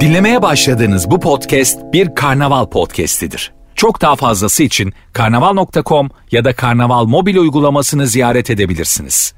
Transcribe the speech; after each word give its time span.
Dinlemeye 0.00 0.42
başladığınız 0.42 1.10
bu 1.10 1.20
podcast 1.20 1.78
bir 1.92 2.14
karnaval 2.14 2.66
podcastidir. 2.66 3.52
Çok 3.74 4.00
daha 4.00 4.16
fazlası 4.16 4.62
için 4.62 4.92
karnaval.com 5.12 6.10
ya 6.30 6.44
da 6.44 6.56
karnaval 6.56 7.04
mobil 7.04 7.36
uygulamasını 7.36 8.06
ziyaret 8.06 8.50
edebilirsiniz. 8.50 9.34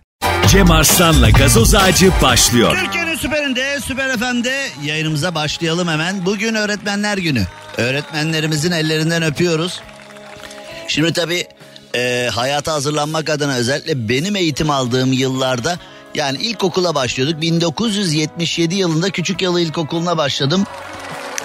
Cem 0.49 0.71
Arslan'la 0.71 1.31
gazoz 1.31 1.75
ağacı 1.75 2.11
başlıyor. 2.23 2.79
Türkiye'nin 2.85 3.15
süperinde, 3.15 3.81
süper 3.81 4.17
FM'de 4.17 4.67
yayınımıza 4.85 5.35
başlayalım 5.35 5.89
hemen. 5.89 6.27
Bugün 6.27 6.55
öğretmenler 6.55 7.19
günü. 7.19 7.43
Öğretmenlerimizin 7.77 8.73
ellerinden 8.73 9.23
öpüyoruz. 9.23 9.81
Şimdi 10.89 11.13
tabii 11.13 11.45
e, 11.97 12.29
hayata 12.33 12.73
hazırlanmak 12.73 13.31
adına 13.31 13.55
özellikle 13.55 14.09
benim 14.09 14.37
eğitim 14.37 14.71
aldığım 14.71 15.13
yıllarda 15.13 15.79
yani 16.15 16.39
ilkokula 16.39 16.95
başlıyorduk. 16.95 17.41
1977 17.41 18.75
yılında 18.75 19.11
Küçük 19.11 19.43
Yalı 19.43 19.61
İlkokulu'na 19.61 20.17
başladım. 20.17 20.67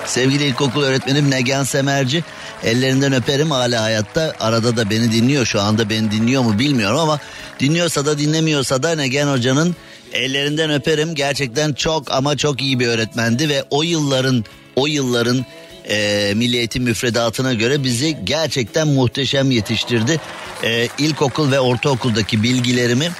Sevgili 0.06 0.44
ilkokul 0.44 0.84
öğretmenim 0.84 1.32
Negen 1.32 1.64
Semerci. 1.64 2.24
Ellerinden 2.64 3.14
öperim 3.14 3.52
hala 3.52 3.84
hayatta. 3.84 4.34
Arada 4.40 4.78
da 4.78 4.90
beni 4.90 5.12
dinliyor 5.12 5.46
şu 5.46 5.62
anda 5.62 5.90
beni 5.90 6.12
dinliyor 6.12 6.42
mu 6.42 6.60
bilmiyorum 6.60 7.00
ama 7.00 7.20
dinliyorsa 7.60 8.06
da 8.06 8.18
dinlemiyorsa 8.18 8.84
da 8.84 8.96
Negen 8.96 9.28
Hoca'nın 9.28 9.76
ellerinden 10.14 10.72
öperim. 10.72 11.16
Gerçekten 11.16 11.74
çok 11.74 12.12
ama 12.12 12.38
çok 12.38 12.62
iyi 12.62 12.80
bir 12.80 12.88
öğretmendi 12.88 13.50
ve 13.50 13.64
o 13.70 13.84
yılların 13.84 14.46
o 14.76 14.88
yılların 14.88 15.46
e, 15.90 16.34
Milli 16.36 16.58
Eğitim 16.58 16.84
müfredatına 16.84 17.54
göre 17.54 17.84
bizi 17.84 18.18
gerçekten 18.24 18.88
muhteşem 18.88 19.52
yetiştirdi. 19.52 20.20
E, 20.64 20.88
ilkokul 20.98 21.52
ve 21.52 21.60
ortaokuldaki 21.60 22.44
bilgilerimi 22.44 23.12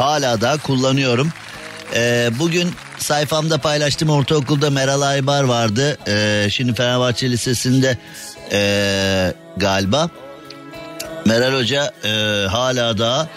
hala 0.00 0.40
da 0.40 0.56
kullanıyorum. 0.56 1.32
E, 1.94 2.30
bugün 2.38 2.70
sayfamda 2.98 3.58
paylaştığım 3.58 4.10
ortaokulda 4.10 4.70
Meral 4.70 5.00
Aybar 5.00 5.44
vardı. 5.44 5.98
E, 6.08 6.46
şimdi 6.50 6.74
Fenerbahçe 6.74 7.30
Lisesi'nde 7.30 7.98
e, 8.52 9.34
galiba. 9.56 10.10
Meral 11.24 11.58
Hoca 11.58 11.92
e, 12.04 12.08
hala 12.48 12.98
da 12.98 13.28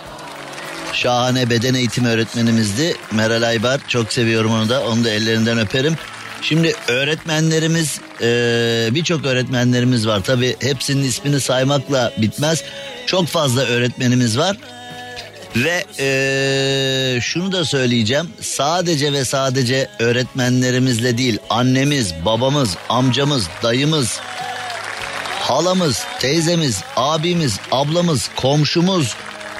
şahane 0.94 1.50
beden 1.50 1.74
eğitimi 1.74 2.08
öğretmenimizdi. 2.08 2.96
Meral 3.12 3.44
Aybar 3.44 3.80
çok 3.88 4.14
seviyorum 4.14 4.52
onu 4.52 4.70
da 4.70 4.84
onu 4.84 5.04
da 5.04 5.10
ellerinden 5.10 5.60
öperim. 5.60 5.98
Şimdi 6.42 6.76
öğretmenlerimiz 6.88 8.00
e, 8.22 8.28
birçok 8.92 9.26
öğretmenlerimiz 9.26 10.08
var. 10.08 10.24
Tabi 10.24 10.56
hepsinin 10.60 11.04
ismini 11.04 11.40
saymakla 11.40 12.14
bitmez. 12.18 12.64
Çok 13.06 13.28
fazla 13.28 13.62
öğretmenimiz 13.62 14.38
var. 14.38 14.58
Ve 15.56 15.86
e, 16.00 17.22
şunu 17.22 17.52
da 17.52 17.66
söyleyeceğim. 17.66 18.30
Sadece 18.42 19.14
ve 19.14 19.26
sadece 19.26 19.88
öğretmenlerimizle 20.00 21.18
değil 21.18 21.38
annemiz, 21.50 22.14
babamız, 22.26 22.78
amcamız, 22.90 23.48
dayımız, 23.64 24.20
halamız, 25.40 26.04
teyzemiz, 26.20 26.82
abimiz, 26.96 27.60
ablamız, 27.72 28.30
komşumuz, 28.36 29.16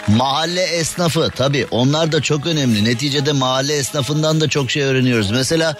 mahalle 0.08 0.64
esnafı 0.64 1.30
tabi 1.36 1.68
onlar 1.72 2.12
da 2.12 2.22
çok 2.22 2.46
önemli. 2.46 2.86
Neticede 2.86 3.32
mahalle 3.32 3.76
esnafından 3.76 4.42
da 4.42 4.50
çok 4.50 4.72
şey 4.72 4.84
öğreniyoruz. 4.84 5.32
Mesela 5.32 5.76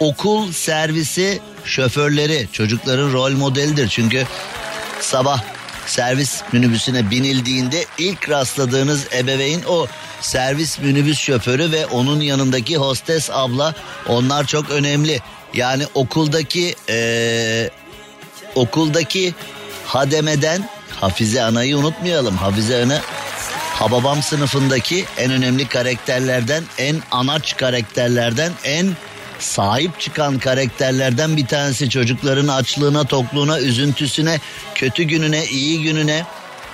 okul 0.00 0.52
servisi 0.52 1.40
şoförleri 1.64 2.48
çocukların 2.52 3.12
rol 3.12 3.32
modelidir. 3.32 3.88
Çünkü 3.88 4.26
sabah 5.00 5.53
servis 5.86 6.42
minibüsüne 6.52 7.10
binildiğinde 7.10 7.84
ilk 7.98 8.30
rastladığınız 8.30 9.06
ebeveyn 9.14 9.62
o 9.68 9.86
servis 10.20 10.78
minibüs 10.78 11.18
şoförü 11.18 11.72
ve 11.72 11.86
onun 11.86 12.20
yanındaki 12.20 12.76
hostes 12.76 13.30
abla 13.32 13.74
onlar 14.08 14.46
çok 14.46 14.70
önemli. 14.70 15.20
Yani 15.54 15.86
okuldaki 15.94 16.74
ee, 16.88 17.70
okuldaki 18.54 19.34
hademeden 19.86 20.68
Hafize 21.00 21.42
Ana'yı 21.42 21.78
unutmayalım. 21.78 22.36
Hafize 22.36 22.82
Ana 22.82 23.00
Hababam 23.74 24.22
sınıfındaki 24.22 25.04
en 25.18 25.30
önemli 25.30 25.68
karakterlerden, 25.68 26.64
en 26.78 26.96
anaç 27.10 27.56
karakterlerden, 27.56 28.52
en 28.64 28.96
sahip 29.44 30.00
çıkan 30.00 30.38
karakterlerden 30.38 31.36
bir 31.36 31.46
tanesi 31.46 31.90
çocukların 31.90 32.48
açlığına, 32.48 33.04
tokluğuna, 33.04 33.60
üzüntüsüne, 33.60 34.40
kötü 34.74 35.02
gününe, 35.02 35.46
iyi 35.46 35.82
gününe 35.82 36.26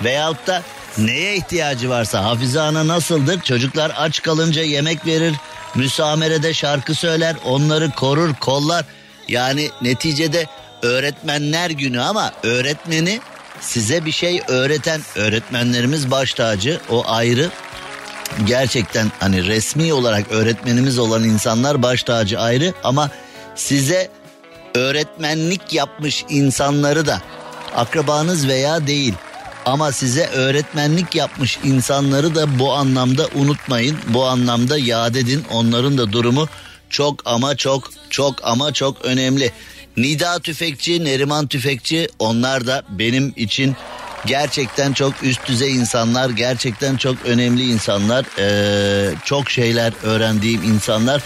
veyahut 0.04 0.47
da 0.47 0.62
neye 0.98 1.36
ihtiyacı 1.36 1.91
varsa 1.91 2.25
Hafize 2.25 2.60
Ana 2.60 2.88
nasıldır? 2.88 3.41
Çocuklar 3.41 3.92
aç 3.97 4.22
kalınca 4.22 4.62
yemek 4.62 5.06
verir, 5.06 5.34
müsamerede 5.75 6.54
şarkı 6.54 6.94
söyler, 6.94 7.36
onları 7.44 7.91
korur, 7.91 8.34
kollar. 8.34 8.84
Yani 9.28 9.70
neticede 9.82 10.47
öğretmenler 10.82 11.70
günü 11.70 12.00
ama 12.00 12.32
öğretmeni 12.42 13.20
size 13.60 14.04
bir 14.04 14.12
şey 14.12 14.42
öğreten 14.48 15.00
öğretmenlerimiz 15.16 16.10
baş 16.10 16.34
tacı 16.34 16.81
o 16.91 17.04
ayrı 17.06 17.50
gerçekten 18.47 19.13
hani 19.21 19.47
resmi 19.47 19.93
olarak 19.93 20.33
öğretmenimiz 20.33 20.99
olan 20.99 21.25
insanlar 21.25 21.83
baş 21.83 22.03
tacı 22.03 22.41
ayrı 22.41 22.75
ama 22.85 23.11
size 23.55 24.11
öğretmenlik 24.75 25.73
yapmış 25.73 26.25
insanları 26.29 27.07
da 27.07 27.23
akrabanız 27.77 28.49
veya 28.49 28.87
değil 28.87 29.15
ama 29.67 29.93
size 29.93 30.27
öğretmenlik 30.27 31.15
yapmış 31.15 31.59
insanları 31.65 32.35
da 32.35 32.59
bu 32.59 32.73
anlamda 32.73 33.29
unutmayın. 33.35 33.97
Bu 34.09 34.27
anlamda 34.27 34.79
yad 34.79 35.15
edin. 35.15 35.45
Onların 35.51 35.99
da 35.99 36.12
durumu 36.12 36.49
çok 36.91 37.23
ama 37.25 37.57
çok 37.57 37.91
çok 38.11 38.35
ama 38.43 38.73
çok 38.73 39.05
önemli. 39.05 39.53
Nida 39.97 40.39
Tüfekçi, 40.39 41.05
Neriman 41.05 41.47
Tüfekçi 41.47 42.09
onlar 42.19 42.67
da 42.67 42.83
benim 42.89 43.33
için 43.37 43.77
gerçekten 44.26 44.92
çok 44.92 45.22
üst 45.22 45.48
düzey 45.48 45.75
insanlar, 45.76 46.31
gerçekten 46.31 46.97
çok 46.97 47.16
önemli 47.26 47.70
insanlar, 47.70 48.25
ee, 48.38 49.14
çok 49.25 49.50
şeyler 49.50 49.92
öğrendiğim 50.03 50.62
insanlar. 50.62 51.22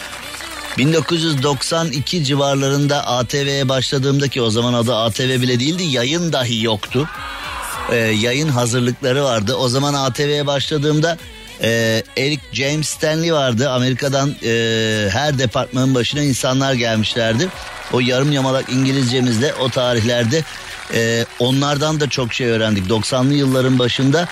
1992 0.79 2.25
civarlarında 2.25 3.07
ATV'ye 3.07 3.69
başladığımda 3.69 4.29
ki 4.29 4.43
o 4.43 4.51
zaman 4.51 4.75
adı 4.75 4.95
ATV 4.97 5.43
bile 5.43 5.61
değildi 5.61 5.83
yayın 5.83 6.33
dahi 6.33 6.65
yoktu. 6.65 7.09
Ee, 7.93 7.97
yayın 7.97 8.49
hazırlıkları 8.49 9.25
vardı. 9.25 9.55
O 9.55 9.69
zaman 9.69 9.95
ATV'ye 9.95 10.47
başladığımda 10.47 11.19
e, 11.63 12.03
Eric 12.17 12.43
James 12.53 12.89
Stanley 12.89 13.33
vardı. 13.33 13.71
Amerika'dan 13.71 14.35
e, 14.45 15.09
her 15.11 15.39
departmanın 15.39 15.95
başına 15.95 16.23
insanlar 16.23 16.75
gelmişlerdi. 16.75 17.49
O 17.93 18.01
yarım 18.01 18.33
yamalak 18.33 18.73
İngilizcemizle 18.73 19.55
o 19.55 19.69
tarihlerde 19.69 20.45
e, 20.95 21.27
onlardan 21.39 22.01
da 22.01 22.09
çok 22.09 22.35
şey 22.35 22.47
öğrendik. 22.47 22.87
90'lı 22.91 23.35
yılların 23.35 23.79
başında 23.79 24.29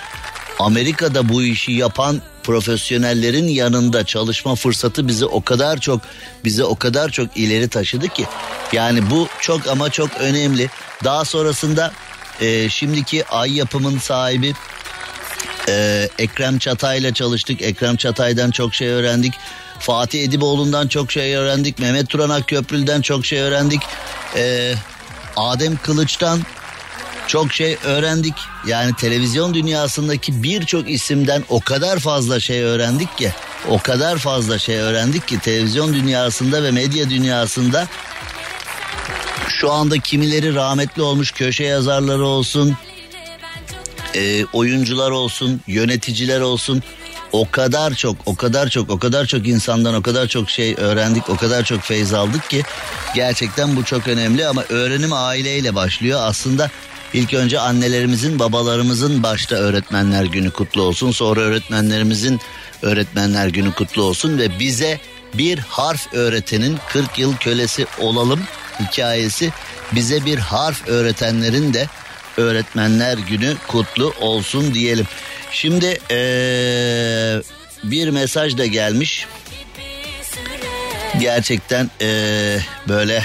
Amerika'da 0.59 1.29
bu 1.29 1.43
işi 1.43 1.73
yapan 1.73 2.23
profesyonellerin 2.43 3.49
yanında 3.49 4.05
çalışma 4.05 4.55
fırsatı 4.55 5.09
bizi 5.09 5.27
o 5.27 5.43
kadar 5.43 5.79
çok 5.79 6.01
bizi 6.45 6.65
o 6.65 6.77
kadar 6.77 7.09
çok 7.09 7.37
ileri 7.37 7.69
taşıdı 7.69 8.09
ki 8.09 8.27
yani 8.73 9.11
bu 9.11 9.29
çok 9.41 9.69
ama 9.69 9.91
çok 9.91 10.11
önemli. 10.21 10.71
Daha 11.05 11.25
sonrasında 11.25 11.93
e, 12.41 12.69
şimdiki 12.69 13.27
ay 13.27 13.57
yapımın 13.57 13.99
sahibi 13.99 14.55
e, 15.69 16.09
Ekrem 16.19 16.59
Çatay'la 16.59 17.15
çalıştık. 17.15 17.63
Ekrem 17.63 17.97
Çatay'dan 17.97 18.51
çok 18.51 18.75
şey 18.75 18.89
öğrendik. 18.89 19.35
Fatih 19.79 20.25
Ediboğlu'ndan 20.25 20.89
çok 20.89 21.13
şey 21.13 21.37
öğrendik. 21.37 21.79
Mehmet 21.79 22.09
Turanak 22.09 22.49
Köprülü'den 22.49 23.01
çok 23.01 23.27
şey 23.27 23.41
öğrendik. 23.41 23.83
E, 24.37 24.75
Adem 25.37 25.77
Kılıç'tan 25.77 26.41
çok 27.27 27.53
şey 27.53 27.77
öğrendik. 27.85 28.35
Yani 28.67 28.95
televizyon 28.95 29.55
dünyasındaki 29.55 30.43
birçok 30.43 30.91
isimden 30.91 31.45
o 31.49 31.61
kadar 31.61 31.99
fazla 31.99 32.41
şey 32.41 32.63
öğrendik 32.63 33.19
ki 33.19 33.33
o 33.69 33.79
kadar 33.79 34.19
fazla 34.19 34.59
şey 34.59 34.77
öğrendik 34.77 35.29
ki 35.29 35.39
televizyon 35.39 35.95
dünyasında 35.95 36.63
ve 36.63 36.71
medya 36.71 37.11
dünyasında 37.11 37.89
şu 39.49 39.73
anda 39.73 39.99
kimileri 39.99 40.55
rahmetli 40.55 41.03
olmuş 41.03 41.33
köşe 41.33 41.65
yazarları 41.65 42.25
olsun, 42.25 42.77
e, 44.15 44.45
oyuncular 44.45 45.11
olsun, 45.11 45.61
yöneticiler 45.67 46.41
olsun 46.41 46.83
o 47.33 47.51
kadar 47.51 47.95
çok, 47.95 48.17
o 48.27 48.37
kadar 48.37 48.69
çok, 48.69 48.91
o 48.91 48.99
kadar 48.99 49.27
çok 49.27 49.47
insandan 49.47 49.95
o 49.95 50.03
kadar 50.03 50.27
çok 50.27 50.51
şey 50.51 50.75
öğrendik, 50.79 51.31
o 51.31 51.37
kadar 51.37 51.65
çok 51.65 51.81
feyz 51.81 52.15
aldık 52.15 52.51
ki 52.51 52.63
gerçekten 53.15 53.77
bu 53.77 53.85
çok 53.85 54.09
önemli 54.09 54.47
ama 54.47 54.65
öğrenim 54.69 55.13
aileyle 55.13 55.75
başlıyor. 55.75 56.21
Aslında 56.23 56.71
ilk 57.15 57.35
önce 57.35 57.61
annelerimizin, 57.61 58.39
babalarımızın 58.39 59.23
başta 59.23 59.57
öğretmenler 59.57 60.25
günü 60.25 60.51
kutlu 60.51 60.83
olsun. 60.83 61.11
Sonra 61.11 61.41
öğretmenlerimizin 61.41 62.41
öğretmenler 62.83 63.49
günü 63.49 63.73
kutlu 63.73 64.03
olsun 64.03 64.39
ve 64.39 64.59
bize 64.59 65.01
bir 65.35 65.59
harf 65.59 66.15
öğretenin 66.15 66.79
40 66.89 67.19
yıl 67.19 67.37
kölesi 67.37 67.87
olalım 67.99 68.41
hikayesi 68.81 69.53
bize 69.93 70.25
bir 70.25 70.39
harf 70.39 70.89
öğretenlerin 70.89 71.75
de 71.75 71.87
öğretmenler 72.37 73.19
günü 73.19 73.57
kutlu 73.69 74.13
olsun 74.21 74.75
diyelim. 74.75 75.07
Şimdi 75.53 75.99
ee, 76.11 77.43
bir 77.85 78.09
mesaj 78.09 78.59
da 78.59 78.67
gelmiş. 78.67 79.27
Gerçekten 81.21 81.91
ee, 82.01 82.59
böyle 82.89 83.25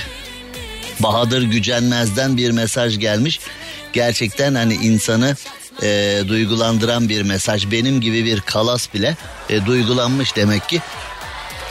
Bahadır 1.00 1.42
Gücenmez'den 1.42 2.38
bir 2.38 2.52
mesaj 2.52 3.00
gelmiş. 3.00 3.40
Gerçekten 3.94 4.56
hani 4.56 4.74
insanı 4.74 5.36
e, 5.84 6.22
duygulandıran 6.28 7.10
bir 7.10 7.22
mesaj. 7.22 7.72
Benim 7.72 8.02
gibi 8.02 8.26
bir 8.26 8.42
kalas 8.42 8.94
bile 8.94 9.18
e, 9.50 9.66
duygulanmış 9.66 10.36
demek 10.36 10.70
ki. 10.70 10.82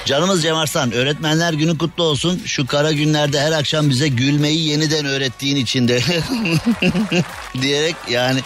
Canımız 0.05 0.43
Cem 0.43 0.56
Arslan 0.56 0.93
öğretmenler 0.93 1.53
günü 1.53 1.79
kutlu 1.79 2.05
olsun. 2.05 2.43
Şu 2.47 2.67
kara 2.67 2.93
günlerde 2.93 3.41
her 3.41 3.53
akşam 3.53 3.91
bize 3.91 4.08
gülmeyi 4.08 4.69
yeniden 4.69 5.06
öğrettiğin 5.06 5.56
için 5.56 5.88
de 5.88 6.00
diyerek 7.62 7.97
yani 8.11 8.41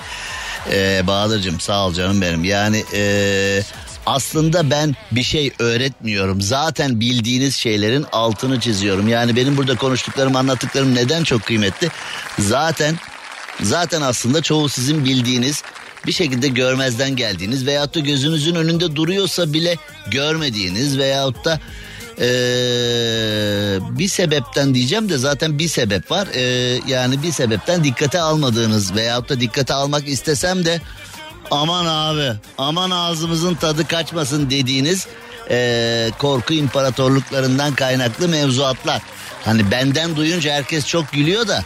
e, 0.73 1.07
Bahadır'cığım 1.07 1.61
sağ 1.61 1.87
ol 1.87 1.95
canım 1.95 2.21
benim. 2.21 2.45
Yani 2.45 2.85
e, 2.95 3.63
aslında 4.07 4.71
ben 4.71 4.95
bir 5.13 5.23
şey 5.23 5.51
öğretmiyorum. 5.59 6.41
Zaten 6.41 7.01
bildiğiniz 7.01 7.57
şeylerin 7.57 8.07
altını 8.13 8.61
çiziyorum. 8.61 9.09
Yani 9.09 9.37
benim 9.37 9.57
burada 9.57 9.77
konuştuklarım 9.77 10.37
anlattıklarım 10.37 10.95
neden 10.95 11.25
çok 11.25 11.43
kıymetli? 11.43 11.89
Zaten 12.39 12.97
zaten 13.63 14.01
aslında 14.01 14.43
çoğu 14.43 14.69
sizin 14.69 15.05
bildiğiniz 15.05 15.63
bir 16.07 16.13
şekilde 16.13 16.49
görmezden 16.49 17.17
geldiğiniz 17.17 17.67
veyahut 17.67 17.95
da 17.95 18.01
gözünüzün 18.01 18.55
önünde 18.55 18.97
duruyorsa 18.97 19.53
bile 19.53 19.77
görmediğiniz 20.11 20.99
veyahut 20.99 21.45
da 21.45 21.61
ee, 22.21 23.79
bir 23.99 24.09
sebepten 24.09 24.75
diyeceğim 24.75 25.09
de 25.09 25.19
zaten 25.19 25.59
bir 25.59 25.69
sebep 25.69 26.11
var. 26.11 26.29
Ee, 26.35 26.43
yani 26.89 27.23
bir 27.23 27.33
sebepten 27.33 27.85
dikkate 27.85 28.21
almadığınız 28.21 28.95
veyahut 28.95 29.29
da 29.29 29.41
dikkate 29.41 29.75
almak 29.75 30.09
istesem 30.09 30.65
de 30.65 30.81
aman 31.51 31.87
abi 31.87 32.39
aman 32.59 32.91
ağzımızın 32.91 33.55
tadı 33.55 33.89
kaçmasın 33.89 34.51
dediğiniz 34.51 35.07
ee, 35.51 36.11
korku 36.19 36.55
imparatorluklarından 36.55 37.75
kaynaklı 37.75 38.29
mevzuatlar. 38.29 39.03
Hani 39.45 39.71
benden 39.71 40.17
duyunca 40.17 40.53
herkes 40.53 40.87
çok 40.87 41.13
gülüyor 41.13 41.49
da 41.49 41.65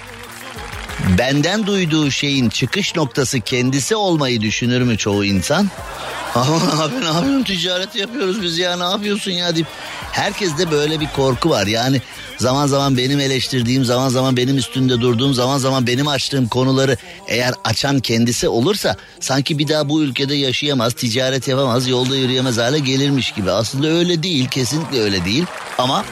benden 1.19 1.67
duyduğu 1.67 2.11
şeyin 2.11 2.49
çıkış 2.49 2.97
noktası 2.97 3.41
kendisi 3.41 3.97
olmayı 3.97 4.41
düşünür 4.41 4.83
mü 4.83 4.99
çoğu 4.99 5.25
insan? 5.25 5.71
Aman 6.35 6.61
abi 6.61 7.01
ne 7.01 7.05
yapıyorsun 7.05 7.43
ticaret 7.43 7.97
yapıyoruz 7.97 8.43
biz 8.43 8.59
ya 8.59 8.77
ne 8.77 8.85
yapıyorsun 8.85 9.31
ya 9.31 9.55
deyip. 9.55 9.67
Herkeste 10.13 10.71
böyle 10.71 11.01
bir 11.01 11.09
korku 11.09 11.51
var 11.51 11.67
yani 11.67 12.03
zaman 12.39 12.67
zaman 12.67 12.97
benim 12.97 13.21
eleştirdiğim 13.21 13.85
zaman 13.85 14.09
zaman 14.09 14.37
benim 14.37 14.59
üstünde 14.59 15.01
durduğum 15.01 15.35
zaman 15.35 15.59
zaman 15.59 15.87
benim 15.87 16.09
açtığım 16.09 16.49
konuları 16.49 16.97
eğer 17.29 17.55
açan 17.65 18.01
kendisi 18.01 18.49
olursa 18.49 18.97
sanki 19.21 19.59
bir 19.59 19.69
daha 19.69 19.89
bu 19.89 20.03
ülkede 20.03 20.35
yaşayamaz 20.35 20.95
ticaret 20.95 21.49
yapamaz 21.49 21.89
yolda 21.89 22.17
yürüyemez 22.17 22.59
hale 22.59 22.79
gelirmiş 22.79 23.33
gibi. 23.33 23.51
Aslında 23.51 23.89
öyle 23.89 24.23
değil 24.23 24.49
kesinlikle 24.49 25.01
öyle 25.01 25.25
değil 25.25 25.45
ama 25.79 26.05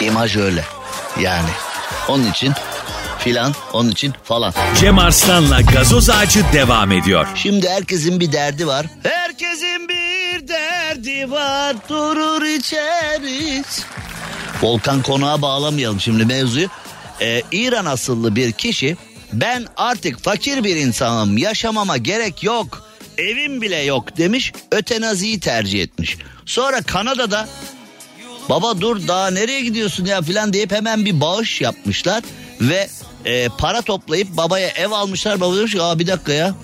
imaj 0.00 0.36
öyle 0.36 0.64
yani 1.20 1.50
onun 2.08 2.30
için 2.30 2.52
filan 3.18 3.52
onun 3.72 3.90
için 3.90 4.14
falan. 4.24 4.54
Cem 4.80 4.98
Arslan'la 4.98 5.60
gazoz 5.60 6.10
ağacı 6.10 6.44
devam 6.52 6.92
ediyor. 6.92 7.26
Şimdi 7.34 7.68
herkesin 7.68 8.20
bir 8.20 8.32
derdi 8.32 8.66
var. 8.66 8.86
Herkesin 9.02 9.88
bir 9.88 10.48
derdi 10.48 11.30
var 11.30 11.76
durur 11.88 12.44
içeriz. 12.44 13.84
Volkan 14.62 15.02
konağa 15.02 15.42
bağlamayalım 15.42 16.00
şimdi 16.00 16.24
mevzuyu. 16.24 16.68
Ee, 17.20 17.42
İran 17.52 17.84
asıllı 17.84 18.36
bir 18.36 18.52
kişi 18.52 18.96
ben 19.32 19.66
artık 19.76 20.24
fakir 20.24 20.64
bir 20.64 20.76
insanım 20.76 21.38
yaşamama 21.38 21.96
gerek 21.96 22.42
yok 22.42 22.86
evim 23.18 23.62
bile 23.62 23.76
yok 23.76 24.16
demiş 24.16 24.52
ötenaziyi 24.72 25.40
tercih 25.40 25.82
etmiş. 25.82 26.16
Sonra 26.46 26.82
Kanada'da 26.82 27.48
baba 28.48 28.80
dur 28.80 29.08
daha 29.08 29.30
nereye 29.30 29.60
gidiyorsun 29.60 30.04
ya 30.04 30.22
filan 30.22 30.52
deyip 30.52 30.72
hemen 30.72 31.04
bir 31.04 31.20
bağış 31.20 31.60
yapmışlar 31.60 32.24
ve 32.60 32.88
e, 33.24 33.48
para 33.48 33.82
toplayıp 33.82 34.36
babaya 34.36 34.68
ev 34.68 34.90
almışlar. 34.90 35.40
Baba 35.40 35.56
demiş 35.56 35.72
ki 35.72 35.82
Aa, 35.82 35.98
bir 35.98 36.06
dakika 36.06 36.32
ya. 36.32 36.54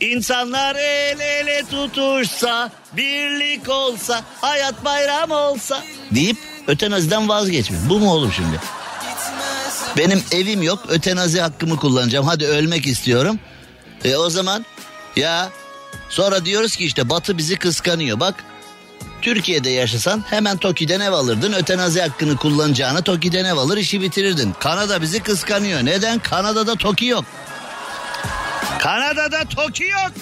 İnsanlar 0.00 0.76
el 0.76 1.20
ele 1.20 1.62
tutuşsa, 1.70 2.70
birlik 2.96 3.68
olsa, 3.68 4.24
hayat 4.40 4.84
bayram 4.84 5.30
olsa 5.30 5.82
deyip 6.14 6.36
ötenaziden 6.66 7.28
vazgeçmiş. 7.28 7.80
Bu 7.88 7.98
mu 7.98 8.12
oğlum 8.12 8.32
şimdi? 8.32 8.60
Benim 9.96 10.22
evim 10.32 10.62
yok, 10.62 10.78
ötenazi 10.88 11.40
hakkımı 11.40 11.76
kullanacağım. 11.76 12.26
Hadi 12.26 12.46
ölmek 12.46 12.86
istiyorum. 12.86 13.38
E 14.04 14.16
o 14.16 14.30
zaman 14.30 14.66
ya 15.16 15.50
sonra 16.08 16.44
diyoruz 16.44 16.76
ki 16.76 16.84
işte 16.84 17.10
Batı 17.10 17.38
bizi 17.38 17.56
kıskanıyor. 17.56 18.20
Bak 18.20 18.44
Türkiye'de 19.22 19.70
yaşasan 19.70 20.24
hemen 20.30 20.56
TOKİ'den 20.56 21.00
ev 21.00 21.12
alırdın. 21.12 21.52
Ötenazi 21.52 22.00
hakkını 22.00 22.36
kullanacağını 22.36 23.02
TOKİ'den 23.02 23.44
ev 23.44 23.56
alır 23.56 23.76
işi 23.76 24.00
bitirirdin. 24.00 24.54
Kanada 24.60 25.02
bizi 25.02 25.22
kıskanıyor. 25.22 25.84
Neden? 25.84 26.18
Kanada'da 26.18 26.74
TOKİ 26.74 27.06
yok. 27.06 27.24
Kanada'da 28.78 29.44
TOKİ 29.44 29.84
yok. 29.84 30.12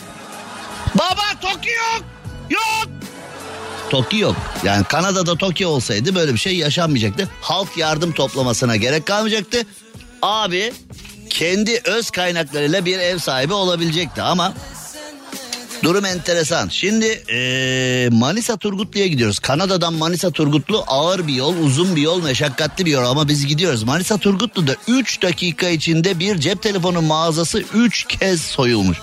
Baba 0.94 1.40
TOKİ 1.40 1.70
yok. 1.70 2.04
Yok. 2.50 2.88
TOKİ 3.90 4.18
yok. 4.18 4.36
Yani 4.64 4.84
Kanada'da 4.84 5.36
TOKİ 5.36 5.66
olsaydı 5.66 6.14
böyle 6.14 6.34
bir 6.34 6.38
şey 6.38 6.56
yaşanmayacaktı. 6.56 7.28
Halk 7.40 7.76
yardım 7.76 8.12
toplamasına 8.12 8.76
gerek 8.76 9.06
kalmayacaktı. 9.06 9.62
Abi 10.22 10.72
kendi 11.30 11.80
öz 11.84 12.10
kaynaklarıyla 12.10 12.84
bir 12.84 12.98
ev 12.98 13.18
sahibi 13.18 13.52
olabilecekti 13.52 14.22
ama 14.22 14.54
Durum 15.82 16.04
enteresan. 16.04 16.68
Şimdi 16.68 17.06
ee, 17.06 18.08
Manisa 18.12 18.56
Turgutlu'ya 18.56 19.06
gidiyoruz. 19.06 19.38
Kanada'dan 19.38 19.94
Manisa 19.94 20.30
Turgutlu 20.30 20.84
ağır 20.86 21.26
bir 21.26 21.34
yol, 21.34 21.56
uzun 21.56 21.96
bir 21.96 22.02
yol, 22.02 22.22
meşakkatli 22.22 22.86
bir 22.86 22.90
yol 22.90 23.04
ama 23.04 23.28
biz 23.28 23.46
gidiyoruz. 23.46 23.82
Manisa 23.82 24.18
Turgutlu'da 24.18 24.72
3 24.88 25.22
dakika 25.22 25.68
içinde 25.68 26.18
bir 26.18 26.38
cep 26.38 26.62
telefonu 26.62 27.02
mağazası 27.02 27.62
3 27.74 28.04
kez 28.04 28.40
soyulmuş. 28.40 28.98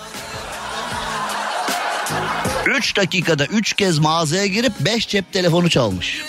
3 2.66 2.98
dakikada 2.98 3.45
3 3.45 3.74
kez 3.74 4.00
mağazaya 4.00 4.45
girip 4.45 4.74
5 4.80 5.07
cep 5.07 5.33
telefonu 5.33 5.69
çalmış. 5.69 6.22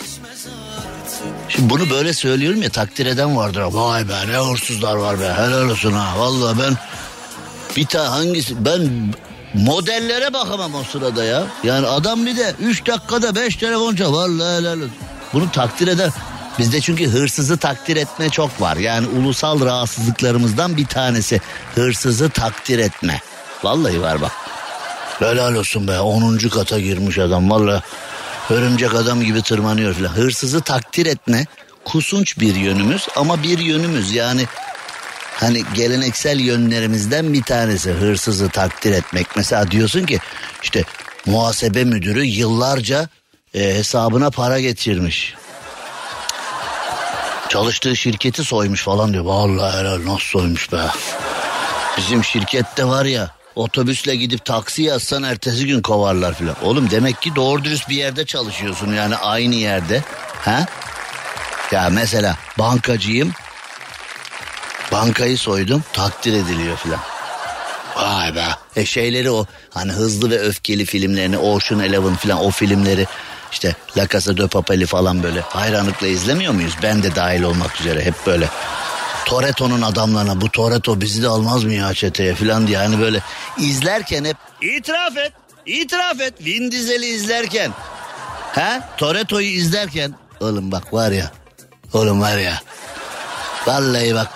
Şimdi 1.48 1.70
bunu 1.70 1.90
böyle 1.90 2.12
söylüyorum 2.12 2.62
ya 2.62 2.70
takdir 2.70 3.06
eden 3.06 3.36
vardır. 3.36 3.60
Vay 3.60 4.08
be 4.08 4.14
ne 4.28 4.50
hırsızlar 4.50 4.96
var 4.96 5.20
be 5.20 5.32
helal 5.32 5.70
olsun 5.70 5.92
ha. 5.92 6.18
Vallahi 6.18 6.58
ben 6.58 6.76
bir 7.76 7.86
tane 7.86 8.08
hangisi 8.08 8.64
ben 8.64 8.90
modellere 9.56 10.32
bakamam 10.32 10.74
o 10.74 10.84
sırada 10.84 11.24
ya. 11.24 11.42
Yani 11.64 11.86
adam 11.86 12.26
bir 12.26 12.36
de 12.36 12.54
3 12.60 12.86
dakikada 12.86 13.34
5 13.34 13.56
telefon 13.56 13.94
çal. 13.94 14.12
Vallahi 14.12 14.58
helal 14.58 14.76
olsun. 14.76 14.92
Bunu 15.32 15.50
takdir 15.50 15.88
eder. 15.88 16.10
Bizde 16.58 16.80
çünkü 16.80 17.06
hırsızı 17.06 17.56
takdir 17.56 17.96
etme 17.96 18.30
çok 18.30 18.60
var. 18.60 18.76
Yani 18.76 19.06
ulusal 19.06 19.64
rahatsızlıklarımızdan 19.64 20.76
bir 20.76 20.86
tanesi 20.86 21.40
hırsızı 21.74 22.30
takdir 22.30 22.78
etme. 22.78 23.20
Vallahi 23.62 24.02
var 24.02 24.20
bak. 24.20 24.32
Helal 25.18 25.54
olsun 25.54 25.88
be 25.88 26.00
10. 26.00 26.38
kata 26.38 26.80
girmiş 26.80 27.18
adam 27.18 27.50
vallahi 27.50 27.82
örümcek 28.50 28.94
adam 28.94 29.22
gibi 29.22 29.42
tırmanıyor 29.42 29.94
filan. 29.94 30.12
Hırsızı 30.12 30.60
takdir 30.60 31.06
etme 31.06 31.46
kusunç 31.84 32.38
bir 32.40 32.54
yönümüz 32.54 33.08
ama 33.16 33.42
bir 33.42 33.58
yönümüz 33.58 34.14
yani 34.14 34.46
hani 35.36 35.62
geleneksel 35.74 36.40
yönlerimizden 36.40 37.32
bir 37.32 37.42
tanesi 37.42 37.90
hırsızı 37.90 38.48
takdir 38.48 38.92
etmek. 38.92 39.36
Mesela 39.36 39.70
diyorsun 39.70 40.06
ki 40.06 40.18
işte 40.62 40.84
muhasebe 41.26 41.84
müdürü 41.84 42.24
yıllarca 42.24 43.08
e, 43.54 43.60
hesabına 43.60 44.30
para 44.30 44.60
getirmiş. 44.60 45.34
Çalıştığı 47.48 47.96
şirketi 47.96 48.44
soymuş 48.44 48.82
falan 48.82 49.12
diyor. 49.12 49.24
Vallahi 49.24 49.78
helal 49.78 50.04
nasıl 50.06 50.18
soymuş 50.18 50.72
be. 50.72 50.80
Bizim 51.96 52.24
şirkette 52.24 52.84
var 52.84 53.04
ya 53.04 53.30
otobüsle 53.56 54.16
gidip 54.16 54.44
taksi 54.44 54.82
yazsan 54.82 55.22
ertesi 55.22 55.66
gün 55.66 55.82
kovarlar 55.82 56.34
filan. 56.34 56.56
Oğlum 56.62 56.90
demek 56.90 57.22
ki 57.22 57.34
doğru 57.36 57.64
dürüst 57.64 57.88
bir 57.88 57.96
yerde 57.96 58.26
çalışıyorsun 58.26 58.94
yani 58.94 59.16
aynı 59.16 59.54
yerde. 59.54 60.02
Ha? 60.44 60.66
Ya 61.72 61.88
mesela 61.92 62.36
bankacıyım 62.58 63.32
Bankayı 64.96 65.38
soydum 65.38 65.84
takdir 65.92 66.32
ediliyor 66.32 66.76
filan. 66.76 67.00
Vay 67.96 68.34
be. 68.34 68.44
E 68.76 68.86
şeyleri 68.86 69.30
o 69.30 69.46
hani 69.70 69.92
hızlı 69.92 70.30
ve 70.30 70.38
öfkeli 70.38 70.84
filmlerini 70.84 71.38
Ocean 71.38 71.80
Eleven 71.80 72.16
filan 72.16 72.44
o 72.44 72.50
filmleri 72.50 73.06
işte 73.52 73.74
La 73.96 74.08
Casa 74.08 74.36
de 74.36 74.46
Papel'i 74.46 74.86
falan 74.86 75.22
böyle 75.22 75.40
hayranlıkla 75.40 76.06
izlemiyor 76.06 76.52
muyuz? 76.52 76.74
Ben 76.82 77.02
de 77.02 77.14
dahil 77.14 77.42
olmak 77.42 77.80
üzere 77.80 78.04
hep 78.04 78.14
böyle. 78.26 78.48
Toretto'nun 79.26 79.82
adamlarına 79.82 80.40
bu 80.40 80.50
Toretto 80.50 81.00
bizi 81.00 81.22
de 81.22 81.28
almaz 81.28 81.64
mı 81.64 81.72
ya 81.72 81.94
çeteye 81.94 82.34
falan 82.34 82.66
diye 82.66 82.78
hani 82.78 83.00
böyle 83.00 83.20
izlerken 83.58 84.24
hep 84.24 84.36
itiraf 84.60 85.16
et 85.16 85.32
itiraf 85.66 86.20
et 86.20 86.34
Vin 86.44 86.70
Diesel'i 86.70 87.06
izlerken 87.06 87.72
ha 88.52 88.88
Toretto'yu 88.96 89.48
izlerken 89.48 90.14
oğlum 90.40 90.72
bak 90.72 90.92
var 90.92 91.10
ya 91.10 91.30
oğlum 91.92 92.20
var 92.20 92.36
ya 92.36 92.60
vallahi 93.66 94.14
bak 94.14 94.28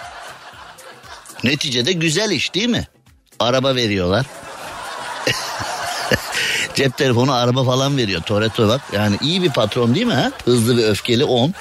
Neticede 1.44 1.92
güzel 1.92 2.30
iş 2.30 2.54
değil 2.54 2.68
mi? 2.68 2.86
Araba 3.38 3.74
veriyorlar. 3.74 4.26
Cep 6.74 6.96
telefonu 6.96 7.32
araba 7.34 7.64
falan 7.64 7.96
veriyor. 7.96 8.22
Toretto 8.22 8.68
bak. 8.68 8.80
Yani 8.92 9.16
iyi 9.22 9.42
bir 9.42 9.50
patron 9.50 9.94
değil 9.94 10.06
mi 10.06 10.14
ha? 10.14 10.32
Hızlı 10.44 10.76
ve 10.76 10.86
öfkeli 10.86 11.24
10. 11.24 11.54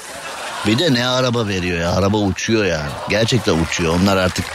Bir 0.68 0.80
de 0.80 0.94
ne 0.94 1.08
araba 1.08 1.48
veriyor 1.48 1.80
ya. 1.80 1.92
Araba 1.92 2.18
uçuyor 2.18 2.66
yani. 2.66 2.90
Gerçekten 3.10 3.64
uçuyor. 3.64 3.96
Onlar 4.02 4.18
artık 4.18 4.46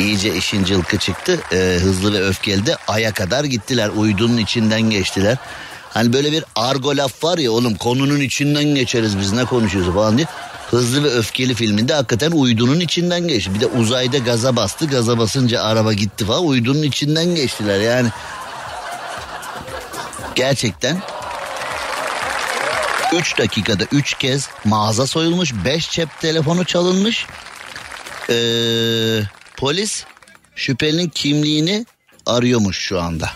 iyice 0.00 0.34
işin 0.36 0.64
cılkı 0.64 0.98
çıktı. 0.98 1.40
Ee, 1.52 1.56
hızlı 1.82 2.12
ve 2.12 2.26
öfkeli 2.26 2.66
de 2.66 2.76
aya 2.88 3.12
kadar 3.12 3.44
gittiler. 3.44 3.90
Uydunun 3.96 4.36
içinden 4.36 4.82
geçtiler. 4.82 5.36
Hani 5.90 6.12
böyle 6.12 6.32
bir 6.32 6.44
argo 6.56 6.96
laf 6.96 7.24
var 7.24 7.38
ya 7.38 7.52
oğlum 7.52 7.74
konunun 7.74 8.20
içinden 8.20 8.64
geçeriz 8.64 9.18
biz 9.18 9.32
ne 9.32 9.44
konuşuyoruz 9.44 9.94
falan 9.94 10.16
diye. 10.18 10.26
Hızlı 10.70 11.04
ve 11.04 11.08
Öfkeli 11.08 11.54
filminde 11.54 11.94
hakikaten 11.94 12.30
uydunun 12.30 12.80
içinden 12.80 13.28
geçti. 13.28 13.54
Bir 13.54 13.60
de 13.60 13.66
uzayda 13.66 14.18
gaza 14.18 14.56
bastı. 14.56 14.86
Gaza 14.86 15.18
basınca 15.18 15.62
araba 15.62 15.92
gitti 15.92 16.24
falan. 16.24 16.46
Uydunun 16.46 16.82
içinden 16.82 17.34
geçtiler 17.34 17.80
yani. 17.80 18.08
Gerçekten 20.34 21.02
3 23.12 23.38
dakikada 23.38 23.84
3 23.92 24.14
kez 24.14 24.48
mağaza 24.64 25.06
soyulmuş. 25.06 25.54
5 25.64 25.90
cep 25.90 26.20
telefonu 26.20 26.64
çalınmış. 26.64 27.26
Ee, 28.30 29.22
polis 29.56 30.04
şüphelinin 30.56 31.08
kimliğini 31.08 31.86
arıyormuş 32.26 32.78
şu 32.78 33.00
anda. 33.00 33.30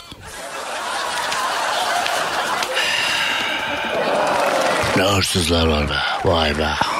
Ne 4.97 5.03
hırsızlar 5.03 5.67
var 5.67 5.91
be. 5.91 5.97
Vay 6.25 6.59
be. 6.59 6.92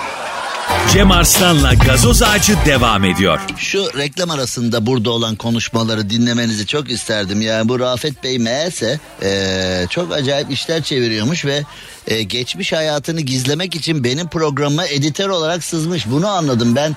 Cem 0.91 1.11
Arslan'la 1.11 1.75
gazoz 1.75 2.23
ağacı 2.23 2.57
devam 2.67 3.05
ediyor. 3.05 3.41
Şu 3.57 3.99
reklam 3.99 4.31
arasında 4.31 4.87
burada 4.87 5.11
olan 5.11 5.37
konuşmaları 5.37 6.11
dinlemenizi 6.11 6.67
çok 6.67 6.91
isterdim. 6.91 7.41
Yani 7.41 7.69
bu 7.69 7.81
Rafet 7.81 8.25
Bey 8.25 8.39
meğerse 8.39 9.01
e, 9.23 9.87
çok 9.91 10.13
acayip 10.13 10.51
işler 10.51 10.83
çeviriyormuş 10.83 11.45
ve 11.45 11.63
e, 12.07 12.23
geçmiş 12.23 12.73
hayatını 12.73 13.21
gizlemek 13.21 13.75
için 13.75 14.05
benim 14.05 14.29
programıma 14.29 14.87
editör 14.87 15.29
olarak 15.29 15.65
sızmış. 15.65 16.07
Bunu 16.11 16.29
anladım 16.29 16.77
ben. 16.77 16.97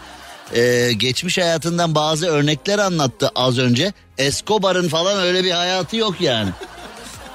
E, 0.54 0.94
geçmiş 0.94 1.38
hayatından 1.38 1.96
bazı 1.96 2.28
örnekler 2.28 2.80
anlattı 2.80 3.32
az 3.36 3.60
önce. 3.60 3.94
Escobar'ın 4.18 4.88
falan 4.88 5.20
öyle 5.20 5.44
bir 5.44 5.52
hayatı 5.52 5.98
yok 5.98 6.22
yani. 6.22 6.50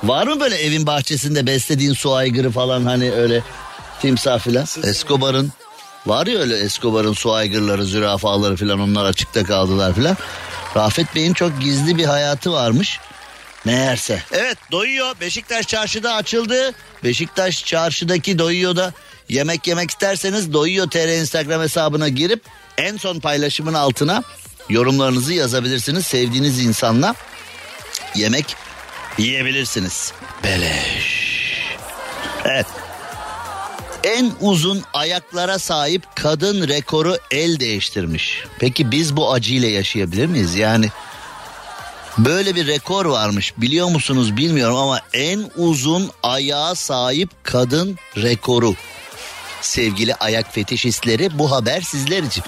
Var 0.04 0.26
mı 0.26 0.40
böyle 0.40 0.56
evin 0.56 0.86
bahçesinde 0.86 1.46
beslediğin 1.46 1.92
su 1.92 2.14
aygırı 2.14 2.50
falan 2.50 2.84
hani 2.84 3.12
öyle 3.12 3.42
timsah 4.02 4.38
filan? 4.38 4.66
Escobar'ın 4.84 5.52
var 6.06 6.26
ya 6.26 6.38
öyle 6.38 6.58
Escobar'ın 6.58 7.12
su 7.12 7.32
aygırları, 7.32 7.84
zürafaları 7.84 8.56
filan 8.56 8.80
onlar 8.80 9.04
açıkta 9.04 9.44
kaldılar 9.44 9.94
filan. 9.94 10.16
Rafet 10.76 11.14
Bey'in 11.14 11.32
çok 11.34 11.60
gizli 11.60 11.96
bir 11.96 12.04
hayatı 12.04 12.52
varmış. 12.52 12.98
Meğerse. 13.64 14.22
Evet 14.32 14.58
doyuyor. 14.72 15.20
Beşiktaş 15.20 15.66
çarşıda 15.66 16.14
açıldı. 16.14 16.74
Beşiktaş 17.04 17.64
çarşıdaki 17.64 18.38
doyuyorda 18.38 18.92
yemek 19.28 19.66
yemek 19.66 19.90
isterseniz 19.90 20.52
doyuyor 20.52 20.90
TR 20.90 21.20
Instagram 21.20 21.62
hesabına 21.62 22.08
girip 22.08 22.42
en 22.78 22.96
son 22.96 23.20
paylaşımın 23.20 23.74
altına 23.74 24.22
yorumlarınızı 24.68 25.34
yazabilirsiniz. 25.34 26.06
Sevdiğiniz 26.06 26.64
insanla 26.64 27.14
yemek 28.14 28.56
yiyebilirsiniz. 29.18 30.12
Beleş. 30.44 31.20
Evet. 32.44 32.66
En 34.04 34.32
uzun 34.40 34.82
ayaklara 34.92 35.58
sahip 35.58 36.02
kadın 36.14 36.68
rekoru 36.68 37.16
el 37.30 37.60
değiştirmiş. 37.60 38.44
Peki 38.58 38.90
biz 38.90 39.16
bu 39.16 39.32
acıyla 39.32 39.68
yaşayabilir 39.68 40.26
miyiz? 40.26 40.54
Yani 40.54 40.88
böyle 42.18 42.54
bir 42.54 42.66
rekor 42.66 43.06
varmış 43.06 43.54
biliyor 43.56 43.88
musunuz 43.88 44.36
bilmiyorum 44.36 44.76
ama 44.76 45.00
en 45.12 45.50
uzun 45.56 46.10
ayağa 46.22 46.74
sahip 46.74 47.30
kadın 47.42 47.98
rekoru. 48.16 48.74
Sevgili 49.60 50.14
ayak 50.14 50.54
fetişistleri 50.54 51.38
bu 51.38 51.50
haber 51.50 51.80
sizler 51.80 52.22
için. 52.22 52.44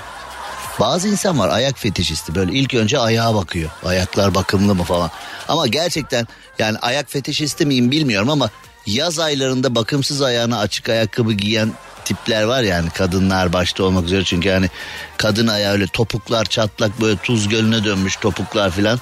Bazı 0.80 1.08
insan 1.08 1.38
var 1.38 1.48
ayak 1.48 1.78
fetişisti 1.78 2.34
böyle 2.34 2.52
ilk 2.52 2.74
önce 2.74 2.98
ayağa 2.98 3.34
bakıyor. 3.34 3.70
Ayaklar 3.84 4.34
bakımlı 4.34 4.74
mı 4.74 4.84
falan. 4.84 5.10
Ama 5.48 5.66
gerçekten 5.66 6.26
yani 6.58 6.78
ayak 6.78 7.10
fetişisti 7.10 7.66
miyim 7.66 7.90
bilmiyorum 7.90 8.30
ama 8.30 8.50
yaz 8.86 9.18
aylarında 9.18 9.74
bakımsız 9.74 10.22
ayağına 10.22 10.58
açık 10.58 10.88
ayakkabı 10.88 11.32
giyen 11.32 11.72
tipler 12.04 12.42
var 12.42 12.62
yani 12.62 12.90
kadınlar 12.90 13.52
başta 13.52 13.84
olmak 13.84 14.04
üzere 14.04 14.24
çünkü 14.24 14.48
yani 14.48 14.70
kadın 15.16 15.46
ayağı 15.46 15.72
öyle 15.72 15.86
topuklar 15.86 16.44
çatlak 16.44 17.00
böyle 17.00 17.16
tuz 17.16 17.48
gölüne 17.48 17.84
dönmüş 17.84 18.16
topuklar 18.16 18.70
filan 18.70 19.00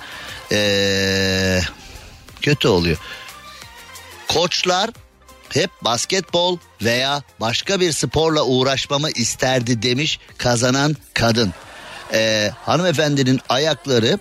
ee, 0.53 1.61
kötü 2.43 2.69
oluyor. 2.69 2.99
Koçlar 4.29 4.91
hep 5.49 5.71
basketbol 5.83 6.59
veya 6.83 7.23
başka 7.41 7.81
bir 7.81 7.93
sporla 7.93 8.43
uğraşmamı 8.43 9.11
isterdi 9.11 9.83
demiş 9.83 10.19
kazanan 10.39 10.97
kadın. 11.15 11.55
Ee, 12.13 12.51
hanımefendinin 12.65 13.41
ayakları 13.49 14.19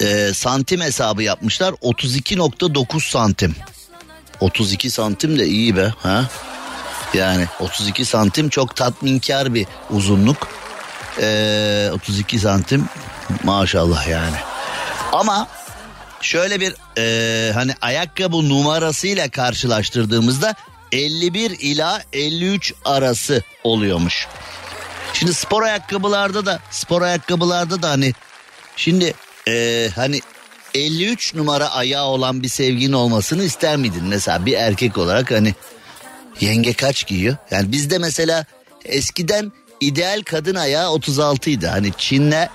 e, 0.00 0.30
santim 0.34 0.80
hesabı 0.80 1.22
yapmışlar 1.22 1.72
32.9 1.72 3.10
santim. 3.10 3.56
32 4.42 4.90
santim 4.90 5.38
de 5.38 5.46
iyi 5.46 5.76
be 5.76 5.92
ha. 6.02 6.24
Yani 7.14 7.46
32 7.60 8.04
santim 8.04 8.48
çok 8.48 8.76
tatminkar 8.76 9.54
bir 9.54 9.66
uzunluk. 9.90 10.48
Ee, 11.20 11.90
32 11.92 12.38
santim 12.38 12.88
maşallah 13.44 14.08
yani. 14.08 14.36
Ama 15.12 15.48
şöyle 16.20 16.60
bir 16.60 16.74
e, 16.98 17.52
hani 17.52 17.74
ayakkabı 17.80 18.48
numarasıyla 18.48 19.30
karşılaştırdığımızda 19.30 20.54
51 20.92 21.50
ila 21.60 22.02
53 22.12 22.74
arası 22.84 23.42
oluyormuş. 23.64 24.26
Şimdi 25.12 25.34
spor 25.34 25.62
ayakkabılarda 25.62 26.46
da 26.46 26.60
spor 26.70 27.02
ayakkabılarda 27.02 27.82
da 27.82 27.90
hani 27.90 28.12
şimdi 28.76 29.14
e, 29.48 29.88
hani 29.94 30.20
53 30.74 31.34
numara 31.34 31.70
ayağı 31.70 32.04
olan 32.04 32.42
bir 32.42 32.48
sevginin 32.48 32.92
olmasını 32.92 33.44
ister 33.44 33.76
miydin? 33.76 34.04
Mesela 34.04 34.46
bir 34.46 34.52
erkek 34.52 34.98
olarak 34.98 35.30
hani 35.30 35.54
yenge 36.40 36.72
kaç 36.72 37.06
giyiyor? 37.06 37.36
Yani 37.50 37.72
bizde 37.72 37.98
mesela 37.98 38.44
eskiden 38.84 39.52
ideal 39.80 40.22
kadın 40.24 40.54
ayağı 40.54 40.90
36 40.90 41.50
idi. 41.50 41.66
Hani 41.66 41.92
Çin'le 41.98 42.48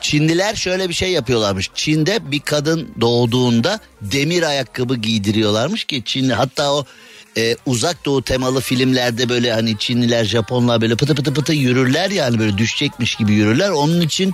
Çinliler 0.00 0.54
şöyle 0.54 0.88
bir 0.88 0.94
şey 0.94 1.10
yapıyorlarmış. 1.10 1.70
Çin'de 1.74 2.30
bir 2.30 2.40
kadın 2.40 2.94
doğduğunda 3.00 3.80
demir 4.02 4.42
ayakkabı 4.42 4.96
giydiriyorlarmış 4.96 5.84
ki 5.84 6.02
Çinli 6.04 6.34
hatta 6.34 6.72
o 6.72 6.84
e, 7.36 7.56
uzak 7.66 8.04
doğu 8.04 8.22
temalı 8.22 8.60
filmlerde 8.60 9.28
böyle 9.28 9.52
hani 9.52 9.78
Çinliler 9.78 10.24
Japonlar 10.24 10.80
böyle 10.80 10.96
pıtı 10.96 11.14
pıtı 11.14 11.34
pıtı 11.34 11.52
yürürler 11.52 12.10
yani 12.10 12.38
böyle 12.38 12.58
düşecekmiş 12.58 13.14
gibi 13.14 13.32
yürürler. 13.32 13.70
Onun 13.70 14.00
için 14.00 14.32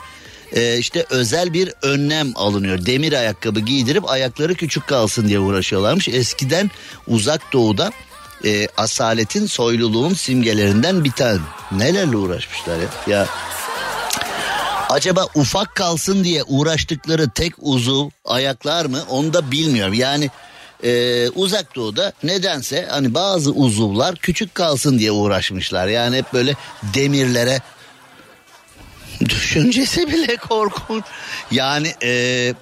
e, 0.52 0.78
işte 0.78 1.06
özel 1.10 1.52
bir 1.52 1.72
önlem 1.82 2.32
alınıyor. 2.34 2.86
Demir 2.86 3.12
ayakkabı 3.12 3.60
giydirip 3.60 4.10
ayakları 4.10 4.54
küçük 4.54 4.86
kalsın 4.86 5.28
diye 5.28 5.38
uğraşıyorlarmış. 5.38 6.08
Eskiden 6.08 6.70
uzak 7.06 7.52
doğuda 7.52 7.92
e, 8.44 8.68
asaletin 8.76 9.46
soyluluğun 9.46 10.14
simgelerinden 10.14 11.04
bir 11.04 11.12
tane. 11.12 11.40
Nelerle 11.72 12.16
uğraşmışlar 12.16 12.76
ya. 12.76 13.16
Ya 13.16 13.26
Acaba 14.90 15.26
ufak 15.34 15.74
kalsın 15.74 16.24
diye 16.24 16.42
uğraştıkları 16.42 17.30
tek 17.30 17.52
uzuv 17.58 18.08
ayaklar 18.24 18.86
mı 18.86 19.02
onu 19.08 19.32
da 19.32 19.50
bilmiyorum. 19.50 19.94
Yani 19.94 20.30
e, 20.84 21.28
uzak 21.28 21.76
doğuda 21.76 22.12
nedense 22.22 22.86
hani 22.90 23.14
bazı 23.14 23.52
uzuvlar 23.52 24.16
küçük 24.16 24.54
kalsın 24.54 24.98
diye 24.98 25.12
uğraşmışlar. 25.12 25.88
Yani 25.88 26.16
hep 26.16 26.32
böyle 26.32 26.54
demirlere 26.94 27.60
düşüncesi 29.28 30.08
bile 30.08 30.36
korkunç. 30.36 31.04
Yani 31.50 31.94
e, 32.02 32.54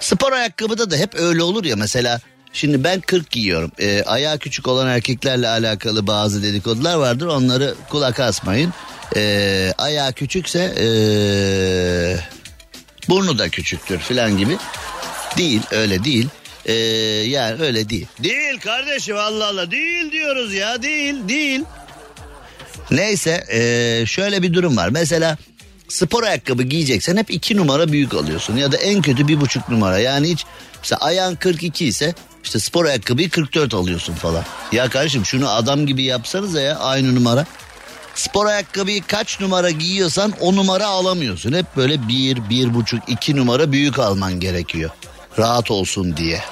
spor 0.00 0.32
ayakkabıda 0.32 0.90
da 0.90 0.96
hep 0.96 1.14
öyle 1.14 1.42
olur 1.42 1.64
ya 1.64 1.76
mesela 1.76 2.20
Şimdi 2.52 2.84
ben 2.84 3.00
40 3.00 3.30
giyiyorum. 3.30 3.72
E, 3.78 4.02
ayağı 4.02 4.38
küçük 4.38 4.68
olan 4.68 4.88
erkeklerle 4.88 5.48
alakalı 5.48 6.06
bazı 6.06 6.42
dedikodular 6.42 6.94
vardır. 6.94 7.26
Onları 7.26 7.74
kulak 7.88 8.20
asmayın. 8.20 8.72
E, 9.16 9.74
ayağı 9.78 10.12
küçükse 10.12 10.74
e, 10.78 10.86
burnu 13.08 13.38
da 13.38 13.48
küçüktür 13.48 13.98
falan 13.98 14.38
gibi. 14.38 14.56
Değil 15.36 15.62
öyle 15.70 16.04
değil. 16.04 16.28
E, 16.66 16.72
yani 17.28 17.62
öyle 17.62 17.88
değil. 17.88 18.06
Değil 18.22 18.60
kardeşim 18.60 19.16
Allah 19.16 19.46
Allah 19.46 19.70
değil 19.70 20.12
diyoruz 20.12 20.54
ya 20.54 20.82
değil 20.82 21.28
değil. 21.28 21.64
Neyse 22.90 23.44
e, 23.52 24.06
şöyle 24.06 24.42
bir 24.42 24.54
durum 24.54 24.76
var. 24.76 24.88
Mesela 24.88 25.38
spor 25.88 26.22
ayakkabı 26.22 26.62
giyeceksen 26.62 27.16
hep 27.16 27.30
iki 27.30 27.56
numara 27.56 27.92
büyük 27.92 28.14
alıyorsun. 28.14 28.56
Ya 28.56 28.72
da 28.72 28.76
en 28.76 29.02
kötü 29.02 29.28
bir 29.28 29.40
buçuk 29.40 29.68
numara. 29.68 29.98
Yani 29.98 30.28
hiç 30.30 30.44
mesela 30.82 30.98
ayağın 31.00 31.34
42 31.34 31.86
ise 31.86 32.14
işte 32.44 32.60
spor 32.60 32.84
ayakkabıyı 32.84 33.30
44 33.30 33.74
alıyorsun 33.74 34.14
falan. 34.14 34.44
Ya 34.72 34.88
kardeşim 34.88 35.26
şunu 35.26 35.50
adam 35.50 35.86
gibi 35.86 36.02
yapsanıza 36.02 36.60
ya 36.60 36.78
aynı 36.78 37.14
numara. 37.14 37.46
Spor 38.14 38.46
ayakkabıyı 38.46 39.02
kaç 39.06 39.40
numara 39.40 39.70
giyiyorsan 39.70 40.32
o 40.40 40.56
numara 40.56 40.86
alamıyorsun. 40.86 41.52
Hep 41.52 41.66
böyle 41.76 42.08
bir, 42.08 42.50
bir 42.50 42.74
buçuk, 42.74 43.08
iki 43.08 43.36
numara 43.36 43.72
büyük 43.72 43.98
alman 43.98 44.40
gerekiyor. 44.40 44.90
Rahat 45.38 45.70
olsun 45.70 46.16
diye. 46.16 46.42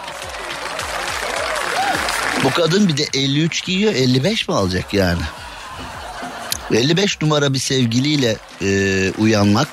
Bu 2.44 2.50
kadın 2.50 2.88
bir 2.88 2.96
de 2.96 3.04
53 3.14 3.64
giyiyor 3.64 3.94
55 3.94 4.48
mi 4.48 4.54
alacak 4.54 4.94
yani? 4.94 5.22
55 6.72 7.22
numara 7.22 7.52
bir 7.52 7.58
sevgiliyle 7.58 8.36
e, 8.62 9.10
uyanmak. 9.18 9.68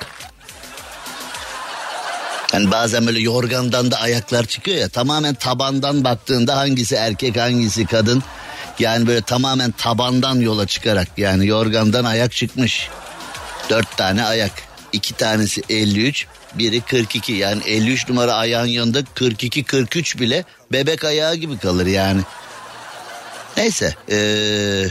Yani 2.54 2.72
bazen 2.72 3.08
böyle 3.08 3.20
yorgandan 3.20 3.92
da 3.92 4.00
ayaklar 4.00 4.46
çıkıyor 4.46 4.78
ya 4.78 4.90
tamamen 4.90 5.34
tabandan 5.34 6.04
baktığında 6.04 6.58
hangisi 6.58 6.96
erkek 6.96 7.38
hangisi 7.38 7.86
kadın. 7.86 8.24
Yani 8.80 9.08
böyle 9.08 9.22
tamamen 9.22 9.72
tabandan 9.72 10.40
yola 10.40 10.68
çıkarak 10.68 11.08
yani 11.18 11.48
yorgandan 11.48 12.04
ayak 12.04 12.32
çıkmış. 12.32 12.90
Dört 13.70 13.98
tane 13.98 14.24
ayak. 14.24 14.52
iki 14.94 15.14
tanesi 15.14 15.62
53 15.70 16.28
biri 16.56 16.82
42 16.82 17.34
yani 17.34 17.64
53 17.64 18.10
numara 18.10 18.34
ayağın 18.34 18.68
yanında 18.68 19.00
42-43 19.00 20.20
bile 20.20 20.44
bebek 20.72 21.04
ayağı 21.04 21.36
gibi 21.36 21.58
kalır 21.58 21.86
yani. 21.86 22.22
Neyse 23.58 23.96
ee, 24.12 24.86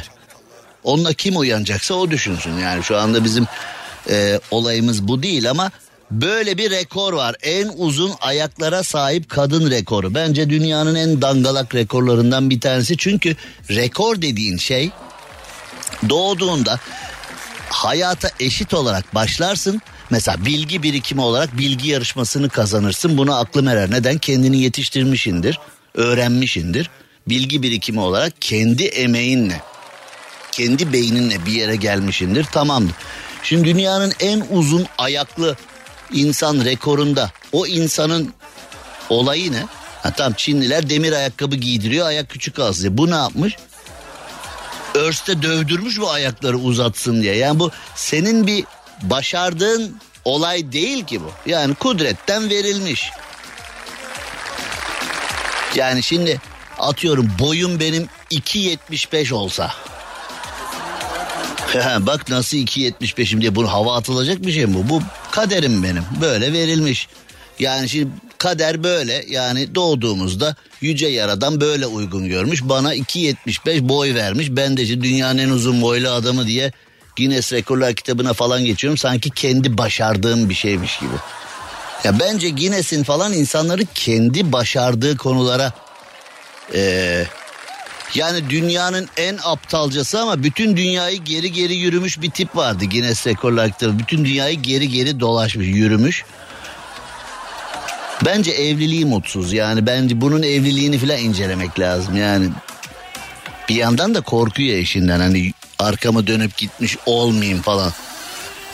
onunla 0.85 1.13
kim 1.13 1.37
uyanacaksa 1.37 1.95
o 1.95 2.11
düşünsün 2.11 2.59
yani 2.59 2.85
şu 2.85 2.97
anda 2.97 3.25
bizim 3.25 3.47
e, 4.11 4.41
olayımız 4.51 5.09
bu 5.09 5.23
değil 5.23 5.51
ama 5.51 5.71
böyle 6.11 6.59
bir 6.59 6.71
rekor 6.71 7.13
var. 7.13 7.37
En 7.43 7.71
uzun 7.77 8.13
ayaklara 8.21 8.83
sahip 8.83 9.31
kadın 9.31 9.71
rekoru. 9.71 10.15
Bence 10.15 10.51
dünyanın 10.51 10.95
en 10.95 11.23
dangalak 11.23 11.75
rekorlarından 11.75 12.51
bir 12.51 12.61
tanesi. 12.61 12.97
Çünkü 12.97 13.37
rekor 13.71 14.23
dediğin 14.23 14.57
şey 14.57 14.91
doğduğunda 16.09 16.81
hayata 17.69 18.31
eşit 18.41 18.75
olarak 18.75 19.15
başlarsın. 19.15 19.81
Mesela 20.11 20.45
bilgi 20.45 20.83
birikimi 20.83 21.21
olarak 21.21 21.59
bilgi 21.59 21.91
yarışmasını 21.91 22.49
kazanırsın. 22.49 23.19
Buna 23.19 23.39
aklım 23.39 23.69
erer. 23.69 23.91
Neden? 23.91 24.19
Kendini 24.19 24.63
yetiştirmişindir, 24.63 25.59
öğrenmişindir. 25.95 26.91
Bilgi 27.29 27.63
birikimi 27.63 28.01
olarak 28.01 28.33
kendi 28.41 28.85
emeğinle, 28.85 29.61
kendi 30.53 30.93
beyninle 30.93 31.47
bir 31.47 31.53
yere 31.53 31.77
gelmişindir. 31.77 32.45
Tamamdır. 32.45 32.95
Şimdi 33.43 33.65
dünyanın 33.65 34.13
en 34.21 34.45
uzun 34.51 34.87
ayaklı 34.99 35.57
insan 36.13 36.65
rekorunda 36.65 37.31
o 37.53 37.67
insanın 37.67 38.35
olayı 39.11 39.53
ne? 39.53 39.67
Ha, 40.03 40.13
tamam 40.17 40.33
Çinliler 40.33 40.91
demir 40.91 41.13
ayakkabı 41.13 41.57
giydiriyor 41.57 42.07
ayak 42.07 42.31
küçük 42.31 42.59
az 42.59 42.97
Bu 42.97 43.11
ne 43.11 43.15
yapmış? 43.15 43.57
Örste 44.95 45.43
dövdürmüş 45.43 46.01
bu 46.01 46.11
ayakları 46.11 46.57
uzatsın 46.57 47.23
diye. 47.23 47.37
Yani 47.37 47.59
bu 47.59 47.71
senin 47.95 48.47
bir 48.47 48.65
başardığın 49.03 49.97
olay 50.25 50.73
değil 50.73 51.05
ki 51.05 51.21
bu. 51.21 51.31
Yani 51.47 51.75
kudretten 51.75 52.51
verilmiş. 52.51 53.11
Yani 55.75 56.03
şimdi 56.03 56.41
atıyorum 56.79 57.31
boyum 57.39 57.81
benim 57.81 58.09
2.75 58.31 59.35
olsa. 59.35 59.75
Bak 62.01 62.29
nasıl 62.29 62.57
2.75'im 62.57 63.41
diye 63.41 63.55
bunu 63.55 63.73
hava 63.73 63.97
atılacak 63.97 64.47
bir 64.47 64.53
şey 64.53 64.67
mi 64.67 64.75
bu? 64.75 64.89
Bu 64.89 65.03
kaderim 65.31 65.83
benim 65.83 66.05
böyle 66.21 66.53
verilmiş. 66.53 67.09
Yani 67.59 67.89
şimdi 67.89 68.09
kader 68.39 68.83
böyle 68.83 69.25
yani 69.29 69.75
doğduğumuzda 69.75 70.57
yüce 70.81 71.07
yaradan 71.07 71.61
böyle 71.61 71.87
uygun 71.87 72.29
görmüş. 72.29 72.63
Bana 72.63 72.95
2.75 72.95 73.89
boy 73.89 74.15
vermiş. 74.15 74.47
Ben 74.51 74.77
de 74.77 74.83
işte 74.83 75.03
dünyanın 75.03 75.39
en 75.39 75.51
uzun 75.51 75.83
boylu 75.83 76.11
adamı 76.11 76.47
diye 76.47 76.73
Guinness 77.17 77.53
Rekorlar 77.53 77.95
kitabına 77.95 78.33
falan 78.33 78.65
geçiyorum. 78.65 78.99
Sanki 78.99 79.31
kendi 79.31 79.79
başardığım 79.79 80.49
bir 80.49 80.55
şeymiş 80.55 80.99
gibi. 80.99 81.15
Ya 82.05 82.21
bence 82.21 82.51
Guinness'in 82.51 83.03
falan 83.03 83.33
insanları 83.33 83.83
kendi 83.95 84.53
başardığı 84.53 85.17
konulara 85.17 85.73
ee, 86.75 87.27
yani 88.17 88.51
dünyanın 88.51 89.09
en 89.17 89.39
aptalcası 89.45 90.21
ama 90.21 90.43
bütün 90.43 90.77
dünyayı 90.77 91.19
geri 91.19 91.53
geri 91.53 91.75
yürümüş 91.75 92.23
bir 92.23 92.31
tip 92.31 92.57
vardı 92.57 92.85
Guinness 92.85 93.27
Rekorlar 93.27 93.71
kitabı. 93.73 93.99
Bütün 93.99 94.25
dünyayı 94.25 94.63
geri 94.63 94.89
geri 94.89 95.21
dolaşmış, 95.21 95.67
yürümüş. 95.67 96.25
Bence 98.25 98.51
evliliği 98.51 99.05
mutsuz. 99.05 99.53
Yani 99.53 99.87
bence 99.87 100.21
bunun 100.21 100.43
evliliğini 100.43 100.99
falan 100.99 101.19
incelemek 101.19 101.81
lazım. 101.81 102.17
Yani 102.17 102.49
bir 103.69 103.75
yandan 103.75 104.15
da 104.15 104.21
korkuyor 104.21 104.77
eşinden. 104.77 105.21
Hani 105.21 105.53
arkamı 105.79 106.27
dönüp 106.27 106.57
gitmiş 106.57 106.97
olmayayım 107.07 107.63
falan. 107.63 107.93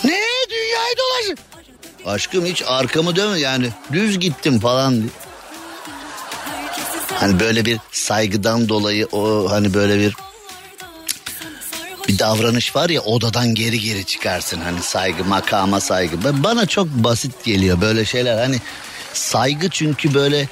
Ne 0.04 0.20
dünyayı 0.50 0.94
dolaşın. 0.98 1.38
Aşkım 2.06 2.46
hiç 2.46 2.62
arkamı 2.66 3.16
dönme 3.16 3.38
yani 3.38 3.68
düz 3.92 4.18
gittim 4.18 4.60
falan. 4.60 5.02
Hani 7.20 7.40
böyle 7.40 7.64
bir 7.64 7.78
saygıdan 7.92 8.68
dolayı 8.68 9.06
o 9.12 9.50
hani 9.50 9.74
böyle 9.74 9.98
bir 9.98 10.14
bir 12.08 12.18
davranış 12.18 12.76
var 12.76 12.90
ya 12.90 13.00
odadan 13.00 13.54
geri 13.54 13.80
geri 13.80 14.04
çıkarsın 14.04 14.60
hani 14.60 14.82
saygı 14.82 15.24
makama 15.24 15.80
saygı. 15.80 16.42
Bana 16.44 16.66
çok 16.66 16.88
basit 16.88 17.44
geliyor 17.44 17.80
böyle 17.80 18.04
şeyler 18.04 18.38
hani 18.38 18.60
saygı 19.12 19.68
çünkü 19.68 20.14
böyle 20.14 20.48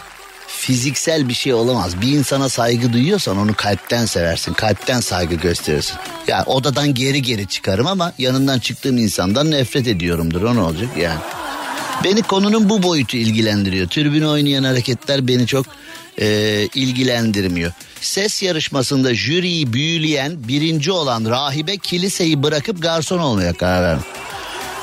fiziksel 0.49 1.29
bir 1.29 1.35
şey 1.35 1.55
olamaz. 1.55 2.01
Bir 2.01 2.13
insana 2.13 2.49
saygı 2.49 2.93
duyuyorsan 2.93 3.39
onu 3.39 3.55
kalpten 3.55 4.07
seversin. 4.07 4.53
Kalpten 4.53 5.01
saygı 5.01 5.35
gösterirsin. 5.35 5.95
Ya 5.95 6.37
yani 6.37 6.45
odadan 6.45 6.95
geri 6.95 7.23
geri 7.23 7.47
çıkarım 7.47 7.87
ama 7.87 8.13
yanından 8.19 8.59
çıktığım 8.59 8.99
insandan 8.99 9.51
nefret 9.51 9.87
ediyorumdur. 9.87 10.43
O 10.43 10.55
ne 10.55 10.61
olacak 10.61 10.89
yani? 10.97 11.21
Beni 12.05 12.23
konunun 12.23 12.69
bu 12.69 12.83
boyutu 12.83 13.17
ilgilendiriyor. 13.17 13.89
Tribün 13.89 14.23
oynayan 14.23 14.65
hareketler 14.65 15.29
beni 15.29 15.47
çok 15.47 15.67
e, 16.21 16.69
ilgilendirmiyor. 16.75 17.73
Ses 18.01 18.43
yarışmasında 18.43 19.15
jüriyi 19.15 19.73
büyüleyen 19.73 20.49
birinci 20.49 20.93
olan 20.93 21.25
rahibe 21.25 21.77
kiliseyi 21.77 22.43
bırakıp 22.43 22.83
garson 22.83 23.19
olmaya 23.19 23.53
karar 23.53 23.83
vermiş. 23.83 24.07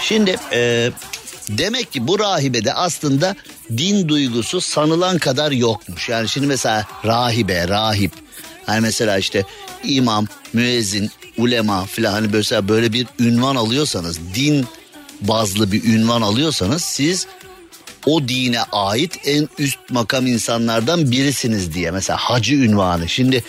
Şimdi 0.01 0.35
e, 0.51 0.91
demek 1.49 1.91
ki 1.91 2.07
bu 2.07 2.19
rahibede 2.19 2.73
aslında 2.73 3.35
din 3.77 4.07
duygusu 4.07 4.61
sanılan 4.61 5.17
kadar 5.17 5.51
yokmuş. 5.51 6.09
Yani 6.09 6.29
şimdi 6.29 6.47
mesela 6.47 6.87
rahibe, 7.05 7.67
rahip 7.67 8.11
hani 8.65 8.81
mesela 8.81 9.17
işte 9.17 9.45
imam, 9.83 10.27
müezzin, 10.53 11.11
ulema 11.37 11.85
filan 11.85 12.11
hani 12.11 12.27
mesela 12.33 12.67
böyle 12.67 12.93
bir 12.93 13.07
ünvan 13.19 13.55
alıyorsanız 13.55 14.19
din 14.35 14.65
bazlı 15.21 15.71
bir 15.71 15.83
ünvan 15.83 16.21
alıyorsanız 16.21 16.81
siz 16.81 17.27
o 18.05 18.27
dine 18.27 18.61
ait 18.71 19.19
en 19.25 19.49
üst 19.57 19.79
makam 19.89 20.27
insanlardan 20.27 21.11
birisiniz 21.11 21.73
diye 21.73 21.91
mesela 21.91 22.17
hacı 22.17 22.55
ünvanı. 22.55 23.09
Şimdi 23.09 23.43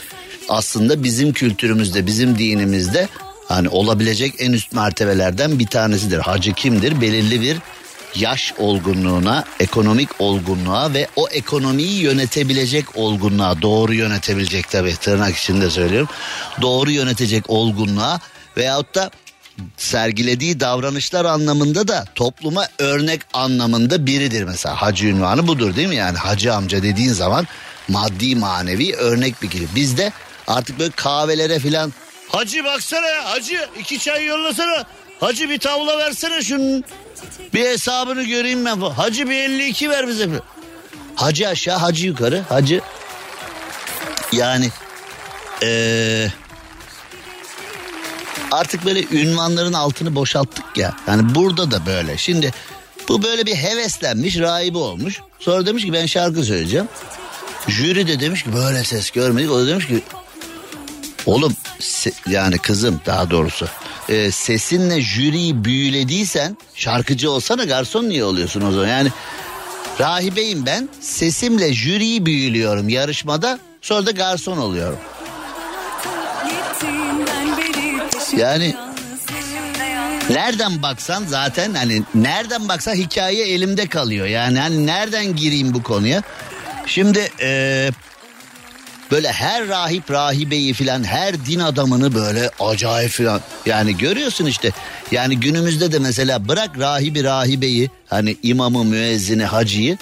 aslında 0.48 1.04
bizim 1.04 1.32
kültürümüzde 1.32 2.06
bizim 2.06 2.38
dinimizde 2.38 3.08
hani 3.48 3.68
olabilecek 3.68 4.34
en 4.38 4.52
üst 4.52 4.72
mertebelerden 4.72 5.58
bir 5.58 5.66
tanesidir. 5.66 6.18
Hacı 6.18 6.52
kimdir? 6.52 7.00
Belirli 7.00 7.40
bir 7.40 7.56
yaş 8.14 8.54
olgunluğuna, 8.58 9.44
ekonomik 9.60 10.08
olgunluğa 10.18 10.94
ve 10.94 11.08
o 11.16 11.28
ekonomiyi 11.28 12.02
yönetebilecek 12.02 12.96
olgunluğa, 12.96 13.62
doğru 13.62 13.94
yönetebilecek 13.94 14.70
tabii 14.70 14.96
tırnak 14.96 15.36
içinde 15.36 15.70
söylüyorum. 15.70 16.08
Doğru 16.62 16.90
yönetecek 16.90 17.50
olgunluğa 17.50 18.20
veyahut 18.56 18.94
da 18.94 19.10
sergilediği 19.76 20.60
davranışlar 20.60 21.24
anlamında 21.24 21.88
da 21.88 22.04
topluma 22.14 22.68
örnek 22.78 23.20
anlamında 23.32 24.06
biridir 24.06 24.44
mesela. 24.44 24.82
Hacı 24.82 25.06
ünvanı 25.06 25.46
budur 25.46 25.76
değil 25.76 25.88
mi? 25.88 25.96
Yani 25.96 26.18
hacı 26.18 26.54
amca 26.54 26.82
dediğin 26.82 27.12
zaman 27.12 27.46
maddi 27.88 28.36
manevi 28.36 28.94
örnek 28.96 29.42
bir 29.42 29.50
kişi. 29.50 29.74
Bizde 29.74 30.12
artık 30.46 30.78
böyle 30.78 30.90
kahvelere 30.90 31.58
filan 31.58 31.92
Hacı 32.28 32.64
baksana 32.64 33.06
ya 33.06 33.30
hacı 33.30 33.68
iki 33.78 33.98
çay 33.98 34.26
yollasana. 34.26 34.84
Hacı 35.20 35.48
bir 35.48 35.58
tavla 35.58 35.98
versene 35.98 36.42
şunun. 36.42 36.84
Bir 37.54 37.64
hesabını 37.64 38.22
göreyim 38.22 38.64
ben. 38.64 38.80
Hacı 38.80 39.30
bir 39.30 39.34
52 39.34 39.90
ver 39.90 40.08
bize. 40.08 40.28
Hacı 41.14 41.48
aşağı 41.48 41.78
hacı 41.78 42.06
yukarı 42.06 42.42
hacı. 42.48 42.80
Yani 44.32 44.70
eee 45.62 46.32
artık 48.54 48.84
böyle 48.84 49.04
ünvanların 49.12 49.72
altını 49.72 50.14
boşalttık 50.14 50.64
ya. 50.76 50.96
Yani 51.06 51.34
burada 51.34 51.70
da 51.70 51.86
böyle. 51.86 52.18
Şimdi 52.18 52.52
bu 53.08 53.22
böyle 53.22 53.46
bir 53.46 53.56
heveslenmiş 53.56 54.38
rahibi 54.38 54.78
olmuş. 54.78 55.20
Sonra 55.38 55.66
demiş 55.66 55.84
ki 55.84 55.92
ben 55.92 56.06
şarkı 56.06 56.44
söyleyeceğim. 56.44 56.88
Jüri 57.68 58.06
de 58.06 58.20
demiş 58.20 58.42
ki 58.42 58.54
böyle 58.54 58.84
ses 58.84 59.10
görmedik. 59.10 59.50
O 59.50 59.58
da 59.58 59.66
demiş 59.66 59.86
ki 59.86 60.02
oğlum 61.26 61.56
yani 62.28 62.58
kızım 62.58 63.00
daha 63.06 63.30
doğrusu 63.30 63.68
e, 64.08 64.30
sesinle 64.30 65.00
jüriyi 65.00 65.64
büyülediysen 65.64 66.56
şarkıcı 66.74 67.30
olsana 67.30 67.64
garson 67.64 68.04
niye 68.04 68.24
oluyorsun 68.24 68.60
o 68.60 68.72
zaman? 68.72 68.88
Yani 68.88 69.10
rahibeyim 70.00 70.66
ben 70.66 70.88
sesimle 71.00 71.74
jüriyi 71.74 72.26
büyülüyorum 72.26 72.88
yarışmada 72.88 73.58
sonra 73.80 74.06
da 74.06 74.10
garson 74.10 74.58
oluyorum. 74.58 74.98
Yani 78.38 78.74
nereden 80.30 80.82
baksan 80.82 81.24
zaten 81.26 81.74
hani 81.74 82.02
nereden 82.14 82.68
baksan 82.68 82.94
hikaye 82.94 83.46
elimde 83.46 83.86
kalıyor. 83.86 84.26
Yani 84.26 84.58
hani 84.58 84.86
nereden 84.86 85.36
gireyim 85.36 85.74
bu 85.74 85.82
konuya? 85.82 86.22
Şimdi 86.86 87.30
e, 87.40 87.90
böyle 89.10 89.32
her 89.32 89.68
rahip 89.68 90.10
rahibeyi 90.10 90.72
filan 90.72 91.04
her 91.04 91.46
din 91.46 91.60
adamını 91.60 92.14
böyle 92.14 92.50
acayip 92.60 93.10
filan 93.10 93.40
yani 93.66 93.96
görüyorsun 93.96 94.46
işte 94.46 94.72
yani 95.10 95.40
günümüzde 95.40 95.92
de 95.92 95.98
mesela 95.98 96.48
bırak 96.48 96.78
rahibi 96.78 97.24
rahibeyi 97.24 97.90
hani 98.06 98.36
imamı 98.42 98.84
müezzini 98.84 99.44
hacıyı 99.44 99.98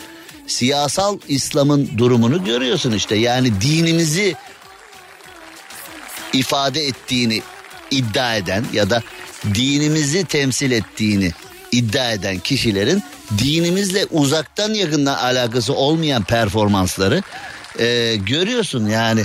siyasal 0.46 1.18
İslam'ın 1.28 1.90
durumunu 1.98 2.44
görüyorsun 2.44 2.92
işte 2.92 3.16
yani 3.16 3.60
dinimizi 3.60 4.34
ifade 6.32 6.80
ettiğini 6.80 7.42
iddia 7.92 8.36
eden 8.36 8.64
ya 8.72 8.90
da 8.90 9.02
dinimizi 9.54 10.24
temsil 10.24 10.70
ettiğini 10.70 11.32
iddia 11.72 12.12
eden 12.12 12.38
kişilerin 12.38 13.02
dinimizle 13.38 14.06
uzaktan 14.10 14.74
yakından 14.74 15.16
alakası 15.16 15.74
olmayan 15.74 16.24
performansları 16.24 17.22
e, 17.78 18.16
görüyorsun 18.16 18.86
yani 18.86 19.24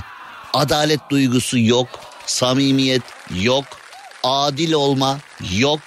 adalet 0.53 0.99
duygusu 1.09 1.59
yok, 1.59 1.87
samimiyet 2.25 3.01
yok, 3.43 3.65
adil 4.23 4.73
olma 4.73 5.19
yok, 5.57 5.79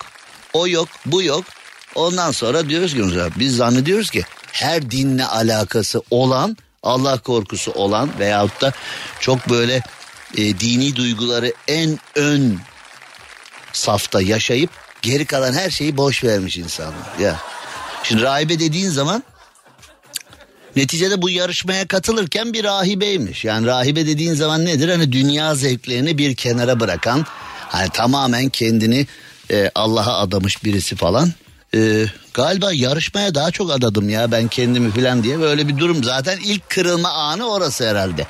o 0.52 0.66
yok, 0.66 0.88
bu 1.06 1.22
yok. 1.22 1.44
Ondan 1.94 2.30
sonra 2.30 2.68
diyoruz 2.68 2.94
ki 2.94 3.02
biz 3.36 3.56
zannediyoruz 3.56 4.10
ki 4.10 4.24
her 4.52 4.90
dinle 4.90 5.24
alakası 5.24 6.02
olan 6.10 6.56
Allah 6.82 7.18
korkusu 7.18 7.72
olan 7.72 8.10
veyahut 8.18 8.60
da 8.60 8.72
çok 9.20 9.50
böyle 9.50 9.82
e, 10.36 10.60
dini 10.60 10.96
duyguları 10.96 11.52
en 11.68 11.98
ön 12.14 12.58
safta 13.72 14.22
yaşayıp 14.22 14.70
geri 15.02 15.24
kalan 15.24 15.52
her 15.52 15.70
şeyi 15.70 15.96
boş 15.96 16.24
vermiş 16.24 16.56
insanlar. 16.56 17.18
Ya. 17.20 17.37
Şimdi 18.02 18.22
rahibe 18.22 18.59
dediğin 18.59 18.90
zaman 18.90 19.22
neticede 20.76 21.22
bu 21.22 21.30
yarışmaya 21.30 21.87
katılırken 21.87 22.52
bir 22.52 22.64
rahibeymiş. 22.64 23.44
Yani 23.44 23.66
rahibe 23.66 24.06
dediğin 24.06 24.35
zaman 24.35 24.64
nedir? 24.64 24.88
Hani 24.88 25.12
dünya 25.12 25.54
zevklerini 25.54 26.18
bir 26.18 26.35
kenara 26.35 26.80
bırakan 26.80 27.26
hani 27.68 27.90
tamamen 27.90 28.48
kendini 28.48 29.06
e, 29.50 29.70
Allah'a 29.74 30.18
adamış 30.18 30.64
birisi 30.64 30.96
falan. 30.96 31.33
E, 31.74 32.06
galiba 32.35 32.72
yarışmaya 32.72 33.35
daha 33.35 33.50
çok 33.50 33.70
adadım 33.70 34.09
ya 34.09 34.33
ben 34.33 34.48
kendimi 34.48 34.90
falan 34.90 35.22
diye 35.22 35.40
böyle 35.40 35.68
bir 35.68 35.78
durum. 35.78 36.04
Zaten 36.04 36.38
ilk 36.44 36.70
kırılma 36.70 37.09
anı 37.09 37.50
orası 37.50 37.88
herhalde. 37.88 38.26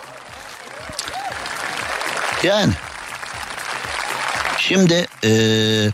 Yani 2.43 2.73
şimdi 4.71 5.07
eee 5.23 5.93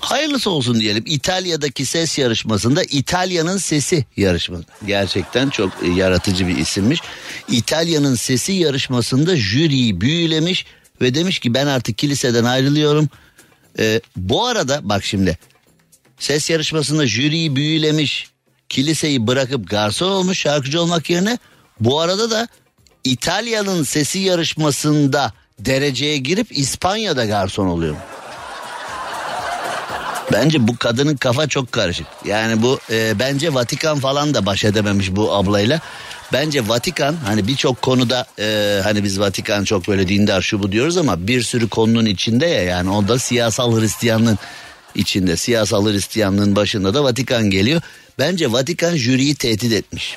hayırlısı 0.00 0.50
olsun 0.50 0.80
diyelim. 0.80 1.04
İtalya'daki 1.06 1.86
ses 1.86 2.18
yarışmasında 2.18 2.82
İtalya'nın 2.82 3.56
sesi 3.56 4.04
yarışması. 4.16 4.64
Gerçekten 4.86 5.50
çok 5.50 5.72
yaratıcı 5.96 6.48
bir 6.48 6.56
isimmiş. 6.56 7.00
İtalya'nın 7.48 8.14
sesi 8.14 8.52
yarışmasında 8.52 9.36
jüriyi 9.36 10.00
büyülemiş 10.00 10.66
ve 11.00 11.14
demiş 11.14 11.38
ki 11.38 11.54
ben 11.54 11.66
artık 11.66 11.98
kiliseden 11.98 12.44
ayrılıyorum. 12.44 13.08
Ee, 13.78 14.00
bu 14.16 14.46
arada 14.46 14.80
bak 14.82 15.04
şimdi 15.04 15.38
ses 16.18 16.50
yarışmasında 16.50 17.06
jüriyi 17.06 17.56
büyülemiş 17.56 18.28
kiliseyi 18.68 19.26
bırakıp 19.26 19.70
garson 19.70 20.10
olmuş 20.10 20.38
şarkıcı 20.38 20.80
olmak 20.80 21.10
yerine 21.10 21.38
bu 21.80 22.00
arada 22.00 22.30
da 22.30 22.48
İtalya'nın 23.04 23.82
sesi 23.82 24.18
yarışmasında 24.18 25.32
dereceye 25.64 26.18
girip 26.18 26.58
İspanya'da 26.58 27.24
garson 27.24 27.66
oluyor. 27.66 27.96
Bence 30.32 30.68
bu 30.68 30.76
kadının 30.76 31.16
kafa 31.16 31.46
çok 31.46 31.72
karışık. 31.72 32.06
Yani 32.24 32.62
bu 32.62 32.78
e, 32.90 33.18
bence 33.18 33.54
Vatikan 33.54 33.98
falan 33.98 34.34
da 34.34 34.46
baş 34.46 34.64
edememiş 34.64 35.10
bu 35.10 35.32
ablayla. 35.32 35.80
Bence 36.32 36.68
Vatikan 36.68 37.16
hani 37.26 37.46
birçok 37.46 37.82
konuda 37.82 38.26
e, 38.38 38.80
hani 38.84 39.04
biz 39.04 39.20
Vatikan 39.20 39.64
çok 39.64 39.88
böyle 39.88 40.08
dindar 40.08 40.42
şu 40.42 40.62
bu 40.62 40.72
diyoruz 40.72 40.96
ama 40.96 41.26
bir 41.26 41.42
sürü 41.42 41.68
konunun 41.68 42.06
içinde 42.06 42.46
ya 42.46 42.62
yani 42.62 42.90
o 42.90 43.08
da 43.08 43.18
siyasal 43.18 43.80
Hristiyanlığın 43.80 44.38
içinde. 44.94 45.36
Siyasal 45.36 45.86
Hristiyanlığın 45.86 46.56
başında 46.56 46.94
da 46.94 47.04
Vatikan 47.04 47.50
geliyor. 47.50 47.82
Bence 48.18 48.52
Vatikan 48.52 48.96
jüriyi 48.96 49.34
tehdit 49.34 49.72
etmiş. 49.72 50.16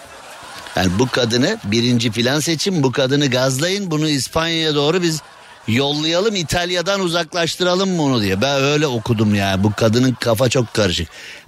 Yani 0.76 0.92
bu 1.00 1.08
kadını 1.08 1.58
birinci 1.64 2.12
filan 2.12 2.40
seçin 2.40 2.84
bu 2.84 2.92
kadını 2.92 3.28
gazlayın 3.28 3.92
bunu 3.92 4.10
İspanya'ya 4.10 4.76
doğru 4.76 5.02
biz 5.02 5.22
yollayalım 5.68 6.36
İtalya'dan 6.36 7.00
uzaklaştıralım 7.00 7.98
bunu 7.98 8.22
diye. 8.22 8.42
Ben 8.42 8.64
öyle 8.64 8.88
okudum 8.88 9.36
ya 9.36 9.64
bu 9.64 9.74
kadının 9.74 10.14
kafa 10.14 10.50
çok 10.50 10.74
karışık. 10.74 11.08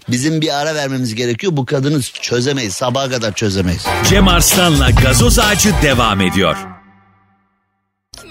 Bizim 0.09 0.41
bir 0.41 0.57
ara 0.61 0.75
vermemiz 0.75 1.15
gerekiyor 1.15 1.57
bu 1.57 1.65
kadını 1.65 2.01
çözemeyiz 2.01 2.73
sabaha 2.75 3.09
kadar 3.09 3.33
çözemeyiz. 3.33 3.85
Cem 4.09 4.27
Arslan'la 4.27 4.89
gazoz 4.89 5.39
ağacı 5.39 5.73
devam 5.81 6.21
ediyor. 6.21 6.57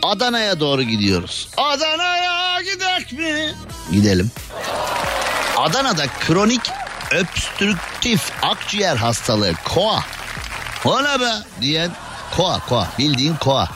Adana'ya 0.03 0.61
doğru 0.61 0.83
gidiyoruz. 0.83 1.49
Adana'ya 1.57 2.61
gidek 2.63 3.13
mi? 3.13 3.55
Gidelim. 3.93 4.31
Adana'da 5.57 6.07
kronik 6.21 6.61
obstrüktif 7.23 8.33
akciğer 8.43 8.97
hastalığı 8.97 9.53
KOA. 9.65 10.05
O 10.85 11.05
ne 11.05 11.21
be 11.21 11.33
diyen 11.61 11.91
KOA 12.37 12.59
KOA 12.59 12.89
bildiğin 12.99 13.37
KOA. 13.37 13.69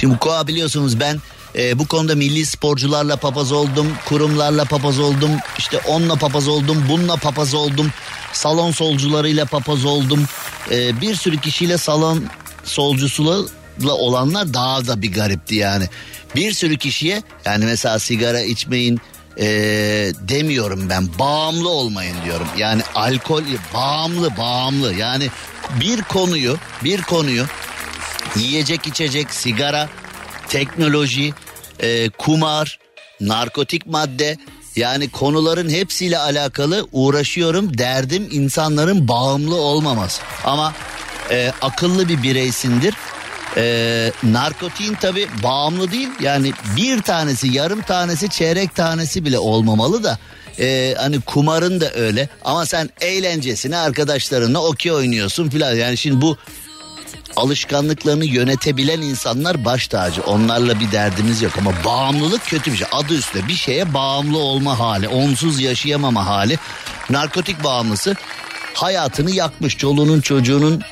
Şimdi 0.00 0.18
KOA 0.18 0.46
biliyorsunuz 0.46 1.00
ben 1.00 1.20
e, 1.56 1.78
bu 1.78 1.86
konuda 1.86 2.14
milli 2.14 2.46
sporcularla 2.46 3.16
papaz 3.16 3.52
oldum, 3.52 3.86
kurumlarla 4.08 4.64
papaz 4.64 4.98
oldum, 4.98 5.30
işte 5.58 5.78
onunla 5.78 6.16
papaz 6.16 6.48
oldum, 6.48 6.84
bununla 6.88 7.16
papaz 7.16 7.54
oldum, 7.54 7.92
salon 8.32 8.70
solcularıyla 8.70 9.44
papaz 9.44 9.84
oldum. 9.84 10.24
E, 10.70 11.00
bir 11.00 11.14
sürü 11.14 11.40
kişiyle 11.40 11.78
salon 11.78 12.24
solcusuyla 12.64 13.92
olanlar 13.92 14.54
daha 14.54 14.86
da 14.86 15.02
bir 15.02 15.12
garipti 15.12 15.54
yani. 15.54 15.88
Bir 16.36 16.52
sürü 16.52 16.76
kişiye 16.76 17.22
yani 17.44 17.64
mesela 17.64 17.98
sigara 17.98 18.40
içmeyin 18.40 19.00
e, 19.40 19.46
demiyorum 20.20 20.88
ben 20.90 21.08
bağımlı 21.18 21.68
olmayın 21.68 22.16
diyorum. 22.24 22.48
Yani 22.58 22.82
alkol 22.94 23.42
bağımlı 23.74 24.36
bağımlı 24.36 24.94
yani 24.94 25.30
bir 25.80 26.02
konuyu 26.02 26.56
bir 26.84 27.02
konuyu 27.02 27.44
yiyecek 28.38 28.86
içecek 28.86 29.30
sigara 29.30 29.88
teknoloji 30.48 31.32
e, 31.80 32.08
kumar 32.10 32.78
narkotik 33.20 33.86
madde. 33.86 34.36
Yani 34.76 35.10
konuların 35.10 35.68
hepsiyle 35.70 36.18
alakalı 36.18 36.86
uğraşıyorum. 36.92 37.78
Derdim 37.78 38.28
insanların 38.30 39.08
bağımlı 39.08 39.54
olmaması. 39.56 40.22
Ama 40.44 40.74
e, 41.30 41.52
akıllı 41.62 42.08
bir 42.08 42.22
bireysindir. 42.22 42.94
Ee, 43.56 44.12
narkotiğin 44.22 44.94
tabi 44.94 45.26
bağımlı 45.42 45.90
değil. 45.90 46.08
Yani 46.20 46.52
bir 46.76 47.02
tanesi 47.02 47.48
yarım 47.48 47.82
tanesi 47.82 48.28
çeyrek 48.28 48.74
tanesi 48.74 49.24
bile 49.24 49.38
olmamalı 49.38 50.04
da 50.04 50.18
e, 50.58 50.94
hani 50.98 51.20
kumarın 51.20 51.80
da 51.80 51.92
öyle. 51.94 52.28
Ama 52.44 52.66
sen 52.66 52.90
eğlencesine 53.00 53.76
arkadaşlarınla 53.76 54.62
okey 54.64 54.92
oynuyorsun 54.92 55.48
filan. 55.48 55.74
Yani 55.74 55.96
şimdi 55.96 56.20
bu 56.20 56.36
alışkanlıklarını 57.38 58.24
yönetebilen 58.24 59.00
insanlar 59.00 59.64
baş 59.64 59.88
tacı. 59.88 60.22
Onlarla 60.22 60.80
bir 60.80 60.92
derdimiz 60.92 61.42
yok 61.42 61.52
ama 61.58 61.72
bağımlılık 61.84 62.46
kötü 62.46 62.72
bir 62.72 62.76
şey. 62.76 62.88
Adı 62.92 63.14
üstünde 63.14 63.48
bir 63.48 63.54
şeye 63.54 63.94
bağımlı 63.94 64.38
olma 64.38 64.78
hali, 64.78 65.08
onsuz 65.08 65.60
yaşayamama 65.60 66.26
hali. 66.26 66.58
Narkotik 67.10 67.64
bağımlısı 67.64 68.16
hayatını 68.74 69.30
yakmış. 69.30 69.76
Çoluğunun 69.76 70.20
çocuğunun 70.20 70.82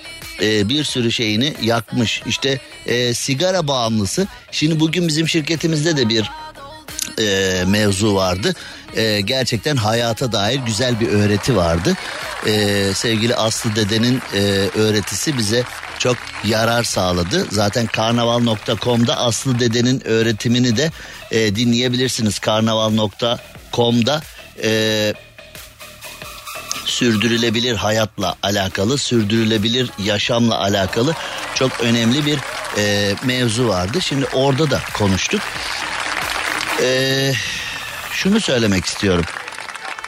e, 0.42 0.68
bir 0.68 0.84
sürü 0.84 1.12
şeyini 1.12 1.54
yakmış. 1.62 2.22
İşte 2.26 2.60
e, 2.86 3.14
sigara 3.14 3.68
bağımlısı. 3.68 4.26
Şimdi 4.50 4.80
bugün 4.80 5.08
bizim 5.08 5.28
şirketimizde 5.28 5.96
de 5.96 6.08
bir 6.08 6.30
e, 7.20 7.64
mevzu 7.66 8.14
vardı. 8.14 8.54
E, 8.96 9.20
gerçekten 9.20 9.76
hayata 9.76 10.32
dair 10.32 10.58
güzel 10.58 11.00
bir 11.00 11.08
öğreti 11.08 11.56
vardı. 11.56 11.94
E, 12.46 12.84
sevgili 12.94 13.34
Aslı 13.34 13.76
Dede'nin 13.76 14.22
e, 14.34 14.40
öğretisi 14.74 15.38
bize 15.38 15.64
çok 15.98 16.16
yarar 16.44 16.84
sağladı. 16.84 17.46
Zaten 17.50 17.86
karnaval.com'da 17.86 19.16
Aslı 19.16 19.58
Dede'nin 19.58 20.06
öğretimini 20.06 20.76
de 20.76 20.90
e, 21.30 21.56
dinleyebilirsiniz. 21.56 22.38
Karnaval.com'da 22.38 24.22
e, 24.62 25.14
sürdürülebilir 26.84 27.76
hayatla 27.76 28.34
alakalı, 28.42 28.98
sürdürülebilir 28.98 29.90
yaşamla 30.04 30.60
alakalı 30.60 31.14
çok 31.54 31.80
önemli 31.80 32.26
bir 32.26 32.38
e, 32.78 33.14
mevzu 33.24 33.68
vardı. 33.68 34.02
Şimdi 34.02 34.26
orada 34.34 34.70
da 34.70 34.80
konuştuk. 34.94 35.40
E, 36.82 37.32
şunu 38.12 38.40
söylemek 38.40 38.84
istiyorum. 38.84 39.24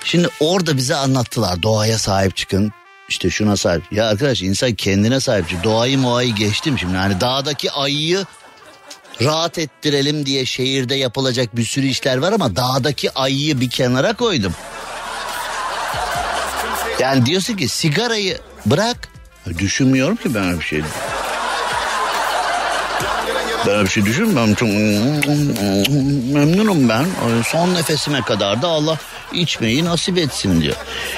Şimdi 0.04 0.28
orada 0.40 0.76
bize 0.76 0.94
anlattılar 0.94 1.62
doğaya 1.62 1.98
sahip 1.98 2.36
çıkın. 2.36 2.72
İşte 3.08 3.30
şuna 3.30 3.56
sahip. 3.56 3.92
Ya 3.92 4.08
arkadaş 4.08 4.42
insan 4.42 4.74
kendine 4.74 5.20
sahip 5.20 5.48
çık. 5.48 5.64
Doğayı 5.64 5.98
muayı 5.98 6.34
geçtim 6.34 6.78
şimdi. 6.78 6.94
Yani 6.94 7.20
dağdaki 7.20 7.70
ayıyı 7.72 8.24
rahat 9.22 9.58
ettirelim 9.58 10.26
diye 10.26 10.46
şehirde 10.46 10.94
yapılacak 10.94 11.56
bir 11.56 11.64
sürü 11.64 11.86
işler 11.86 12.16
var 12.16 12.32
ama 12.32 12.56
dağdaki 12.56 13.14
ayıyı 13.14 13.60
bir 13.60 13.70
kenara 13.70 14.12
koydum. 14.12 14.54
Yani 17.00 17.26
diyorsun 17.26 17.56
ki 17.56 17.68
sigarayı 17.68 18.38
Bırak. 18.66 19.08
Düşünmüyorum 19.58 20.16
ki 20.16 20.34
ben 20.34 20.58
bir 20.60 20.64
şey. 20.64 20.82
Ben 23.66 23.84
bir 23.84 23.90
şey 23.90 24.04
düşünmüyorum. 24.04 24.54
Çok 24.54 24.68
memnunum 26.34 26.88
ben. 26.88 27.06
Son 27.44 27.74
nefesime 27.74 28.22
kadar 28.22 28.62
da 28.62 28.68
Allah 28.68 28.98
içmeyi 29.32 29.84
nasip 29.84 30.18
etsin 30.18 30.60
diyor. 30.60 30.74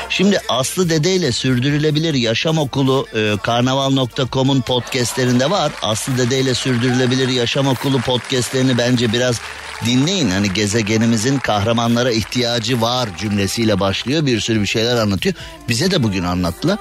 Şimdi 0.08 0.40
Aslı 0.48 0.90
Dede 0.90 1.14
ile 1.14 1.32
Sürdürülebilir 1.32 2.14
Yaşam 2.14 2.58
Okulu 2.58 3.06
e, 3.14 3.34
karnaval.com'un 3.42 4.60
podcastlerinde 4.60 5.50
var. 5.50 5.72
Aslı 5.82 6.18
Dede 6.18 6.40
ile 6.40 6.54
Sürdürülebilir 6.54 7.28
Yaşam 7.28 7.66
Okulu 7.66 8.00
podcastlerini 8.00 8.78
bence 8.78 9.12
biraz 9.12 9.40
dinleyin. 9.86 10.30
Hani 10.30 10.52
gezegenimizin 10.52 11.38
kahramanlara 11.38 12.10
ihtiyacı 12.10 12.80
var 12.80 13.08
cümlesiyle 13.18 13.80
başlıyor. 13.80 14.26
Bir 14.26 14.40
sürü 14.40 14.62
bir 14.62 14.66
şeyler 14.66 14.96
anlatıyor. 14.96 15.34
Bize 15.68 15.90
de 15.90 16.02
bugün 16.02 16.24
anlattılar. 16.24 16.78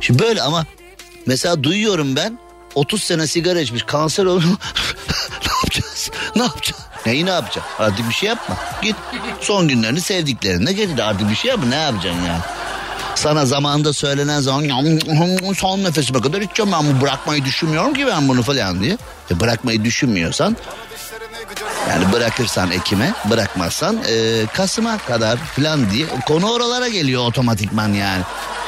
Şimdi 0.00 0.22
böyle 0.22 0.42
ama 0.42 0.66
mesela 1.26 1.64
duyuyorum 1.64 2.16
ben 2.16 2.38
30 2.74 3.04
sene 3.04 3.26
sigara 3.26 3.60
içmiş 3.60 3.82
kanser 3.82 4.24
olur 4.24 4.42
ne 5.46 5.52
yapacağız? 5.62 6.10
Ne 6.36 6.42
yapacağız? 6.42 6.82
Neyi 7.06 7.26
ne 7.26 7.30
yapacaksın? 7.30 7.72
Artık 7.78 8.08
bir 8.08 8.14
şey 8.14 8.28
yapma. 8.28 8.56
Git 8.82 8.96
son 9.40 9.68
günlerini 9.68 10.00
sevdiklerine 10.00 10.72
getir. 10.72 10.98
Artık 10.98 11.30
bir 11.30 11.34
şey 11.34 11.50
yapma 11.50 11.66
ne 11.66 11.74
yapacaksın 11.74 12.24
yani? 12.24 12.40
Sana 13.14 13.46
zamanında 13.46 13.92
söylenen 13.92 14.40
zaman 14.40 14.98
son 15.56 15.84
nefesime 15.84 16.20
kadar 16.20 16.40
içeceğim 16.40 16.72
ben 16.72 16.84
bunu 16.86 17.00
bırakmayı 17.00 17.44
düşünmüyorum 17.44 17.94
ki 17.94 18.06
ben 18.06 18.28
bunu 18.28 18.42
falan 18.42 18.80
diye. 18.80 18.98
E 19.30 19.40
bırakmayı 19.40 19.84
düşünmüyorsan 19.84 20.56
yani 21.90 22.12
bırakırsan 22.12 22.70
Ekim'e 22.70 23.12
bırakmazsan 23.30 23.98
e, 24.08 24.46
Kasım'a 24.46 24.98
kadar 24.98 25.36
falan 25.36 25.90
diye 25.90 26.06
konu 26.26 26.52
oralara 26.52 26.88
geliyor 26.88 27.26
otomatikman 27.26 27.88
yani. 27.88 28.22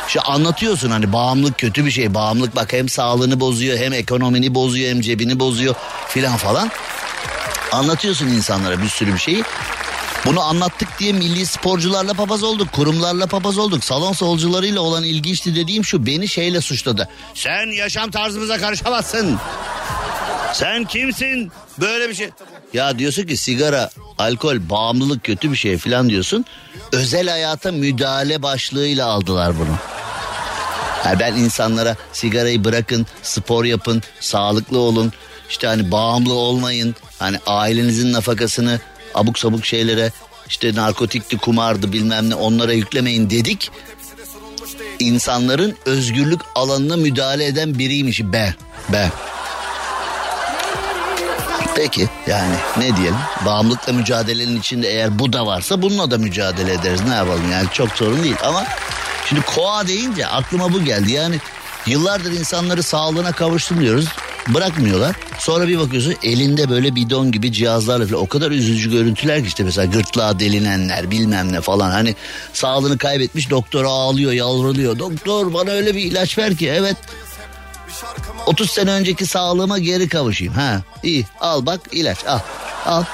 İşte 0.06 0.20
anlatıyorsun 0.20 0.90
hani 0.90 1.12
bağımlılık 1.12 1.58
kötü 1.58 1.86
bir 1.86 1.90
şey. 1.90 2.14
Bağımlılık 2.14 2.56
bak 2.56 2.72
hem 2.72 2.88
sağlığını 2.88 3.40
bozuyor 3.40 3.78
hem 3.78 3.92
ekonomini 3.92 4.54
bozuyor 4.54 4.90
hem 4.90 5.00
cebini 5.00 5.40
bozuyor 5.40 5.74
filan 6.08 6.36
falan. 6.36 6.70
Anlatıyorsun 7.72 8.26
insanlara 8.26 8.82
bir 8.82 8.88
sürü 8.88 9.14
bir 9.14 9.18
şeyi. 9.18 9.44
Bunu 10.26 10.40
anlattık 10.40 10.98
diye 10.98 11.12
milli 11.12 11.46
sporcularla 11.46 12.14
papaz 12.14 12.42
olduk, 12.42 12.72
kurumlarla 12.72 13.26
papaz 13.26 13.58
olduk. 13.58 13.84
Salon 13.84 14.12
solcularıyla 14.12 14.80
olan 14.80 15.04
ilginçti 15.04 15.56
dediğim 15.56 15.84
şu 15.84 16.06
beni 16.06 16.28
şeyle 16.28 16.60
suçladı. 16.60 17.08
Sen 17.34 17.66
yaşam 17.76 18.10
tarzımıza 18.10 18.58
karışamazsın. 18.58 19.38
Sen 20.52 20.84
kimsin? 20.84 21.52
Böyle 21.80 22.08
bir 22.08 22.14
şey. 22.14 22.30
Ya 22.72 22.98
diyorsun 22.98 23.22
ki 23.22 23.37
sigara, 23.37 23.90
alkol, 24.18 24.56
bağımlılık 24.70 25.24
kötü 25.24 25.52
bir 25.52 25.56
şey 25.56 25.78
falan 25.78 26.08
diyorsun. 26.08 26.44
Özel 26.92 27.28
hayata 27.28 27.72
müdahale 27.72 28.42
başlığıyla 28.42 29.06
aldılar 29.06 29.58
bunu. 29.58 29.76
Yani 31.04 31.20
ben 31.20 31.32
insanlara 31.32 31.96
sigarayı 32.12 32.64
bırakın, 32.64 33.06
spor 33.22 33.64
yapın, 33.64 34.02
sağlıklı 34.20 34.78
olun. 34.78 35.12
İşte 35.50 35.66
hani 35.66 35.90
bağımlı 35.90 36.32
olmayın. 36.32 36.94
Hani 37.18 37.38
ailenizin 37.46 38.12
nafakasını 38.12 38.80
abuk 39.14 39.38
sabuk 39.38 39.66
şeylere 39.66 40.12
işte 40.48 40.74
narkotikti, 40.74 41.38
kumardı 41.38 41.92
bilmem 41.92 42.30
ne 42.30 42.35
onlara 42.35 42.72
yüklemeyin 42.72 43.30
dedik. 43.30 43.70
İnsanların 44.98 45.76
özgürlük 45.87 46.40
alanına 46.54 46.96
müdahale 46.96 47.46
eden 47.46 47.78
biriymiş 47.78 48.20
be. 48.20 48.54
Be. 48.92 49.11
Peki 51.76 52.08
yani 52.26 52.54
ne 52.78 52.96
diyelim? 52.96 53.18
Bağımlılıkla 53.46 53.92
mücadelenin 53.92 54.61
içinde 54.61 54.88
eğer 54.88 55.18
bu 55.18 55.32
da 55.32 55.46
varsa 55.46 55.82
bununla 55.82 56.11
da 56.11 56.18
mücadele 56.18 56.72
ederiz. 56.72 57.00
Ne 57.08 57.14
yapalım 57.14 57.50
yani? 57.52 57.68
Çok 57.72 57.90
sorun 57.90 58.22
değil. 58.24 58.37
Ama 58.44 58.64
şimdi 59.28 59.42
koa 59.42 59.87
deyince 59.87 60.26
aklıma 60.26 60.72
bu 60.72 60.85
geldi. 60.85 61.12
Yani 61.12 61.37
yıllardır 61.87 62.32
insanları 62.32 62.82
sağlığına 62.82 63.32
kavuştum 63.32 63.80
diyoruz 63.80 64.08
bırakmıyorlar. 64.48 65.16
Sonra 65.38 65.68
bir 65.68 65.78
bakıyorsun 65.78 66.14
elinde 66.22 66.70
böyle 66.70 66.94
bidon 66.94 67.32
gibi 67.32 67.52
cihazlarla 67.52 68.06
falan. 68.06 68.22
O 68.22 68.26
kadar 68.26 68.50
üzücü 68.50 68.90
görüntüler 68.90 69.40
ki 69.40 69.46
işte 69.46 69.64
mesela 69.64 69.85
gırtlağı 69.85 70.40
delinenler 70.40 71.11
bilmem 71.11 71.52
ne 71.52 71.61
falan. 71.61 71.90
Hani 71.90 72.14
sağlığını 72.52 72.98
kaybetmiş 72.98 73.50
doktora 73.50 73.88
ağlıyor 73.88 74.32
yalvarıyor 74.32 74.98
doktor 74.98 75.54
bana 75.54 75.70
öyle 75.70 75.94
bir 75.94 76.00
ilaç 76.00 76.38
ver 76.38 76.56
ki 76.56 76.68
evet 76.68 76.96
30 78.46 78.70
sene 78.70 78.90
önceki 78.90 79.26
sağlığıma 79.26 79.78
geri 79.78 80.09
kavuşayım. 80.09 80.55
Ha 80.55 80.83
iyi 81.02 81.26
al 81.40 81.66
bak 81.66 81.81
ilaç 81.92 82.26
al. 82.26 82.38
Al. 82.87 83.05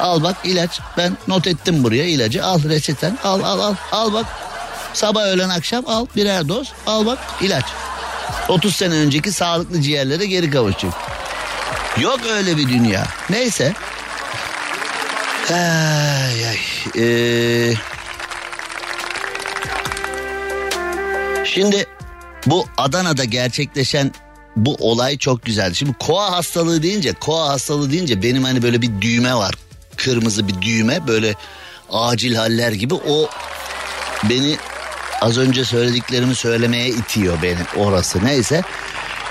Al 0.00 0.22
bak 0.22 0.36
ilaç. 0.44 0.80
Ben 0.96 1.16
not 1.28 1.46
ettim 1.46 1.84
buraya 1.84 2.04
ilacı. 2.04 2.44
Al 2.44 2.62
reçeten. 2.68 3.18
Al 3.24 3.42
al 3.42 3.60
al. 3.60 3.74
Al 3.92 4.12
bak. 4.12 4.26
Sabah 4.94 5.22
öğlen 5.22 5.48
akşam 5.48 5.84
al 5.86 6.06
birer 6.16 6.48
doz. 6.48 6.72
Al 6.86 7.06
bak 7.06 7.18
ilaç. 7.40 7.64
30 8.48 8.76
sene 8.76 8.94
önceki 8.94 9.32
sağlıklı 9.32 9.80
ciğerlere 9.80 10.26
geri 10.26 10.50
kavuşacak. 10.50 10.94
Yok 12.00 12.20
öyle 12.30 12.56
bir 12.56 12.68
dünya. 12.68 13.06
Neyse. 13.30 13.72
Ay, 15.50 16.48
ay. 16.48 16.58
Ee... 16.98 17.74
Şimdi 21.44 21.86
bu 22.46 22.66
Adana'da 22.78 23.24
gerçekleşen 23.24 24.12
bu 24.56 24.76
olay 24.78 25.18
çok 25.18 25.44
güzeldi. 25.44 25.74
Şimdi 25.74 25.92
koa 25.98 26.32
hastalığı 26.32 26.82
deyince, 26.82 27.12
koa 27.12 27.48
hastalığı 27.48 27.92
deyince 27.92 28.22
benim 28.22 28.44
hani 28.44 28.62
böyle 28.62 28.82
bir 28.82 29.00
düğme 29.00 29.34
var. 29.34 29.54
Kırmızı 29.96 30.48
bir 30.48 30.62
düğme 30.62 31.06
böyle 31.06 31.34
acil 31.90 32.34
haller 32.34 32.72
gibi 32.72 32.94
o 32.94 33.28
beni 34.30 34.56
az 35.20 35.38
önce 35.38 35.64
söylediklerimi 35.64 36.34
söylemeye 36.34 36.88
itiyor 36.88 37.42
beni 37.42 37.58
orası 37.76 38.24
neyse. 38.24 38.62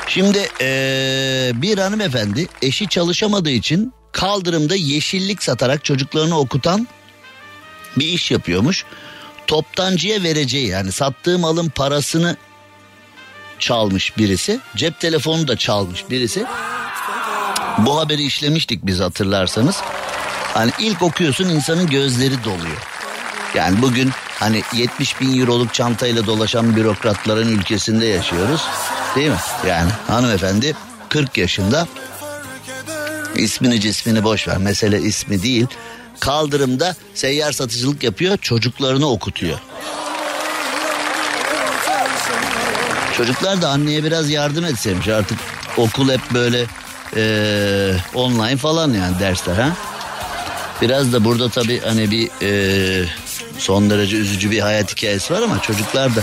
Şimdi 0.07 0.49
ee, 0.61 1.51
bir 1.55 1.77
hanımefendi 1.77 2.47
eşi 2.61 2.87
çalışamadığı 2.87 3.49
için 3.51 3.93
kaldırımda 4.11 4.75
yeşillik 4.75 5.43
satarak 5.43 5.85
çocuklarını 5.85 6.39
okutan 6.39 6.87
bir 7.97 8.05
iş 8.05 8.31
yapıyormuş. 8.31 8.85
Toptancıya 9.47 10.23
vereceği 10.23 10.67
yani 10.67 10.91
sattığı 10.91 11.39
malın 11.39 11.69
parasını 11.69 12.37
çalmış 13.61 14.17
birisi. 14.17 14.59
Cep 14.75 14.99
telefonu 14.99 15.47
da 15.47 15.57
çalmış 15.57 16.09
birisi. 16.09 16.45
Bu 17.77 17.99
haberi 17.99 18.23
işlemiştik 18.23 18.85
biz 18.85 18.99
hatırlarsanız. 18.99 19.81
Hani 20.53 20.71
ilk 20.79 21.01
okuyorsun 21.01 21.49
insanın 21.49 21.87
gözleri 21.87 22.43
doluyor. 22.43 22.87
Yani 23.55 23.81
bugün 23.81 24.11
hani 24.39 24.61
70 24.73 25.21
bin 25.21 25.41
euroluk 25.41 25.73
çantayla 25.73 26.25
dolaşan 26.25 26.75
bürokratların 26.75 27.47
ülkesinde 27.47 28.05
yaşıyoruz. 28.05 28.61
Değil 29.15 29.29
mi? 29.29 29.37
Yani 29.67 29.89
hanımefendi 30.07 30.75
40 31.09 31.37
yaşında 31.37 31.87
ismini 33.35 33.81
cismini 33.81 34.23
boş 34.23 34.47
ver. 34.47 34.57
Mesele 34.57 35.01
ismi 35.01 35.43
değil. 35.43 35.67
Kaldırımda 36.19 36.95
seyyar 37.13 37.51
satıcılık 37.51 38.03
yapıyor 38.03 38.37
çocuklarını 38.37 39.09
okutuyor. 39.09 39.59
Çocuklar 43.17 43.61
da 43.61 43.69
anneye 43.69 44.03
biraz 44.03 44.29
yardım 44.29 44.65
etseymiş 44.65 45.07
artık 45.07 45.39
okul 45.77 46.09
hep 46.09 46.21
böyle 46.33 46.65
e, 47.15 47.95
online 48.13 48.57
falan 48.57 48.93
yani 48.93 49.19
dersler 49.19 49.55
ha. 49.55 49.69
Biraz 50.81 51.13
da 51.13 51.23
burada 51.25 51.49
tabii 51.49 51.81
hani 51.81 52.11
bir 52.11 52.29
e, 52.41 53.05
son 53.57 53.89
derece 53.89 54.17
üzücü 54.17 54.51
bir 54.51 54.59
hayat 54.59 54.91
hikayesi 54.91 55.33
var 55.33 55.41
ama 55.41 55.61
çocuklar 55.61 56.15
da 56.15 56.21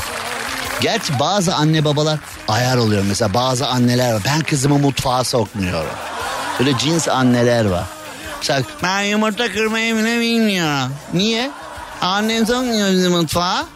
Gerçi 0.80 1.18
bazı 1.18 1.54
anne 1.54 1.84
babalar 1.84 2.18
ayar 2.48 2.76
oluyor 2.76 3.04
mesela 3.08 3.34
bazı 3.34 3.66
anneler 3.66 4.14
var. 4.14 4.22
Ben 4.26 4.40
kızımı 4.40 4.78
mutfağa 4.78 5.24
sokmuyorum. 5.24 5.90
Böyle 6.58 6.78
cins 6.78 7.08
anneler 7.08 7.64
var. 7.64 7.84
Mesela 8.38 8.62
ben 8.82 9.02
yumurta 9.02 9.52
kırmayı 9.52 9.96
bile 9.96 10.20
bilmiyorum. 10.20 10.92
Niye? 11.14 11.50
Annem 12.00 12.46
sokmuyor 12.46 12.92
bizi 12.92 13.08
mutfağa. 13.08 13.66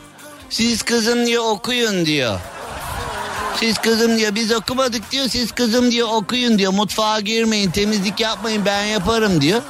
Siz 0.50 0.82
kızım 0.82 1.26
diyor 1.26 1.44
okuyun 1.46 2.06
diyor. 2.06 2.38
Siz 3.60 3.78
kızım 3.78 4.18
diyor 4.18 4.34
biz 4.34 4.52
okumadık 4.52 5.10
diyor. 5.12 5.28
Siz 5.28 5.52
kızım 5.52 5.90
diyor 5.90 6.08
okuyun 6.12 6.58
diyor. 6.58 6.72
Mutfağa 6.72 7.20
girmeyin 7.20 7.70
temizlik 7.70 8.20
yapmayın 8.20 8.64
ben 8.64 8.84
yaparım 8.84 9.40
diyor. 9.40 9.62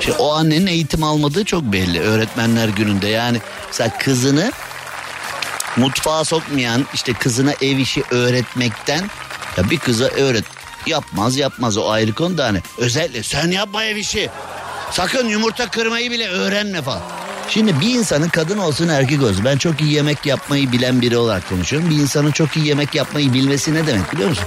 İşte 0.00 0.12
o 0.12 0.32
annenin 0.32 0.66
eğitim 0.66 1.02
almadığı 1.02 1.44
çok 1.44 1.62
belli 1.62 2.00
öğretmenler 2.00 2.68
gününde. 2.68 3.08
Yani 3.08 3.40
mesela 3.66 3.98
kızını 3.98 4.52
mutfağa 5.76 6.24
sokmayan 6.24 6.86
işte 6.94 7.12
kızına 7.12 7.52
ev 7.52 7.78
işi 7.78 8.02
öğretmekten 8.10 9.10
ya 9.56 9.70
bir 9.70 9.78
kıza 9.78 10.04
öğret 10.04 10.44
yapmaz 10.86 11.36
yapmaz 11.36 11.76
o 11.76 11.90
ayrı 11.90 12.14
konu 12.14 12.38
da 12.38 12.44
hani 12.44 12.62
özellikle 12.78 13.22
sen 13.22 13.50
yapma 13.50 13.84
ev 13.84 13.96
işi 13.96 14.30
sakın 14.90 15.28
yumurta 15.28 15.70
kırmayı 15.70 16.10
bile 16.10 16.28
öğrenme 16.28 16.82
falan. 16.82 17.02
Şimdi 17.48 17.80
bir 17.80 17.94
insanın 17.94 18.28
kadın 18.28 18.58
olsun 18.58 18.88
erkek 18.88 19.22
olsun 19.22 19.44
ben 19.44 19.56
çok 19.56 19.80
iyi 19.80 19.92
yemek 19.92 20.26
yapmayı 20.26 20.72
bilen 20.72 21.00
biri 21.00 21.16
olarak 21.16 21.48
konuşuyorum. 21.48 21.90
Bir 21.90 21.96
insanın 21.96 22.30
çok 22.30 22.56
iyi 22.56 22.66
yemek 22.66 22.94
yapmayı 22.94 23.32
bilmesi 23.32 23.74
ne 23.74 23.86
demek 23.86 24.12
biliyor 24.12 24.28
musun? 24.28 24.44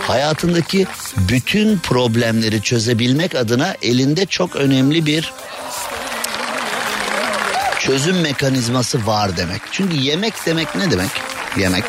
Hayatındaki 0.00 0.86
bütün 1.16 1.78
problemleri 1.78 2.62
çözebilmek 2.62 3.34
adına 3.34 3.74
elinde 3.82 4.26
çok 4.26 4.56
önemli 4.56 5.06
bir 5.06 5.32
çözüm 7.78 8.20
mekanizması 8.20 9.06
var 9.06 9.36
demek. 9.36 9.62
Çünkü 9.70 9.96
yemek 9.96 10.34
demek 10.46 10.74
ne 10.74 10.90
demek? 10.90 11.10
Yemek. 11.56 11.84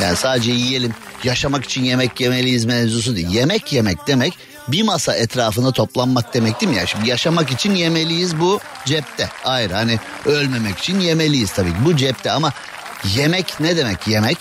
Yani 0.00 0.16
sadece 0.16 0.52
yiyelim. 0.52 0.94
Yaşamak 1.24 1.64
için 1.64 1.84
yemek 1.84 2.20
yemeliyiz 2.20 2.64
mevzusu 2.64 3.16
değil. 3.16 3.28
Yemek 3.30 3.72
yemek 3.72 4.06
demek 4.06 4.38
bir 4.68 4.82
masa 4.82 5.14
etrafında 5.14 5.72
toplanmak 5.72 6.34
demek 6.34 6.60
değil 6.60 6.72
mi 6.72 6.78
ya? 6.78 6.86
Şimdi 6.86 7.08
yaşamak 7.08 7.50
için 7.50 7.74
yemeliyiz 7.74 8.40
bu 8.40 8.60
cepte. 8.84 9.28
Hayır 9.42 9.70
hani 9.70 9.98
ölmemek 10.26 10.78
için 10.78 11.00
yemeliyiz 11.00 11.52
tabii 11.52 11.70
ki 11.70 11.78
bu 11.84 11.96
cepte 11.96 12.30
ama 12.30 12.52
yemek 13.16 13.60
ne 13.60 13.76
demek 13.76 14.08
yemek? 14.08 14.38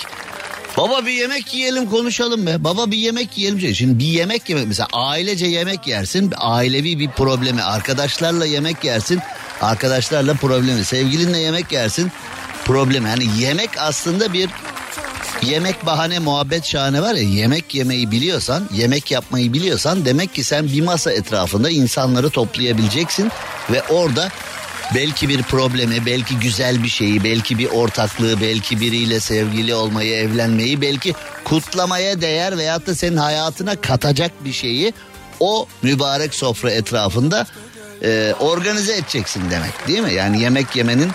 Baba 0.78 1.06
bir 1.06 1.12
yemek 1.12 1.54
yiyelim 1.54 1.90
konuşalım 1.90 2.46
be. 2.46 2.64
Baba 2.64 2.92
bir 2.92 2.98
yemek 2.98 3.38
yiyelim. 3.38 3.76
Şimdi 3.76 4.00
bir 4.00 4.06
yemek 4.06 4.50
yemek 4.50 4.68
mesela 4.68 4.88
ailece 4.94 5.46
yemek 5.46 5.88
yersin. 5.88 6.34
Ailevi 6.38 7.00
bir 7.00 7.10
problemi. 7.10 7.64
Arkadaşlarla 7.64 8.46
yemek 8.46 8.84
yersin. 8.84 9.20
Arkadaşlarla 9.62 10.34
problemi. 10.34 10.86
Sevgilinle 10.86 11.38
yemek 11.38 11.72
yersin. 11.72 12.12
Problemi. 12.66 13.10
Yani 13.10 13.26
yemek 13.40 13.70
aslında 13.78 14.34
bir 14.34 14.50
yemek 15.42 15.86
bahane 15.86 16.20
muhabbet 16.20 16.66
şahane 16.66 17.02
var 17.02 17.14
ya 17.14 17.22
yemek 17.22 17.76
yemeyi 17.76 18.12
biliyorsan 18.12 18.70
yemek 18.74 19.12
yapmayı 19.12 19.54
biliyorsan 19.54 20.06
demek 20.06 20.34
ki 20.34 20.44
sen 20.44 20.68
bir 20.68 20.82
masa 20.82 21.12
etrafında 21.12 21.70
insanları 21.70 22.30
toplayabileceksin 22.30 23.32
ve 23.72 23.84
orada 23.84 24.32
belki 24.96 25.30
bir 25.30 25.44
problemi, 25.44 26.06
belki 26.06 26.40
güzel 26.40 26.84
bir 26.84 26.90
şeyi, 26.90 27.24
belki 27.24 27.58
bir 27.58 27.66
ortaklığı, 27.66 28.42
belki 28.42 28.82
biriyle 28.82 29.20
sevgili 29.20 29.76
olmayı, 29.76 30.16
evlenmeyi, 30.16 30.82
belki 30.82 31.16
kutlamaya 31.44 32.22
değer 32.22 32.58
veyahut 32.58 32.88
da 32.88 32.96
senin 32.96 33.18
hayatına 33.18 33.76
katacak 33.76 34.46
bir 34.46 34.54
şeyi 34.54 34.94
o 35.40 35.68
mübarek 35.82 36.36
sofra 36.36 36.72
etrafında 36.72 37.48
e, 38.04 38.34
organize 38.40 38.96
edeceksin 38.96 39.44
demek 39.52 39.88
değil 39.88 40.00
mi? 40.00 40.14
Yani 40.14 40.42
yemek 40.42 40.76
yemenin 40.76 41.12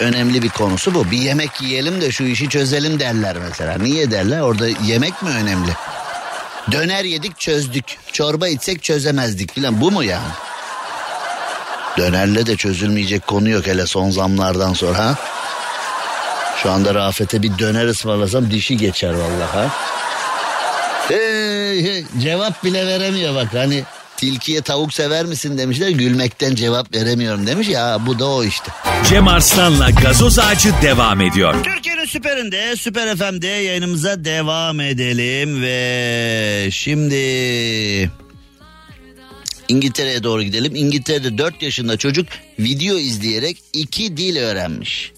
önemli 0.00 0.42
bir 0.42 0.48
konusu 0.48 0.94
bu. 0.94 1.10
Bir 1.10 1.18
yemek 1.18 1.62
yiyelim 1.62 2.00
de 2.00 2.12
şu 2.12 2.24
işi 2.24 2.48
çözelim 2.48 3.00
derler 3.00 3.36
mesela. 3.48 3.78
Niye 3.78 4.10
derler? 4.10 4.40
Orada 4.40 4.68
yemek 4.68 5.22
mi 5.22 5.30
önemli? 5.30 5.70
Döner 6.72 7.04
yedik 7.04 7.38
çözdük. 7.38 7.84
Çorba 8.12 8.48
içsek 8.48 8.82
çözemezdik 8.82 9.54
filan. 9.54 9.80
Bu 9.80 9.90
mu 9.90 10.04
yani? 10.04 10.32
Dönerle 11.98 12.46
de 12.46 12.56
çözülmeyecek 12.56 13.26
konu 13.26 13.48
yok 13.48 13.66
hele 13.66 13.86
son 13.86 14.10
zamlardan 14.10 14.72
sonra 14.72 14.98
ha. 14.98 15.14
Şu 16.62 16.70
anda 16.70 16.94
Rafet'e 16.94 17.42
bir 17.42 17.58
döner 17.58 17.86
ısmarlasam 17.86 18.50
dişi 18.50 18.76
geçer 18.76 19.14
vallahi 19.14 19.52
ha. 19.52 19.66
Hey, 21.08 22.04
cevap 22.22 22.64
bile 22.64 22.86
veremiyor 22.86 23.34
bak 23.34 23.48
hani 23.54 23.84
tilkiye 24.24 24.62
tavuk 24.62 24.94
sever 24.94 25.24
misin 25.24 25.58
demişler 25.58 25.88
gülmekten 25.88 26.54
cevap 26.54 26.94
veremiyorum 26.94 27.46
demiş 27.46 27.68
ya 27.68 27.98
bu 28.06 28.18
da 28.18 28.28
o 28.28 28.44
işte. 28.44 28.72
Cem 29.08 29.28
Arslan'la 29.28 29.90
gazoz 29.90 30.38
ağacı 30.38 30.72
devam 30.82 31.20
ediyor. 31.20 31.64
Türkiye'nin 31.64 32.04
süperinde 32.04 32.76
Süper 32.76 33.16
FM'de 33.16 33.46
yayınımıza 33.46 34.24
devam 34.24 34.80
edelim 34.80 35.62
ve 35.62 36.68
şimdi 36.72 37.14
İngiltere'ye 39.68 40.22
doğru 40.22 40.42
gidelim. 40.42 40.74
İngiltere'de 40.74 41.38
4 41.38 41.62
yaşında 41.62 41.96
çocuk 41.96 42.26
video 42.58 42.98
izleyerek 42.98 43.56
iki 43.72 44.16
dil 44.16 44.36
öğrenmiş. 44.36 45.12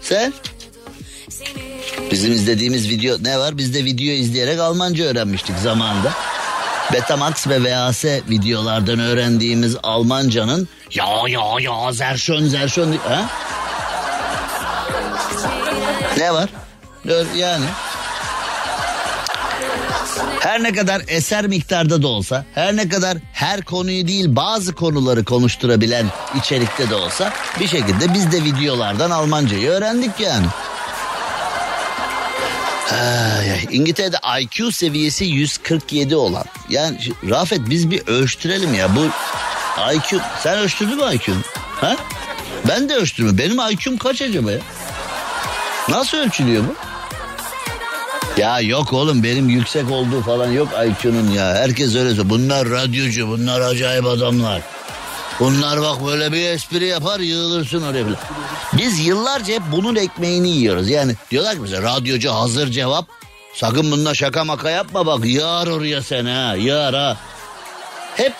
Sen? 0.00 0.32
Bizim 2.10 2.32
izlediğimiz 2.32 2.88
video 2.88 3.16
ne 3.22 3.38
var? 3.38 3.58
Biz 3.58 3.74
de 3.74 3.84
video 3.84 4.12
izleyerek 4.12 4.60
Almanca 4.60 5.04
öğrenmiştik 5.04 5.58
zamanında. 5.58 6.12
Betamax 6.92 7.48
ve 7.48 7.62
VHS 7.62 8.04
videolardan 8.04 8.98
öğrendiğimiz 8.98 9.76
Almancanın 9.82 10.68
ya 10.94 11.04
ya 11.28 11.42
ya 11.60 11.92
zerşön 11.92 12.46
zerşön 12.46 12.98
ha? 13.08 13.30
Ne 16.18 16.34
var? 16.34 16.48
Yani 17.36 17.64
her 20.40 20.62
ne 20.62 20.72
kadar 20.72 21.02
eser 21.08 21.46
miktarda 21.46 22.02
da 22.02 22.08
olsa, 22.08 22.44
her 22.54 22.76
ne 22.76 22.88
kadar 22.88 23.18
her 23.32 23.62
konuyu 23.62 24.08
değil 24.08 24.36
bazı 24.36 24.74
konuları 24.74 25.24
konuşturabilen 25.24 26.06
içerikte 26.38 26.90
de 26.90 26.94
olsa 26.94 27.32
bir 27.60 27.68
şekilde 27.68 28.14
biz 28.14 28.32
de 28.32 28.44
videolardan 28.44 29.10
Almancayı 29.10 29.70
öğrendik 29.70 30.20
yani. 30.20 30.46
Ay, 32.92 33.66
İngiltere'de 33.70 34.16
IQ 34.40 34.72
seviyesi 34.72 35.24
147 35.24 36.16
olan. 36.16 36.44
Yani 36.68 36.98
Rafet 37.30 37.60
biz 37.70 37.90
bir 37.90 38.06
ölçtürelim 38.06 38.74
ya 38.74 38.96
bu 38.96 39.04
IQ. 39.94 40.20
Sen 40.42 40.58
ölçtürdün 40.58 40.96
mü 40.96 41.14
IQ'nu? 41.14 41.36
Ha? 41.80 41.96
Ben 42.68 42.88
de 42.88 42.94
ölçtürme. 42.94 43.38
Benim 43.38 43.60
IQ'm 43.70 43.96
kaç 43.96 44.22
acaba 44.22 44.52
ya? 44.52 44.58
Nasıl 45.88 46.18
ölçülüyor 46.18 46.64
bu? 46.68 46.74
Ya 48.40 48.60
yok 48.60 48.92
oğlum 48.92 49.22
benim 49.22 49.48
yüksek 49.48 49.90
olduğu 49.90 50.22
falan 50.22 50.50
yok 50.52 50.68
IQ'nun 50.86 51.30
ya. 51.30 51.54
Herkes 51.54 51.94
öyle 51.94 52.08
söylüyor. 52.08 52.30
Bunlar 52.30 52.70
radyocu, 52.70 53.28
bunlar 53.28 53.60
acayip 53.60 54.06
adamlar. 54.06 54.62
Bunlar 55.42 55.80
bak 55.80 56.06
böyle 56.06 56.32
bir 56.32 56.50
espri 56.50 56.86
yapar 56.86 57.20
yığılırsın 57.20 57.82
oraya 57.82 58.06
bile. 58.06 58.16
Biz 58.72 59.06
yıllarca 59.06 59.54
hep 59.54 59.62
bunun 59.72 59.96
ekmeğini 59.96 60.48
yiyoruz. 60.48 60.90
Yani 60.90 61.14
diyorlar 61.30 61.54
ki 61.54 61.60
mesela 61.60 61.82
radyocu 61.82 62.32
hazır 62.32 62.68
cevap. 62.70 63.06
Sakın 63.54 63.92
bununla 63.92 64.14
şaka 64.14 64.44
maka 64.44 64.70
yapma 64.70 65.06
bak 65.06 65.24
yağar 65.24 65.66
oraya 65.66 66.02
sen 66.02 66.24
ha 66.24 66.56
yağar 66.56 66.94
ha. 66.94 67.16
Hep 68.16 68.32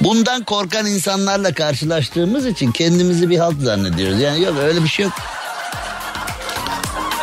bundan 0.00 0.44
korkan 0.44 0.86
insanlarla 0.86 1.54
karşılaştığımız 1.54 2.46
için 2.46 2.72
kendimizi 2.72 3.30
bir 3.30 3.38
halt 3.38 3.60
zannediyoruz. 3.60 4.20
Yani 4.20 4.42
yok 4.42 4.54
öyle 4.58 4.84
bir 4.84 4.88
şey 4.88 5.04
yok. 5.04 5.14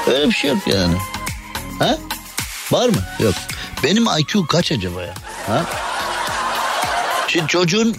Öyle 0.07 0.27
bir 0.27 0.33
şey 0.33 0.49
yok 0.49 0.67
yani. 0.67 0.95
Ha? 1.79 1.97
Var 2.71 2.89
mı? 2.89 3.03
Yok. 3.19 3.35
Benim 3.83 4.05
IQ 4.19 4.47
kaç 4.47 4.71
acaba 4.71 5.01
ya? 5.01 5.13
Ha? 5.47 5.65
Şimdi 7.27 7.47
çocuğun 7.47 7.95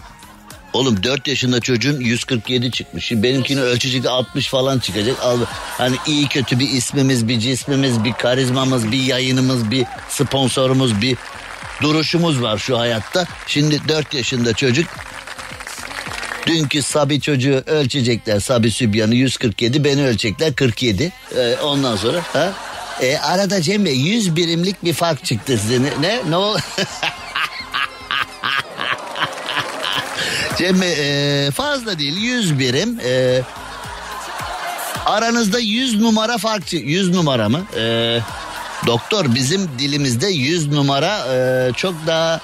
Oğlum 0.74 1.02
4 1.02 1.28
yaşında 1.28 1.60
çocuğun 1.60 2.00
147 2.00 2.70
çıkmış. 2.70 3.12
Benimkini 3.12 3.60
ölçecekte 3.60 4.08
60 4.08 4.48
falan 4.48 4.78
çıkacak. 4.78 5.16
Al, 5.22 5.38
hani 5.78 5.96
iyi 6.06 6.28
kötü 6.28 6.58
bir 6.58 6.68
ismimiz, 6.68 7.28
bir 7.28 7.40
cismimiz, 7.40 8.04
bir 8.04 8.12
karizmamız, 8.12 8.92
bir 8.92 9.02
yayınımız, 9.02 9.70
bir 9.70 9.86
sponsorumuz, 10.08 11.02
bir 11.02 11.16
duruşumuz 11.82 12.42
var 12.42 12.58
şu 12.58 12.78
hayatta. 12.78 13.26
Şimdi 13.46 13.88
4 13.88 14.14
yaşında 14.14 14.52
çocuk 14.52 14.86
Dünkü 16.46 16.82
Sabi 16.82 17.20
çocuğu 17.20 17.62
ölçecekler 17.66 18.40
Sabi 18.40 18.70
Sübyan'ı 18.70 19.14
147 19.14 19.84
beni 19.84 20.06
ölçecekler 20.06 20.54
47 20.54 21.12
ee, 21.36 21.56
ondan 21.62 21.96
sonra 21.96 22.20
ha? 22.32 22.52
E, 23.00 23.18
arada 23.18 23.62
Cem 23.62 23.84
Bey 23.84 23.96
100 23.96 24.36
birimlik 24.36 24.84
bir 24.84 24.92
fark 24.92 25.24
çıktı 25.24 25.58
size 25.58 25.82
ne 25.82 25.90
ne, 26.00 26.30
ne 26.30 26.36
ol 26.36 26.58
Cem 30.58 30.80
Bey 30.80 30.94
e, 31.46 31.50
fazla 31.50 31.98
değil 31.98 32.16
100 32.16 32.58
birim. 32.58 33.00
E, 33.04 33.42
aranızda 35.06 35.58
100 35.58 36.00
numara 36.00 36.38
fark 36.38 36.72
100 36.72 37.10
numara 37.10 37.48
mı? 37.48 37.62
E, 37.76 38.18
doktor 38.86 39.34
bizim 39.34 39.68
dilimizde 39.78 40.26
100 40.26 40.68
numara 40.68 41.26
e, 41.34 41.72
çok 41.72 41.94
daha 42.06 42.40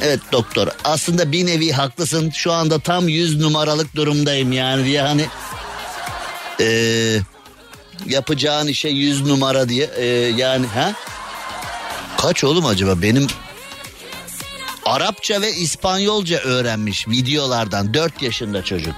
Evet 0.00 0.20
doktor. 0.32 0.68
Aslında 0.84 1.32
bir 1.32 1.46
nevi 1.46 1.72
haklısın. 1.72 2.30
Şu 2.30 2.52
anda 2.52 2.78
tam 2.78 3.08
100 3.08 3.40
numaralık 3.40 3.96
durumdayım 3.96 4.52
yani. 4.52 4.84
Diye 4.84 5.02
hani 5.02 5.26
e, 6.60 6.66
yapacağın 8.06 8.66
işe 8.66 8.88
100 8.88 9.26
numara 9.26 9.68
diye 9.68 9.90
e, 9.96 10.06
yani 10.36 10.66
ha? 10.66 10.92
Kaç 12.18 12.44
oğlum 12.44 12.66
acaba? 12.66 13.02
Benim 13.02 13.26
Arapça 14.86 15.40
ve 15.40 15.52
İspanyolca 15.52 16.38
öğrenmiş 16.38 17.08
videolardan 17.08 17.94
4 17.94 18.22
yaşında 18.22 18.64
çocuk. 18.64 18.94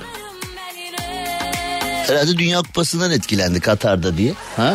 Herhalde 2.07 2.39
Dünya 2.39 2.63
Kupası'ndan 2.63 3.11
etkilendi 3.11 3.61
Katar'da 3.61 4.17
diye. 4.17 4.35
Ha? 4.57 4.75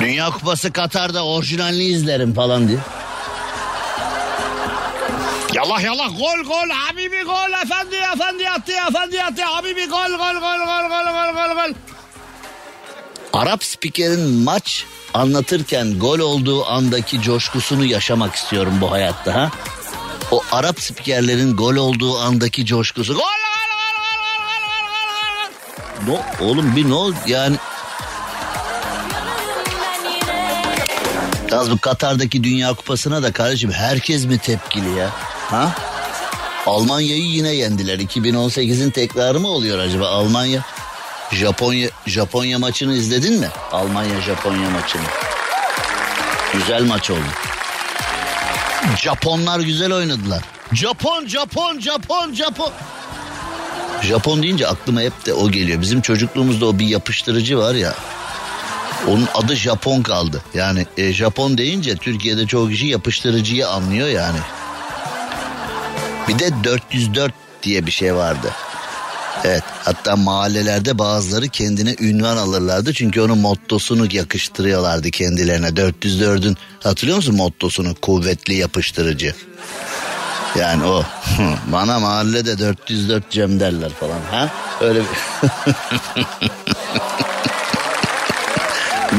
Dünya 0.00 0.30
Kupası 0.30 0.72
Katar'da 0.72 1.24
orijinalini 1.24 1.84
izlerim 1.84 2.34
falan 2.34 2.68
diye. 2.68 2.78
Yallah 5.54 5.82
yallah 5.82 6.08
gol 6.18 6.44
gol 6.44 6.70
Habibi 6.70 7.22
gol 7.22 7.64
efendi 7.64 7.96
efendi 8.14 8.50
attı 8.50 8.72
efendi 8.88 9.22
attı 9.22 9.42
Habibi 9.42 9.86
gol 9.86 10.10
gol 10.10 10.40
gol 10.40 10.58
gol 10.58 10.88
gol 10.88 11.12
gol 11.12 11.34
gol 11.34 11.54
gol. 11.54 11.74
Arap 13.32 13.64
spikerin 13.64 14.44
maç 14.44 14.86
anlatırken 15.16 15.98
gol 15.98 16.18
olduğu 16.18 16.66
andaki 16.66 17.22
coşkusunu 17.22 17.84
yaşamak 17.84 18.34
istiyorum 18.34 18.74
bu 18.80 18.90
hayatta 18.90 19.34
ha. 19.34 19.50
O 20.30 20.42
Arap 20.52 20.80
spikerlerin 20.80 21.56
gol 21.56 21.76
olduğu 21.76 22.18
andaki 22.18 22.66
coşkusu. 22.66 23.14
Gol 23.14 23.20
gol 23.20 23.26
gol 23.72 24.06
gol 24.12 24.86
gol 26.06 26.16
gol. 26.16 26.18
No, 26.40 26.46
oğlum 26.46 26.76
bir 26.76 26.88
ne 26.88 26.94
ol 26.94 27.12
yani. 27.26 27.56
Yalnız 31.50 31.70
bu 31.70 31.78
Katar'daki 31.78 32.44
Dünya 32.44 32.74
Kupası'na 32.74 33.22
da 33.22 33.32
kardeşim 33.32 33.70
herkes 33.70 34.24
mi 34.24 34.38
tepkili 34.38 34.98
ya? 34.98 35.10
Ha? 35.50 35.74
Almanya'yı 36.66 37.22
yine 37.22 37.54
yendiler. 37.54 37.98
2018'in 37.98 38.90
tekrarı 38.90 39.40
mı 39.40 39.48
oluyor 39.48 39.78
acaba 39.78 40.08
Almanya? 40.08 40.62
Japonya 41.32 41.90
Japonya 42.06 42.58
maçını 42.58 42.94
izledin 42.94 43.40
mi? 43.40 43.48
Almanya 43.72 44.20
Japonya 44.20 44.70
maçını. 44.70 45.02
Güzel 46.52 46.82
maç 46.82 47.10
oldu. 47.10 47.20
Japonlar 48.96 49.60
güzel 49.60 49.92
oynadılar. 49.92 50.42
Japon, 50.72 51.26
Japon, 51.26 51.80
Japon, 51.80 52.34
Japon. 52.34 52.72
Japon 54.02 54.42
deyince 54.42 54.66
aklıma 54.68 55.00
hep 55.00 55.26
de 55.26 55.34
o 55.34 55.50
geliyor. 55.50 55.80
Bizim 55.80 56.00
çocukluğumuzda 56.00 56.66
o 56.66 56.78
bir 56.78 56.86
yapıştırıcı 56.86 57.58
var 57.58 57.74
ya. 57.74 57.94
Onun 59.08 59.28
adı 59.34 59.56
Japon 59.56 60.02
kaldı. 60.02 60.42
Yani 60.54 60.86
e, 60.96 61.12
Japon 61.12 61.58
deyince 61.58 61.96
Türkiye'de 61.96 62.46
çoğu 62.46 62.68
kişi 62.68 62.86
yapıştırıcıyı 62.86 63.68
anlıyor 63.68 64.08
yani. 64.08 64.38
Bir 66.28 66.38
de 66.38 66.64
404 66.64 67.32
diye 67.62 67.86
bir 67.86 67.90
şey 67.90 68.14
vardı. 68.14 68.52
Evet 69.44 69.62
hatta 69.84 70.16
mahallelerde 70.16 70.98
bazıları 70.98 71.48
kendine 71.48 71.96
ünvan 72.00 72.36
alırlardı. 72.36 72.92
Çünkü 72.92 73.20
onun 73.20 73.38
mottosunu 73.38 74.08
yakıştırıyorlardı 74.12 75.10
kendilerine. 75.10 75.68
404'ün 75.68 76.56
hatırlıyor 76.82 77.16
musun 77.16 77.36
mottosunu 77.36 77.94
kuvvetli 77.94 78.54
yapıştırıcı. 78.54 79.34
Yani 80.58 80.84
o 80.84 81.04
bana 81.72 82.00
mahallede 82.00 82.58
404 82.58 83.30
Cem 83.30 83.60
derler 83.60 83.90
falan 83.90 84.20
ha 84.30 84.50
öyle 84.80 85.00
bir... 85.00 85.08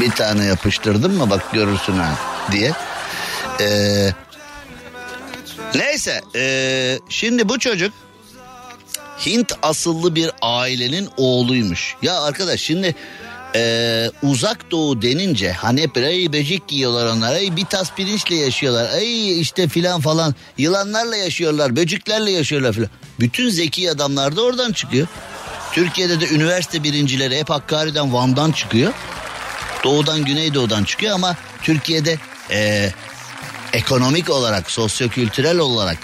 bir 0.00 0.10
tane 0.10 0.44
yapıştırdım 0.44 1.12
mı 1.14 1.30
bak 1.30 1.52
görürsün 1.52 1.98
ha 1.98 2.14
diye. 2.52 2.72
Ee, 3.60 4.12
neyse 5.74 6.20
ee, 6.36 6.98
şimdi 7.08 7.48
bu 7.48 7.58
çocuk 7.58 7.92
Hint 9.26 9.52
asıllı 9.62 10.14
bir 10.14 10.30
ailenin 10.42 11.08
oğluymuş. 11.16 11.94
Ya 12.02 12.20
arkadaş 12.20 12.60
şimdi 12.60 12.94
ee, 13.54 14.10
uzak 14.22 14.70
doğu 14.70 15.02
denince 15.02 15.52
hani 15.52 15.82
hep 15.82 15.96
ay 15.96 16.32
böcek 16.32 16.72
yiyorlar 16.72 17.06
onlar 17.06 17.34
ay 17.34 17.56
bir 17.56 17.64
tas 17.64 17.94
pirinçle 17.94 18.36
yaşıyorlar 18.36 18.90
ay 18.90 19.40
işte 19.40 19.68
filan 19.68 20.00
falan 20.00 20.34
yılanlarla 20.58 21.16
yaşıyorlar 21.16 21.76
böceklerle 21.76 22.30
yaşıyorlar 22.30 22.72
filan. 22.72 22.90
Bütün 23.20 23.50
zeki 23.50 23.90
adamlar 23.90 24.36
da 24.36 24.42
oradan 24.42 24.72
çıkıyor. 24.72 25.06
Türkiye'de 25.72 26.20
de 26.20 26.28
üniversite 26.28 26.82
birincileri 26.82 27.38
hep 27.38 27.50
Hakkari'den 27.50 28.12
Van'dan 28.12 28.52
çıkıyor. 28.52 28.92
Doğudan 29.84 30.24
Güneydoğu'dan 30.24 30.84
çıkıyor 30.84 31.14
ama 31.14 31.36
Türkiye'de 31.62 32.18
ee, 32.50 32.92
ekonomik 33.72 34.30
olarak 34.30 34.70
sosyokültürel 34.70 35.58
olarak 35.58 35.98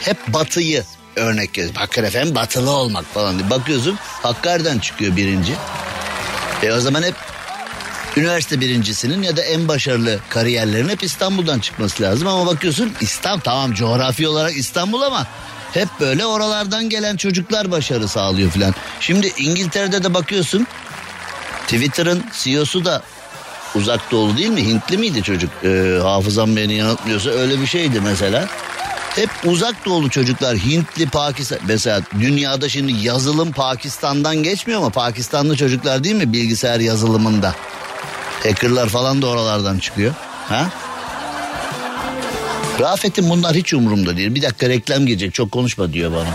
hep 0.00 0.28
batıyı 0.28 0.84
örnek. 1.16 1.50
Bakın 1.80 2.04
efendim 2.04 2.34
batılı 2.34 2.70
olmak 2.70 3.14
falan 3.14 3.38
diye 3.38 3.50
bakıyorsun 3.50 3.98
Hakkari'den 4.22 4.78
çıkıyor 4.78 5.16
birinci. 5.16 5.52
E 6.62 6.72
o 6.72 6.80
zaman 6.80 7.02
hep 7.02 7.14
üniversite 8.16 8.60
birincisinin 8.60 9.22
ya 9.22 9.36
da 9.36 9.42
en 9.42 9.68
başarılı 9.68 10.18
kariyerlerin 10.28 10.88
hep 10.88 11.02
İstanbul'dan 11.02 11.58
çıkması 11.58 12.02
lazım. 12.02 12.28
Ama 12.28 12.46
bakıyorsun 12.46 12.92
İstanbul 13.00 13.40
tamam 13.40 13.72
coğrafi 13.74 14.28
olarak 14.28 14.56
İstanbul 14.56 15.02
ama 15.02 15.26
hep 15.72 15.88
böyle 16.00 16.26
oralardan 16.26 16.88
gelen 16.88 17.16
çocuklar 17.16 17.70
başarı 17.70 18.08
sağlıyor 18.08 18.50
filan. 18.50 18.74
Şimdi 19.00 19.32
İngiltere'de 19.38 20.04
de 20.04 20.14
bakıyorsun 20.14 20.66
Twitter'ın 21.62 22.24
CEO'su 22.32 22.84
da 22.84 23.02
uzak 23.74 24.10
doğulu 24.10 24.36
değil 24.36 24.48
mi? 24.48 24.66
Hintli 24.66 24.98
miydi 24.98 25.22
çocuk? 25.22 25.50
Ee, 25.64 25.98
hafızam 26.02 26.56
beni 26.56 26.74
yanıltmıyorsa 26.74 27.30
öyle 27.30 27.60
bir 27.60 27.66
şeydi 27.66 28.00
mesela. 28.00 28.48
Hep 29.16 29.30
uzak 29.44 29.84
doğulu 29.84 30.10
çocuklar 30.10 30.56
Hintli 30.56 31.06
Pakistan 31.06 31.58
mesela 31.66 32.02
dünyada 32.20 32.68
şimdi 32.68 32.92
yazılım 32.92 33.52
Pakistan'dan 33.52 34.36
geçmiyor 34.36 34.80
mu? 34.80 34.90
Pakistanlı 34.90 35.56
çocuklar 35.56 36.04
değil 36.04 36.14
mi 36.14 36.32
bilgisayar 36.32 36.80
yazılımında? 36.80 37.54
Hackerlar 38.42 38.88
falan 38.88 39.22
da 39.22 39.26
oralardan 39.26 39.78
çıkıyor. 39.78 40.14
Ha? 40.48 40.70
Rafet'in 42.80 43.30
bunlar 43.30 43.54
hiç 43.56 43.74
umurumda 43.74 44.16
değil. 44.16 44.34
Bir 44.34 44.42
dakika 44.42 44.68
reklam 44.68 45.06
girecek 45.06 45.34
çok 45.34 45.52
konuşma 45.52 45.92
diyor 45.92 46.12
bana. 46.12 46.28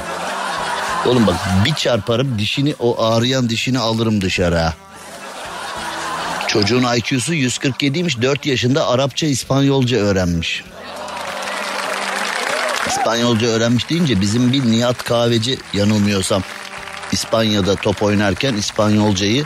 Oğlum 1.06 1.28
bak 1.28 1.36
bir 1.66 1.74
çarparım 1.74 2.40
dişini 2.40 2.76
o 2.80 3.04
ağrıyan 3.04 3.50
dişini 3.50 3.80
alırım 3.80 4.22
dışarı 4.22 4.58
ha. 4.58 4.74
Çocuğun 6.48 6.96
IQ'su 6.96 7.34
147'ymiş 7.34 8.22
4 8.22 8.46
yaşında 8.46 8.88
Arapça 8.88 9.28
İspanyolca 9.28 9.98
öğrenmiş. 9.98 10.64
İspanyolca 12.92 13.48
öğrenmiş 13.48 13.90
deyince 13.90 14.22
bizim 14.22 14.54
bir 14.54 14.66
Nihat 14.72 15.04
Kahveci 15.04 15.58
yanılmıyorsam 15.74 16.44
İspanya'da 17.12 17.76
top 17.76 18.04
oynarken 18.04 18.54
İspanyolcayı 18.54 19.46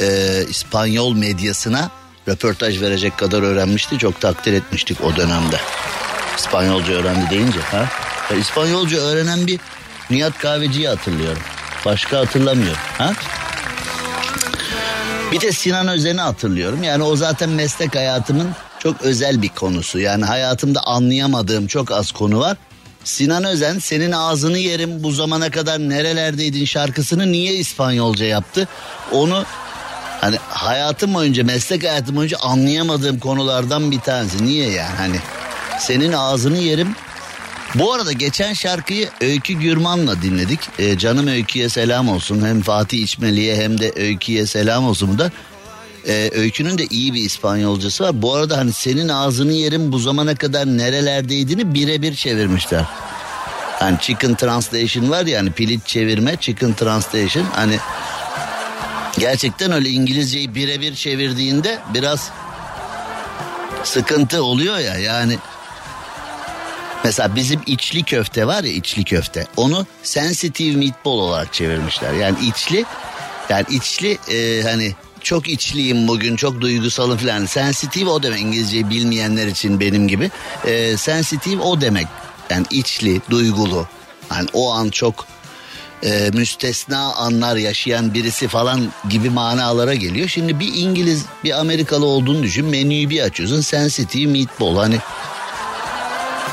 e, 0.00 0.06
İspanyol 0.48 1.14
medyasına 1.14 1.90
röportaj 2.28 2.80
verecek 2.80 3.18
kadar 3.18 3.42
öğrenmişti. 3.42 3.98
Çok 3.98 4.20
takdir 4.20 4.52
etmiştik 4.52 5.04
o 5.04 5.16
dönemde. 5.16 5.60
İspanyolca 6.36 6.92
öğrendi 6.92 7.30
deyince. 7.30 7.60
Ha? 7.60 7.84
Ben 8.30 8.38
İspanyolca 8.38 8.98
öğrenen 8.98 9.46
bir 9.46 9.60
Nihat 10.10 10.38
Kahveci'yi 10.38 10.88
hatırlıyorum. 10.88 11.42
Başka 11.84 12.18
hatırlamıyorum. 12.18 12.80
Ha? 12.98 13.12
Bir 15.32 15.40
de 15.40 15.52
Sinan 15.52 15.88
Özen'i 15.88 16.20
hatırlıyorum. 16.20 16.82
Yani 16.82 17.02
o 17.02 17.16
zaten 17.16 17.50
meslek 17.50 17.94
hayatımın 17.94 18.48
çok 18.78 19.02
özel 19.02 19.42
bir 19.42 19.48
konusu. 19.48 19.98
Yani 19.98 20.24
hayatımda 20.24 20.80
anlayamadığım 20.80 21.66
çok 21.66 21.92
az 21.92 22.12
konu 22.12 22.40
var. 22.40 22.56
Sinan 23.04 23.44
Özen 23.44 23.78
senin 23.78 24.12
ağzını 24.12 24.58
yerim 24.58 25.02
bu 25.02 25.12
zamana 25.12 25.50
kadar 25.50 25.78
nerelerdeydin 25.78 26.64
şarkısını 26.64 27.32
niye 27.32 27.54
İspanyolca 27.54 28.26
yaptı? 28.26 28.68
Onu 29.12 29.44
hani 30.20 30.36
hayatım 30.48 31.14
boyunca 31.14 31.44
meslek 31.44 31.82
hayatım 31.84 32.16
boyunca 32.16 32.38
anlayamadığım 32.38 33.18
konulardan 33.18 33.90
bir 33.90 34.00
tanesi. 34.00 34.46
Niye 34.46 34.70
yani 34.70 34.96
hani 34.96 35.16
senin 35.78 36.12
ağzını 36.12 36.58
yerim. 36.58 36.94
Bu 37.74 37.92
arada 37.92 38.12
geçen 38.12 38.52
şarkıyı 38.52 39.08
Öykü 39.20 39.52
Gürman'la 39.52 40.22
dinledik. 40.22 40.60
Ee, 40.78 40.98
canım 40.98 41.26
Öykü'ye 41.26 41.68
selam 41.68 42.08
olsun. 42.08 42.46
Hem 42.46 42.62
Fatih 42.62 42.98
İçmeli'ye 42.98 43.56
hem 43.56 43.80
de 43.80 43.92
Öykü'ye 43.96 44.46
selam 44.46 44.86
olsun 44.86 45.08
bu 45.14 45.18
da. 45.18 45.30
Ee, 46.06 46.30
Öykü'nün 46.34 46.78
de 46.78 46.86
iyi 46.86 47.14
bir 47.14 47.20
İspanyolcası 47.20 48.04
var. 48.04 48.22
Bu 48.22 48.34
arada 48.34 48.58
hani 48.58 48.72
senin 48.72 49.08
ağzını 49.08 49.52
yerim 49.52 49.92
bu 49.92 49.98
zamana 49.98 50.34
kadar 50.34 50.66
nerelerdeydini 50.66 51.74
birebir 51.74 52.14
çevirmişler. 52.14 52.84
Hani 53.78 53.98
chicken 54.00 54.34
translation 54.34 55.10
var 55.10 55.26
ya 55.26 55.38
hani 55.38 55.52
pilit 55.52 55.86
çevirme 55.86 56.36
chicken 56.40 56.74
translation 56.74 57.44
hani 57.54 57.78
gerçekten 59.18 59.72
öyle 59.72 59.88
İngilizceyi 59.88 60.54
birebir 60.54 60.94
çevirdiğinde 60.94 61.78
biraz 61.94 62.30
sıkıntı 63.84 64.42
oluyor 64.42 64.78
ya 64.78 64.98
yani 64.98 65.38
Mesela 67.04 67.34
bizim 67.34 67.60
içli 67.66 68.02
köfte 68.02 68.46
var 68.46 68.64
ya 68.64 68.72
içli 68.72 69.04
köfte. 69.04 69.46
Onu 69.56 69.86
sensitive 70.02 70.76
meatball 70.76 71.18
olarak 71.18 71.52
çevirmişler. 71.52 72.12
Yani 72.12 72.38
içli 72.46 72.84
yani 73.48 73.64
içli 73.70 74.18
e, 74.28 74.62
hani 74.62 74.94
çok 75.24 75.48
içliyim 75.48 76.08
bugün 76.08 76.36
çok 76.36 76.60
duygusalım 76.60 77.18
falan. 77.18 77.46
Sensitive 77.46 78.10
o 78.10 78.22
demek 78.22 78.40
İngilizceyi 78.40 78.90
bilmeyenler 78.90 79.46
için 79.46 79.80
benim 79.80 80.08
gibi. 80.08 80.30
E, 80.66 80.96
sensitive 80.96 81.62
o 81.62 81.80
demek. 81.80 82.06
Yani 82.50 82.66
içli, 82.70 83.20
duygulu. 83.30 83.88
Yani 84.30 84.48
o 84.52 84.72
an 84.72 84.90
çok 84.90 85.26
e, 86.04 86.30
müstesna 86.32 87.14
anlar 87.14 87.56
yaşayan 87.56 88.14
birisi 88.14 88.48
falan 88.48 88.92
gibi 89.08 89.30
manalara 89.30 89.94
geliyor. 89.94 90.28
Şimdi 90.28 90.60
bir 90.60 90.74
İngiliz 90.74 91.24
bir 91.44 91.60
Amerikalı 91.60 92.06
olduğunu 92.06 92.42
düşün 92.42 92.66
menüyü 92.66 93.10
bir 93.10 93.20
açıyorsun 93.20 93.60
sensitive 93.60 94.32
meatball 94.32 94.76
hani 94.76 94.98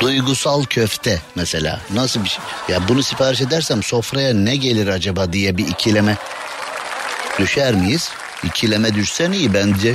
duygusal 0.00 0.64
köfte 0.64 1.22
mesela 1.34 1.80
nasıl 1.94 2.24
bir 2.24 2.28
şey 2.28 2.44
ya 2.68 2.88
bunu 2.88 3.02
sipariş 3.02 3.40
edersem 3.40 3.82
sofraya 3.82 4.34
ne 4.34 4.56
gelir 4.56 4.86
acaba 4.86 5.32
diye 5.32 5.56
bir 5.56 5.66
ikileme 5.66 6.16
düşer 7.38 7.74
miyiz? 7.74 8.10
İkileme 8.44 8.94
düşsen 8.94 9.32
iyi 9.32 9.54
bence 9.54 9.94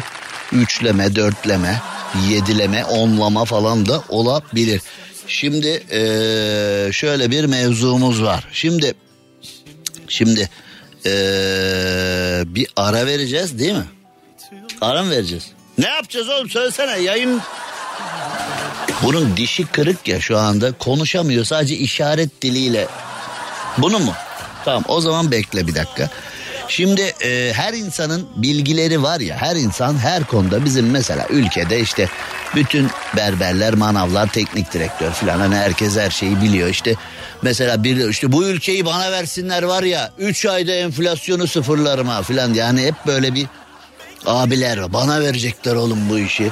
üçleme 0.51 1.15
dörtleme 1.15 1.81
yedileme 2.29 2.85
onlama 2.85 3.45
falan 3.45 3.85
da 3.85 4.03
olabilir. 4.09 4.81
Şimdi 5.27 5.83
ee, 5.91 6.89
şöyle 6.91 7.31
bir 7.31 7.45
mevzumuz 7.45 8.23
var. 8.23 8.47
Şimdi 8.51 8.93
şimdi 10.07 10.49
ee, 11.05 12.43
bir 12.45 12.67
ara 12.75 13.05
vereceğiz 13.05 13.59
değil 13.59 13.73
mi? 13.73 13.85
Ara 14.81 15.03
mı 15.03 15.11
vereceğiz? 15.11 15.47
Ne 15.77 15.87
yapacağız 15.87 16.29
oğlum 16.29 16.49
söylesene 16.49 16.99
yayın 16.99 17.41
bunun 19.03 19.37
dişi 19.37 19.65
kırık 19.65 20.07
ya 20.07 20.19
şu 20.19 20.37
anda 20.37 20.71
konuşamıyor 20.71 21.45
sadece 21.45 21.75
işaret 21.75 22.41
diliyle. 22.41 22.87
Bunu 23.77 23.99
mu? 23.99 24.13
Tamam 24.65 24.83
o 24.87 25.01
zaman 25.01 25.31
bekle 25.31 25.67
bir 25.67 25.75
dakika. 25.75 26.09
Şimdi 26.67 27.01
e, 27.01 27.53
her 27.53 27.73
insanın 27.73 28.27
bilgileri 28.35 29.03
var 29.03 29.19
ya 29.19 29.37
her 29.37 29.55
insan 29.55 29.97
her 29.97 30.23
konuda 30.23 30.65
bizim 30.65 30.89
mesela 30.89 31.27
ülkede 31.29 31.79
işte 31.79 32.09
Bütün 32.55 32.89
berberler, 33.17 33.73
manavlar, 33.73 34.27
teknik 34.27 34.73
direktör 34.73 35.11
falan 35.11 35.39
hani 35.39 35.55
herkes 35.55 35.97
her 35.97 36.09
şeyi 36.09 36.41
biliyor. 36.41 36.69
İşte 36.69 36.95
mesela 37.41 37.83
bir 37.83 38.09
işte 38.09 38.31
bu 38.31 38.43
ülkeyi 38.43 38.85
bana 38.85 39.11
versinler 39.11 39.63
var 39.63 39.83
ya 39.83 40.11
3 40.17 40.45
ayda 40.45 40.71
enflasyonu 40.71 41.47
sıfırlarıma 41.47 42.21
falan 42.21 42.53
yani 42.53 42.85
hep 42.85 42.95
böyle 43.07 43.33
bir 43.33 43.47
abiler 44.25 44.93
bana 44.93 45.21
verecekler 45.21 45.75
oğlum 45.75 46.09
bu 46.09 46.19
işi. 46.19 46.51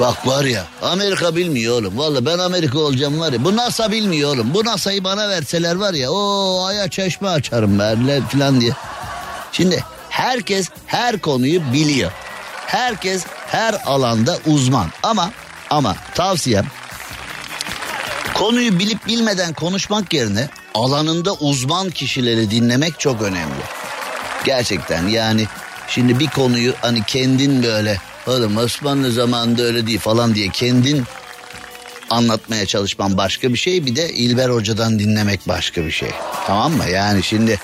Bak 0.00 0.26
var 0.26 0.44
ya 0.44 0.64
Amerika 0.82 1.36
bilmiyor 1.36 1.80
oğlum. 1.80 1.98
Valla 1.98 2.26
ben 2.26 2.38
Amerika 2.38 2.78
olacağım 2.78 3.20
var 3.20 3.32
ya. 3.32 3.44
Bu 3.44 3.56
NASA 3.56 3.92
bilmiyor 3.92 4.34
oğlum. 4.34 4.54
Bu 4.54 4.64
NASA'yı 4.64 5.04
bana 5.04 5.28
verseler 5.28 5.74
var 5.74 5.94
ya. 5.94 6.10
o 6.10 6.64
aya 6.66 6.88
çeşme 6.90 7.28
açarım 7.28 7.78
ben 7.78 8.22
falan 8.22 8.60
diye. 8.60 8.72
Şimdi 9.54 9.84
herkes 10.10 10.68
her 10.86 11.18
konuyu 11.18 11.72
biliyor. 11.72 12.12
Herkes 12.66 13.24
her 13.46 13.74
alanda 13.86 14.38
uzman. 14.46 14.86
Ama 15.02 15.30
ama 15.70 15.96
tavsiyem 16.14 16.66
konuyu 18.34 18.78
bilip 18.78 19.06
bilmeden 19.06 19.52
konuşmak 19.52 20.14
yerine 20.14 20.48
alanında 20.74 21.34
uzman 21.34 21.90
kişileri 21.90 22.50
dinlemek 22.50 23.00
çok 23.00 23.22
önemli. 23.22 23.62
Gerçekten 24.44 25.08
yani 25.08 25.46
şimdi 25.88 26.18
bir 26.18 26.26
konuyu 26.26 26.74
hani 26.80 27.02
kendin 27.06 27.62
böyle 27.62 28.00
oğlum 28.26 28.56
Osmanlı 28.56 29.12
zamanında 29.12 29.62
öyle 29.62 29.86
değil 29.86 29.98
falan 29.98 30.34
diye 30.34 30.48
kendin 30.48 31.04
anlatmaya 32.10 32.66
çalışman 32.66 33.16
başka 33.16 33.52
bir 33.52 33.58
şey 33.58 33.86
bir 33.86 33.96
de 33.96 34.12
İlber 34.12 34.48
Hoca'dan 34.48 34.98
dinlemek 34.98 35.48
başka 35.48 35.84
bir 35.84 35.90
şey. 35.90 36.10
Tamam 36.46 36.72
mı? 36.72 36.84
Yani 36.88 37.22
şimdi 37.22 37.60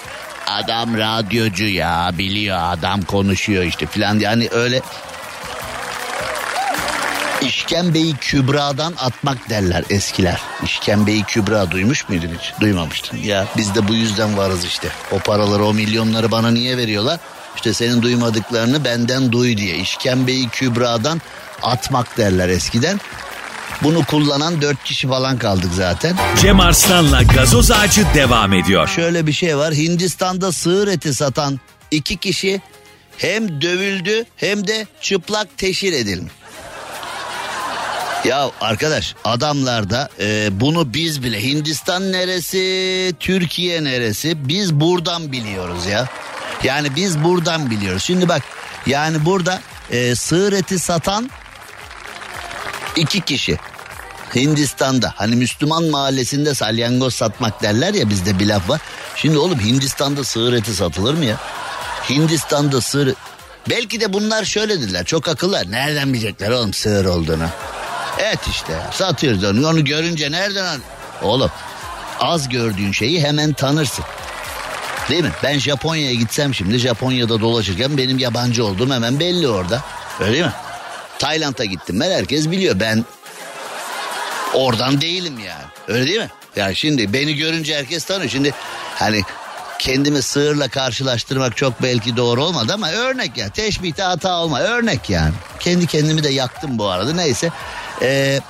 adam 0.50 0.98
radyocu 0.98 1.66
ya 1.66 2.10
biliyor 2.18 2.58
adam 2.62 3.02
konuşuyor 3.02 3.64
işte 3.64 3.86
filan 3.86 4.18
yani 4.18 4.48
öyle 4.50 4.82
İşkembeyi 7.42 8.16
kübradan 8.16 8.94
atmak 8.98 9.50
derler 9.50 9.84
eskiler. 9.90 10.40
İşkembeyi 10.64 11.22
kübra 11.22 11.70
duymuş 11.70 12.08
muydun 12.08 12.28
hiç? 12.38 12.52
Duymamıştın. 12.60 13.16
Ya 13.16 13.46
biz 13.56 13.74
de 13.74 13.88
bu 13.88 13.94
yüzden 13.94 14.36
varız 14.36 14.64
işte. 14.64 14.88
O 15.12 15.18
paraları 15.18 15.64
o 15.64 15.74
milyonları 15.74 16.30
bana 16.30 16.50
niye 16.50 16.76
veriyorlar? 16.76 17.20
İşte 17.56 17.74
senin 17.74 18.02
duymadıklarını 18.02 18.84
benden 18.84 19.32
duy 19.32 19.56
diye. 19.56 19.76
İşkembeyi 19.76 20.48
kübradan 20.48 21.20
atmak 21.62 22.18
derler 22.18 22.48
eskiden. 22.48 23.00
Bunu 23.82 24.04
kullanan 24.04 24.62
dört 24.62 24.84
kişi 24.84 25.08
falan 25.08 25.38
kaldık 25.38 25.70
zaten. 25.74 26.16
Cem 26.40 26.60
Arslan'la 26.60 27.22
gazoz 27.22 27.70
ağacı 27.70 28.06
devam 28.14 28.52
ediyor. 28.52 28.88
Şöyle 28.88 29.26
bir 29.26 29.32
şey 29.32 29.56
var. 29.56 29.74
Hindistan'da 29.74 30.52
sığır 30.52 30.88
eti 30.88 31.14
satan 31.14 31.60
iki 31.90 32.16
kişi 32.16 32.60
hem 33.16 33.62
dövüldü 33.62 34.24
hem 34.36 34.66
de 34.66 34.86
çıplak 35.00 35.58
teşhir 35.58 35.92
edilmiş. 35.92 36.32
Ya 38.24 38.50
arkadaş 38.60 39.14
adamlarda 39.24 40.08
e, 40.20 40.48
bunu 40.60 40.94
biz 40.94 41.22
bile 41.22 41.42
Hindistan 41.42 42.12
neresi 42.12 43.14
Türkiye 43.20 43.84
neresi 43.84 44.48
biz 44.48 44.74
buradan 44.74 45.32
biliyoruz 45.32 45.86
ya. 45.86 46.08
Yani 46.64 46.96
biz 46.96 47.24
buradan 47.24 47.70
biliyoruz. 47.70 48.02
Şimdi 48.02 48.28
bak 48.28 48.42
yani 48.86 49.24
burada 49.24 49.60
e, 49.90 50.14
sığır 50.14 50.52
eti 50.52 50.78
satan 50.78 51.30
iki 52.96 53.20
kişi. 53.20 53.58
Hindistan'da 54.34 55.12
hani 55.16 55.36
Müslüman 55.36 55.84
mahallesinde 55.84 56.54
salyangoz 56.54 57.14
satmak 57.14 57.62
derler 57.62 57.94
ya 57.94 58.10
bizde 58.10 58.38
bir 58.38 58.46
laf 58.46 58.68
var. 58.68 58.80
Şimdi 59.16 59.38
oğlum 59.38 59.60
Hindistan'da 59.60 60.24
sığır 60.24 60.52
eti 60.52 60.74
satılır 60.74 61.14
mı 61.14 61.24
ya? 61.24 61.36
Hindistan'da 62.10 62.80
sığır... 62.80 63.14
Belki 63.70 64.00
de 64.00 64.12
bunlar 64.12 64.44
şöyle 64.44 64.80
dediler 64.80 65.04
çok 65.04 65.28
akıllar. 65.28 65.70
Nereden 65.70 66.12
bilecekler 66.12 66.50
oğlum 66.50 66.74
sığır 66.74 67.04
olduğunu? 67.04 67.46
Et 68.18 68.40
işte 68.50 68.72
satıyoruz 68.92 69.44
onu. 69.44 69.68
Onu 69.68 69.84
görünce 69.84 70.30
nereden? 70.30 70.80
Oğlum 71.22 71.50
az 72.20 72.48
gördüğün 72.48 72.92
şeyi 72.92 73.22
hemen 73.22 73.52
tanırsın. 73.52 74.04
Değil 75.08 75.24
mi? 75.24 75.32
Ben 75.42 75.58
Japonya'ya 75.58 76.14
gitsem 76.14 76.54
şimdi 76.54 76.78
Japonya'da 76.78 77.40
dolaşırken 77.40 77.96
benim 77.98 78.18
yabancı 78.18 78.64
olduğum 78.64 78.90
hemen 78.90 79.20
belli 79.20 79.48
orada. 79.48 79.82
Öyle 80.20 80.32
değil 80.32 80.44
mi? 80.44 80.52
Tayland'a 81.18 81.64
gittim 81.64 82.00
ben 82.00 82.10
herkes 82.10 82.50
biliyor 82.50 82.80
ben 82.80 83.04
oradan 84.54 85.00
değilim 85.00 85.38
yani. 85.38 85.64
Öyle 85.88 86.06
değil 86.06 86.20
mi? 86.20 86.30
Yani 86.56 86.76
şimdi 86.76 87.12
beni 87.12 87.36
görünce 87.36 87.76
herkes 87.76 88.04
tanıyor. 88.04 88.30
Şimdi 88.30 88.54
hani 88.94 89.22
kendimi 89.78 90.22
sığırla 90.22 90.68
karşılaştırmak 90.68 91.56
çok 91.56 91.82
belki 91.82 92.16
doğru 92.16 92.44
olmadı 92.44 92.72
ama 92.74 92.90
örnek 92.90 93.36
ya. 93.36 93.48
Teşbihte 93.50 94.02
hata 94.02 94.38
olma 94.38 94.60
örnek 94.60 95.10
yani. 95.10 95.34
Kendi 95.60 95.86
kendimi 95.86 96.24
de 96.24 96.28
yaktım 96.28 96.78
bu 96.78 96.88
arada 96.88 97.12
neyse. 97.12 97.50
Ee, 98.02 98.40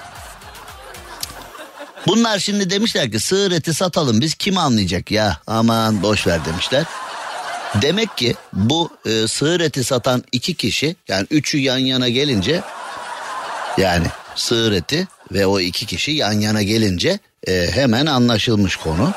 bunlar 2.06 2.38
şimdi 2.38 2.70
demişler 2.70 3.10
ki 3.10 3.20
sığır 3.20 3.52
eti 3.52 3.74
satalım 3.74 4.20
biz 4.20 4.34
kim 4.34 4.58
anlayacak 4.58 5.10
ya 5.10 5.38
aman 5.46 6.02
boş 6.02 6.26
ver 6.26 6.44
demişler. 6.44 6.84
Demek 7.82 8.16
ki 8.16 8.34
bu 8.52 8.90
e, 9.06 9.28
sığır 9.28 9.60
eti 9.60 9.84
satan 9.84 10.24
iki 10.32 10.54
kişi 10.54 10.96
yani 11.08 11.26
üçü 11.30 11.58
yan 11.58 11.78
yana 11.78 12.08
gelince 12.08 12.62
yani 13.78 14.06
sığır 14.34 14.72
eti 14.72 15.08
ve 15.32 15.46
o 15.46 15.60
iki 15.60 15.86
kişi 15.86 16.10
yan 16.10 16.32
yana 16.32 16.62
gelince 16.62 17.18
e, 17.48 17.70
hemen 17.72 18.06
anlaşılmış 18.06 18.76
konu. 18.76 19.12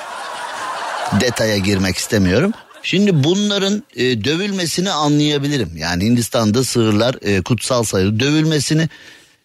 Detaya 1.22 1.58
girmek 1.58 1.98
istemiyorum. 1.98 2.52
Şimdi 2.84 3.24
bunların 3.24 3.84
e, 3.96 4.24
dövülmesini 4.24 4.92
anlayabilirim. 4.92 5.78
Yani 5.78 6.04
Hindistan'da 6.04 6.64
sığırlar 6.64 7.16
e, 7.22 7.42
kutsal 7.42 7.84
sayılır. 7.84 8.20
Dövülmesini 8.20 8.90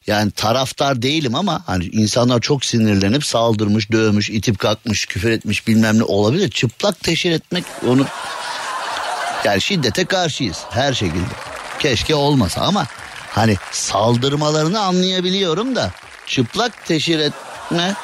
yani 0.07 0.31
taraftar 0.31 1.03
değilim 1.03 1.35
ama 1.35 1.63
hani 1.67 1.85
insanlar 1.85 2.41
çok 2.41 2.65
sinirlenip 2.65 3.25
saldırmış, 3.25 3.93
dövmüş, 3.93 4.31
itip 4.31 4.59
kalkmış, 4.59 5.07
küfür 5.07 5.31
etmiş 5.31 5.67
bilmem 5.67 5.99
ne 5.99 6.03
olabilir. 6.03 6.51
Çıplak 6.51 7.01
teşhir 7.01 7.31
etmek 7.31 7.65
onu 7.89 8.07
yani 9.45 9.61
şiddete 9.61 10.05
karşıyız 10.05 10.59
her 10.71 10.93
şekilde. 10.93 11.35
Keşke 11.79 12.15
olmasa 12.15 12.61
ama 12.61 12.87
hani 13.31 13.57
saldırmalarını 13.73 14.81
anlayabiliyorum 14.81 15.77
da 15.77 15.93
çıplak 16.29 16.87
teşhir 16.87 17.19
etme 17.19 17.95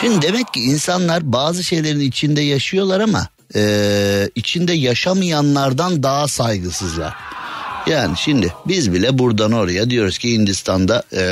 Şimdi 0.00 0.22
demek 0.22 0.54
ki 0.54 0.60
insanlar 0.60 1.32
bazı 1.32 1.64
şeylerin 1.64 2.00
içinde 2.00 2.40
yaşıyorlar 2.40 3.00
ama 3.00 3.28
e, 3.54 4.30
içinde 4.34 4.72
yaşamayanlardan 4.72 6.02
daha 6.02 6.28
saygısızlar. 6.28 7.14
Yani 7.86 8.16
şimdi 8.16 8.54
biz 8.66 8.92
bile 8.92 9.18
buradan 9.18 9.52
oraya 9.52 9.90
diyoruz 9.90 10.18
ki 10.18 10.32
Hindistan'da 10.32 11.02
e, 11.12 11.22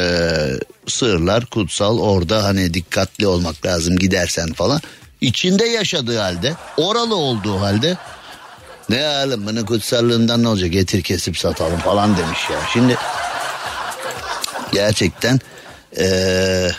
sığırlar 0.87 1.47
kutsal 1.47 1.99
orada 1.99 2.45
hani 2.45 2.75
dikkatli 2.75 3.27
olmak 3.27 3.67
lazım 3.67 3.99
gidersen 3.99 4.53
falan. 4.53 4.81
İçinde 5.21 5.65
yaşadığı 5.65 6.19
halde 6.19 6.55
oralı 6.77 7.17
olduğu 7.17 7.61
halde 7.61 7.97
ne 8.89 9.07
alım 9.07 9.47
bunun 9.47 9.65
kutsallığından 9.65 10.43
ne 10.43 10.49
olacak 10.49 10.73
getir 10.73 11.03
kesip 11.03 11.39
satalım 11.39 11.79
falan 11.79 12.17
demiş 12.17 12.39
ya. 12.51 12.59
Şimdi 12.73 12.97
gerçekten 14.73 15.41
ee, 15.99 16.71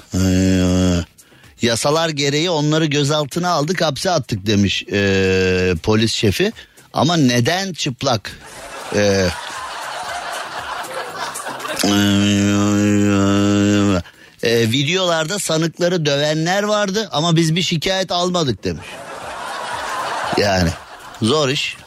yasalar 1.62 2.10
gereği 2.10 2.50
onları 2.50 2.86
gözaltına 2.86 3.50
aldık 3.50 3.82
hapse 3.82 4.12
attık 4.12 4.46
demiş 4.46 4.84
ee, 4.92 5.74
polis 5.84 6.14
şefi. 6.14 6.52
Ama 6.94 7.18
neden 7.18 7.74
çıplak? 7.74 8.32
Ee, 8.96 9.30
e, 14.44 14.72
videolarda 14.72 15.40
sanıkları 15.40 16.06
dövenler 16.06 16.64
vardı 16.64 17.10
ama 17.12 17.36
biz 17.36 17.56
bir 17.56 17.62
şikayet 17.62 18.12
almadık 18.12 18.64
demiş. 18.64 18.88
Yani 20.38 20.70
zor 21.22 21.50
iş. 21.50 21.78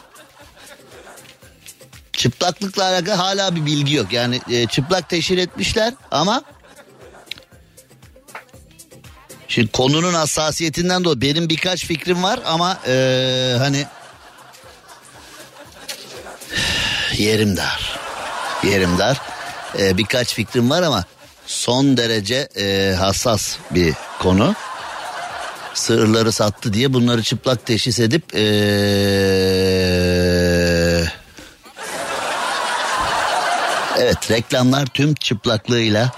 Çıplaklıkla 2.13 2.83
alakalı 2.83 3.15
hala 3.15 3.55
bir 3.55 3.65
bilgi 3.65 3.93
yok. 3.95 4.13
Yani 4.13 4.41
e, 4.49 4.67
çıplak 4.67 5.09
teşhir 5.09 5.37
etmişler 5.37 5.93
ama 6.11 6.43
Şimdi 9.53 9.71
konunun 9.71 10.13
hassasiyetinden 10.13 11.03
dolayı 11.03 11.21
benim 11.21 11.49
birkaç 11.49 11.85
fikrim 11.85 12.23
var 12.23 12.39
ama 12.45 12.77
e, 12.87 13.55
hani 13.57 13.85
yerim 17.17 17.57
dar. 17.57 17.99
Yerim 18.63 18.97
dar. 18.97 19.21
E, 19.79 19.97
birkaç 19.97 20.33
fikrim 20.33 20.69
var 20.69 20.83
ama 20.83 21.05
son 21.47 21.97
derece 21.97 22.49
e, 22.57 22.95
hassas 22.99 23.57
bir 23.71 23.93
konu. 24.19 24.55
Sığırları 25.73 26.31
sattı 26.31 26.73
diye 26.73 26.93
bunları 26.93 27.23
çıplak 27.23 27.65
teşhis 27.65 27.99
edip 27.99 28.35
e, 28.35 28.43
Evet 34.03 34.31
reklamlar 34.31 34.85
tüm 34.85 35.15
çıplaklığıyla 35.15 36.11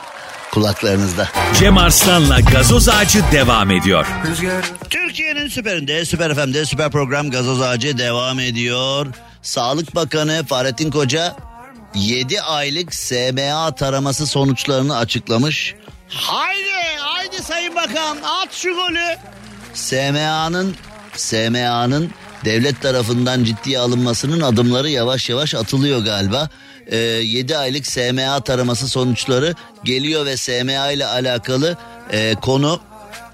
kulaklarınızda. 0.52 1.30
Cem 1.60 1.78
Arslan'la 1.78 2.40
gazoz 2.40 2.90
ağacı 2.90 3.24
devam 3.32 3.72
ediyor. 3.72 4.08
Türkiye'nin 4.90 5.48
süperinde, 5.48 6.06
süper 6.06 6.36
FM'de 6.36 6.66
süper 6.66 6.92
program 6.92 7.32
gazoz 7.32 7.62
ağacı 7.62 7.98
devam 7.98 8.40
ediyor. 8.40 9.08
Sağlık 9.42 9.96
Bakanı 9.96 10.46
Fahrettin 10.46 10.92
Koca 10.92 11.36
7 11.96 12.42
aylık 12.42 12.96
SMA 12.96 13.76
taraması 13.76 14.28
sonuçlarını 14.28 14.98
açıklamış. 14.98 15.76
Haydi 16.10 16.98
haydi 17.00 17.44
Sayın 17.44 17.76
Bakan 17.76 18.18
at 18.24 18.54
şu 18.54 18.74
golü. 18.74 19.18
SMA'nın 19.74 20.76
SMA'nın 21.16 22.12
devlet 22.46 22.82
tarafından 22.82 23.44
ciddiye 23.44 23.80
alınmasının 23.80 24.42
adımları 24.42 24.90
yavaş 24.90 25.30
yavaş 25.30 25.56
atılıyor 25.56 26.00
galiba. 26.00 26.50
Ee, 26.88 26.98
7 26.98 27.58
aylık 27.58 27.88
SMA 27.88 28.40
taraması 28.40 28.88
sonuçları 28.88 29.56
geliyor 29.84 30.26
ve 30.26 30.38
SMA 30.38 30.92
ile 30.92 31.06
alakalı 31.06 31.78
e, 32.12 32.36
konu 32.42 32.80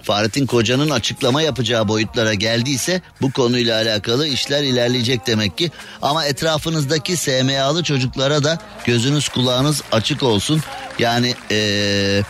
Fahrettin 0.03 0.45
Koca'nın 0.45 0.89
açıklama 0.89 1.41
yapacağı 1.41 1.87
boyutlara 1.87 2.33
geldiyse 2.33 3.01
bu 3.21 3.31
konuyla 3.31 3.81
alakalı 3.81 4.27
işler 4.27 4.63
ilerleyecek 4.63 5.27
demek 5.27 5.57
ki. 5.57 5.71
Ama 6.01 6.25
etrafınızdaki 6.25 7.17
SMA'lı 7.17 7.83
çocuklara 7.83 8.43
da 8.43 8.59
gözünüz 8.85 9.29
kulağınız 9.29 9.81
açık 9.91 10.23
olsun. 10.23 10.61
Yani 10.99 11.35
eee 11.51 12.23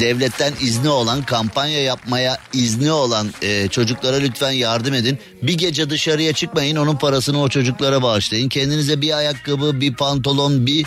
devletten 0.00 0.52
izni 0.60 0.88
olan 0.88 1.22
kampanya 1.22 1.82
yapmaya 1.82 2.38
izni 2.52 2.92
olan 2.92 3.30
e, 3.42 3.68
çocuklara 3.68 4.16
lütfen 4.16 4.50
yardım 4.50 4.94
edin. 4.94 5.18
Bir 5.42 5.54
gece 5.54 5.90
dışarıya 5.90 6.32
çıkmayın 6.32 6.76
onun 6.76 6.96
parasını 6.96 7.40
o 7.40 7.48
çocuklara 7.48 8.02
bağışlayın. 8.02 8.48
Kendinize 8.48 9.00
bir 9.00 9.16
ayakkabı 9.16 9.80
bir 9.80 9.94
pantolon 9.94 10.66
bir 10.66 10.86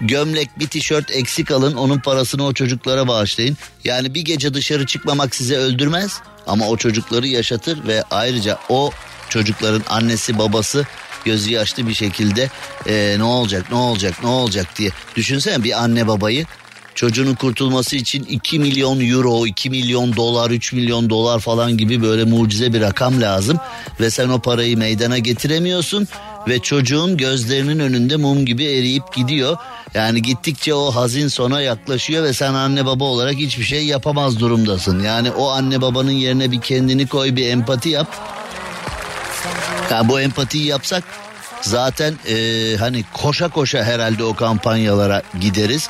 gömlek 0.00 0.58
bir 0.58 0.66
tişört 0.66 1.10
eksik 1.10 1.50
alın 1.50 1.74
onun 1.74 1.98
parasını 1.98 2.46
o 2.46 2.52
çocuklara 2.52 3.08
bağışlayın. 3.08 3.56
Yani 3.84 4.14
bir 4.14 4.22
gece 4.22 4.54
dışarı 4.54 4.86
çıkmamak 4.86 5.34
size 5.34 5.56
öldürmez 5.56 6.20
ama 6.46 6.68
o 6.68 6.76
çocukları 6.76 7.26
yaşatır 7.26 7.86
ve 7.86 8.02
ayrıca 8.10 8.58
o 8.68 8.90
çocukların 9.28 9.82
annesi 9.88 10.38
babası 10.38 10.86
gözü 11.24 11.50
yaşlı 11.50 11.88
bir 11.88 11.94
şekilde 11.94 12.50
e, 12.86 13.14
ne 13.18 13.24
olacak 13.24 13.66
ne 13.70 13.76
olacak 13.76 14.14
ne 14.22 14.28
olacak 14.28 14.66
diye 14.76 14.90
düşünsene 15.16 15.64
bir 15.64 15.82
anne 15.82 16.06
babayı 16.06 16.46
çocuğunun 16.94 17.34
kurtulması 17.34 17.96
için 17.96 18.24
2 18.24 18.58
milyon 18.58 19.00
euro, 19.00 19.46
2 19.46 19.70
milyon 19.70 20.16
dolar, 20.16 20.50
3 20.50 20.72
milyon 20.72 21.10
dolar 21.10 21.40
falan 21.40 21.76
gibi 21.76 22.02
böyle 22.02 22.24
mucize 22.24 22.72
bir 22.72 22.80
rakam 22.80 23.20
lazım. 23.20 23.58
Ve 24.00 24.10
sen 24.10 24.28
o 24.28 24.38
parayı 24.38 24.78
meydana 24.78 25.18
getiremiyorsun 25.18 26.08
ve 26.48 26.58
çocuğun 26.58 27.16
gözlerinin 27.16 27.78
önünde 27.78 28.16
mum 28.16 28.46
gibi 28.46 28.64
eriyip 28.64 29.14
gidiyor. 29.14 29.56
Yani 29.94 30.22
gittikçe 30.22 30.74
o 30.74 30.90
hazin 30.90 31.28
sona 31.28 31.60
yaklaşıyor 31.60 32.24
ve 32.24 32.32
sen 32.32 32.54
anne 32.54 32.86
baba 32.86 33.04
olarak 33.04 33.34
hiçbir 33.34 33.64
şey 33.64 33.86
yapamaz 33.86 34.40
durumdasın. 34.40 35.02
Yani 35.02 35.30
o 35.30 35.50
anne 35.50 35.80
babanın 35.80 36.10
yerine 36.10 36.50
bir 36.50 36.60
kendini 36.60 37.06
koy 37.06 37.36
bir 37.36 37.48
empati 37.48 37.88
yap. 37.88 38.08
Yani 39.90 40.08
bu 40.08 40.20
empatiyi 40.20 40.64
yapsak 40.64 41.04
zaten 41.62 42.14
e, 42.28 42.36
hani 42.76 43.04
koşa 43.12 43.48
koşa 43.48 43.84
herhalde 43.84 44.24
o 44.24 44.34
kampanyalara 44.34 45.22
gideriz. 45.40 45.88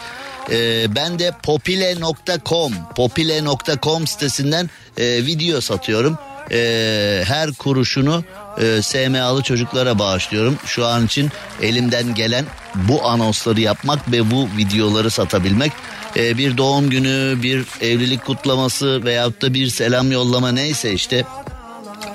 E, 0.51 0.86
ben 0.95 1.18
de 1.18 1.32
popile.com 1.42 2.72
popile.com 2.97 4.07
sitesinden 4.07 4.70
e, 4.97 5.26
video 5.26 5.61
satıyorum. 5.61 6.18
E, 6.51 7.22
her 7.26 7.53
kuruşunu 7.53 8.24
e, 8.61 8.82
SMA'lı 8.82 9.42
çocuklara 9.42 9.99
bağışlıyorum. 9.99 10.59
Şu 10.66 10.86
an 10.86 11.07
için 11.07 11.30
elimden 11.62 12.14
gelen 12.14 12.45
bu 12.74 13.09
anonsları 13.09 13.61
yapmak 13.61 14.12
ve 14.12 14.30
bu 14.30 14.49
videoları 14.57 15.11
satabilmek. 15.11 15.72
E, 16.16 16.38
bir 16.38 16.57
doğum 16.57 16.90
günü, 16.90 17.42
bir 17.42 17.64
evlilik 17.80 18.24
kutlaması 18.24 19.05
veyahut 19.05 19.42
da 19.42 19.55
bir 19.55 19.68
selam 19.68 20.12
yollama 20.12 20.53
neyse 20.53 20.92
işte 20.92 21.24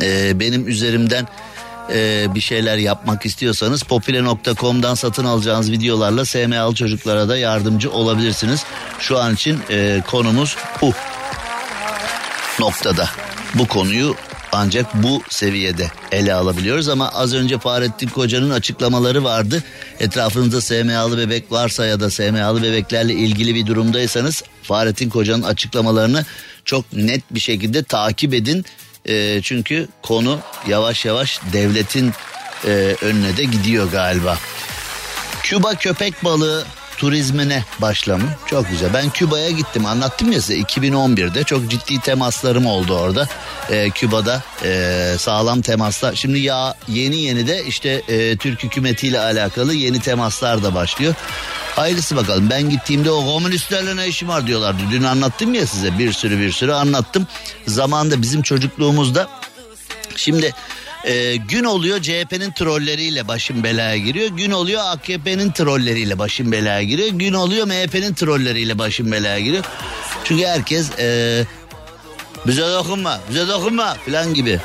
e, 0.02 0.40
benim 0.40 0.68
üzerimden 0.68 1.28
e, 1.94 2.28
bir 2.36 2.42
şeyler 2.42 2.78
yapmak 2.78 3.26
istiyorsanız 3.26 3.84
popüle.com'dan 3.84 4.96
satın 4.96 5.26
alacağınız 5.26 5.72
videolarla 5.72 6.26
SMA'lı 6.26 6.76
çocuklara 6.76 7.30
da 7.30 7.38
yardımcı 7.38 7.92
olabilirsiniz. 7.92 8.64
Şu 9.00 9.20
an 9.20 9.34
için 9.34 9.60
e, 9.70 10.04
konumuz 10.08 10.58
bu 10.82 10.94
noktada. 12.60 13.10
Bu 13.56 13.68
konuyu 13.68 14.16
ancak 14.52 15.04
bu 15.04 15.22
seviyede 15.30 15.92
ele 16.12 16.34
alabiliyoruz 16.34 16.90
ama 16.90 17.10
az 17.10 17.34
önce 17.34 17.60
Fahrettin 17.60 18.08
Koca'nın 18.08 18.50
açıklamaları 18.50 19.24
vardı. 19.24 19.64
Etrafınızda 20.00 20.62
SMA'lı 20.62 21.18
bebek 21.18 21.52
varsa 21.52 21.86
ya 21.86 22.00
da 22.00 22.10
SMA'lı 22.10 22.64
bebeklerle 22.64 23.14
ilgili 23.14 23.56
bir 23.56 23.66
durumdaysanız 23.66 24.44
Fahrettin 24.64 25.10
Koca'nın 25.10 25.44
açıklamalarını 25.44 26.26
çok 26.66 26.94
net 26.94 27.22
bir 27.32 27.40
şekilde 27.40 27.84
takip 27.84 28.34
edin. 28.34 28.66
E, 29.06 29.42
çünkü 29.42 29.88
konu 30.02 30.40
yavaş 30.68 31.06
yavaş 31.06 31.40
devletin 31.54 32.14
e, 32.66 32.96
önüne 33.02 33.38
de 33.38 33.44
gidiyor 33.44 33.92
galiba. 33.92 34.38
Küba 35.44 35.76
köpek 35.76 36.24
balığı 36.24 36.66
turizmine 37.00 37.64
başlamış. 37.82 38.32
Çok 38.46 38.70
güzel. 38.70 38.94
Ben 38.94 39.10
Küba'ya 39.10 39.50
gittim 39.50 39.86
anlattım 39.86 40.32
ya 40.32 40.42
size 40.42 40.60
2011'de 40.60 41.44
çok 41.44 41.70
ciddi 41.70 42.00
temaslarım 42.00 42.66
oldu 42.66 42.98
orada. 42.98 43.28
Ee, 43.70 43.90
Küba'da 43.90 44.44
e, 44.64 45.16
sağlam 45.18 45.62
temaslar. 45.62 46.16
Şimdi 46.16 46.40
ya 46.40 46.76
yeni 46.88 47.16
yeni 47.22 47.48
de 47.48 47.64
işte 47.66 48.02
e, 48.08 48.38
Türk 48.38 48.64
hükümetiyle 48.64 49.20
alakalı 49.20 49.74
yeni 49.74 50.00
temaslar 50.00 50.64
da 50.64 50.74
başlıyor. 50.74 51.16
Hayırlısı 51.76 52.16
bakalım. 52.16 52.50
Ben 52.50 52.70
gittiğimde 52.70 53.12
o 53.12 53.26
komünistlerle 53.26 53.96
ne 53.96 54.08
işim 54.08 54.28
var 54.28 54.48
diyorlardı. 54.48 54.82
Dün 54.92 55.04
anlattım 55.04 55.54
ya 55.54 55.68
size 55.68 56.00
bir 56.00 56.14
sürü 56.14 56.40
bir 56.40 56.52
sürü 56.52 56.72
anlattım. 56.72 57.28
Zamanında 57.68 58.22
bizim 58.22 58.42
çocukluğumuzda 58.42 59.28
şimdi 60.16 60.54
e, 61.04 61.36
gün 61.36 61.64
oluyor 61.64 62.02
CHP'nin 62.02 62.52
trolleriyle 62.52 63.28
başım 63.28 63.64
belaya 63.64 63.98
giriyor. 63.98 64.30
Gün 64.30 64.52
oluyor 64.52 64.82
AKP'nin 64.86 65.52
trolleriyle 65.52 66.20
başım 66.20 66.52
belaya 66.52 66.84
giriyor. 66.84 67.10
Gün 67.10 67.34
oluyor 67.34 67.68
MHP'nin 67.68 68.14
trolleriyle 68.14 68.80
başım 68.80 69.12
belaya 69.12 69.40
giriyor. 69.40 69.64
Çünkü 70.24 70.46
herkes 70.46 71.00
e, 71.00 71.46
bize 72.48 72.62
dokunma, 72.62 73.20
bize 73.30 73.48
dokunma 73.48 73.98
falan 74.06 74.34
gibi. 74.34 74.60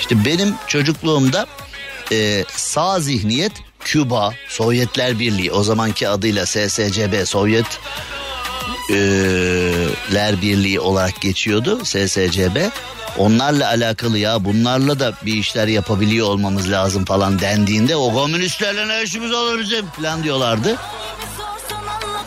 İşte 0.00 0.24
benim 0.24 0.54
çocukluğumda 0.66 1.46
e, 2.12 2.44
sağ 2.48 3.00
zihniyet 3.00 3.52
Küba, 3.86 4.34
Sovyetler 4.48 5.18
Birliği 5.18 5.52
o 5.52 5.62
zamanki 5.62 6.08
adıyla 6.08 6.46
SSCB 6.46 7.26
Sovyet 7.26 7.80
e, 8.90 8.96
ler 10.14 10.42
Birliği 10.42 10.80
olarak 10.80 11.20
geçiyordu 11.20 11.84
SSCB. 11.84 12.70
Onlarla 13.18 13.68
alakalı 13.68 14.18
ya 14.18 14.44
bunlarla 14.44 15.00
da 15.00 15.12
bir 15.22 15.34
işler 15.34 15.68
yapabiliyor 15.68 16.26
olmamız 16.26 16.70
lazım 16.70 17.04
falan 17.04 17.38
dendiğinde 17.40 17.96
o 17.96 18.14
komünistlerle 18.14 18.88
ne 18.88 19.02
işimiz 19.02 19.32
olur 19.32 19.60
bizim 19.60 19.86
falan 19.86 20.22
diyorlardı. 20.22 20.76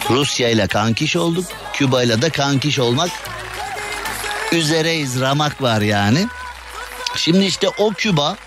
Rusya 0.09 0.49
ile 0.49 0.67
kankiş 0.67 1.15
olduk. 1.15 1.45
Küba 1.73 2.03
ile 2.03 2.21
de 2.21 2.29
kankiş 2.29 2.79
olmak 2.79 3.09
üzereyiz 4.51 5.19
ramak 5.19 5.61
var 5.61 5.81
yani. 5.81 6.27
Şimdi 7.15 7.45
işte 7.45 7.69
o 7.77 7.93
Küba 7.93 8.37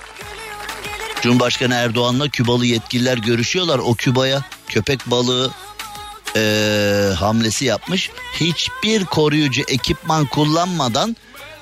Cumhurbaşkanı 1.22 1.74
Erdoğan'la 1.74 2.28
Kübalı 2.28 2.66
yetkililer 2.66 3.18
görüşüyorlar. 3.18 3.78
O 3.78 3.94
Küba'ya 3.94 4.42
köpek 4.68 5.06
balığı 5.06 5.50
e, 6.36 6.40
hamlesi 7.18 7.64
yapmış. 7.64 8.10
Hiçbir 8.40 9.04
koruyucu 9.04 9.62
ekipman 9.68 10.26
kullanmadan 10.26 11.16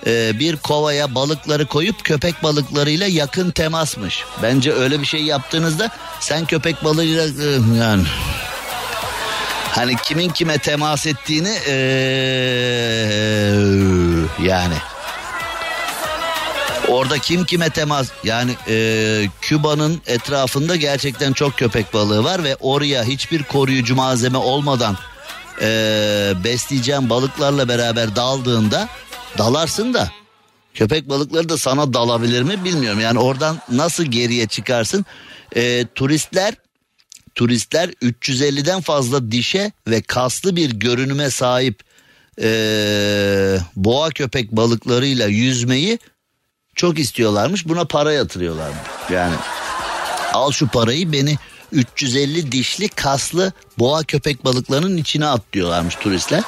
e, 0.07 0.39
bir 0.39 0.57
kovaya 0.57 1.15
balıkları 1.15 1.67
koyup 1.67 2.05
köpek 2.05 2.43
balıklarıyla 2.43 3.07
yakın 3.07 3.51
temasmış. 3.51 4.25
Bence 4.43 4.73
öyle 4.73 5.01
bir 5.01 5.07
şey 5.07 5.23
yaptığınızda 5.23 5.91
sen 6.21 6.47
köpek 6.47 6.85
balığıyla 6.85 7.25
e, 7.25 7.79
yani 7.79 8.05
hani 9.71 9.97
kimin 9.97 10.29
kime 10.29 10.59
temas 10.59 11.07
ettiğini 11.07 11.59
e, 11.67 11.75
yani 14.43 14.75
Orada 16.91 17.19
kim 17.19 17.45
kime 17.45 17.71
temas 17.71 18.11
yani 18.25 18.53
e, 18.69 19.27
Küba'nın 19.41 20.03
etrafında 20.07 20.77
gerçekten 20.77 21.33
çok 21.33 21.59
köpek 21.59 21.95
balığı 21.95 22.25
var 22.25 22.45
ve 22.45 22.57
oraya 22.57 23.05
hiçbir 23.05 23.43
koruyucu 23.43 23.95
malzeme 23.95 24.39
olmadan 24.39 24.97
e, 25.63 25.67
besleyeceğim 26.45 27.11
balıklarla 27.11 27.69
beraber 27.69 28.17
daldığında 28.17 28.89
dalarsın 29.39 29.95
da 29.95 30.11
köpek 30.75 31.09
balıkları 31.09 31.49
da 31.49 31.59
sana 31.59 31.95
dalabilir 31.95 32.43
mi 32.43 32.65
bilmiyorum. 32.65 33.01
Yani 33.01 33.19
oradan 33.19 33.61
nasıl 33.73 34.05
geriye 34.05 34.47
çıkarsın? 34.47 35.07
E, 35.57 35.87
turistler 35.95 36.55
turistler 37.35 37.89
350'den 37.89 38.81
fazla 38.81 39.33
dişe 39.33 39.73
ve 39.87 40.03
kaslı 40.03 40.57
bir 40.57 40.71
görünüme 40.71 41.31
sahip 41.31 41.83
e, 42.43 42.51
boğa 43.77 44.11
köpek 44.11 44.53
balıklarıyla 44.53 45.27
yüzmeyi 45.27 45.99
çok 46.81 46.99
istiyorlarmış 46.99 47.69
buna 47.69 47.85
para 47.85 48.13
yatırıyorlarmış. 48.13 48.79
Yani 49.11 49.35
al 50.33 50.51
şu 50.51 50.69
parayı 50.69 51.13
beni 51.13 51.39
350 51.73 52.53
dişli 52.53 52.89
kaslı 52.89 53.53
boğa 53.79 54.03
köpek 54.03 54.45
balıklarının 54.45 54.97
içine 54.97 55.27
at 55.27 55.43
diyorlarmış 55.53 55.95
turistler. 55.95 56.43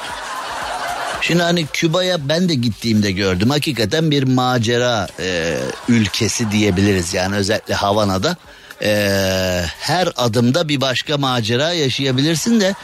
Şimdi 1.21 1.43
hani 1.43 1.67
Küba'ya 1.67 2.29
ben 2.29 2.49
de 2.49 2.55
gittiğimde 2.55 3.13
gördüm. 3.13 3.51
Hakikaten 3.51 4.11
bir 4.11 4.23
macera 4.23 5.09
e, 5.21 5.59
ülkesi 5.89 6.51
diyebiliriz. 6.51 7.15
Yani 7.15 7.37
özellikle 7.37 7.75
Havana'da 7.75 8.37
Ee, 8.85 9.65
her 9.79 10.09
adımda 10.17 10.69
bir 10.69 10.81
başka 10.81 11.19
macera 11.19 11.73
yaşayabilirsin 11.73 12.61
de 12.61 12.75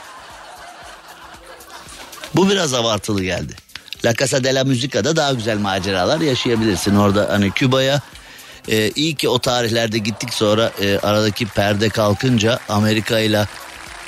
bu 2.34 2.51
biraz 2.51 2.74
abartılı 2.74 3.22
geldi. 3.22 3.57
La 4.05 4.14
Casa 4.14 4.44
de 4.44 4.55
la 4.55 4.64
Musica'da 4.64 5.16
daha 5.16 5.32
güzel 5.32 5.59
maceralar 5.59 6.20
yaşayabilirsin. 6.20 6.94
Orada 6.94 7.28
hani 7.30 7.51
Küba'ya 7.51 8.01
e, 8.68 8.90
iyi 8.90 9.14
ki 9.14 9.28
o 9.28 9.38
tarihlerde 9.38 9.99
gittik 9.99 10.34
sonra 10.34 10.72
e, 10.82 10.99
aradaki 10.99 11.46
perde 11.46 11.88
kalkınca 11.88 12.59
Amerika 12.68 13.18
ile 13.18 13.46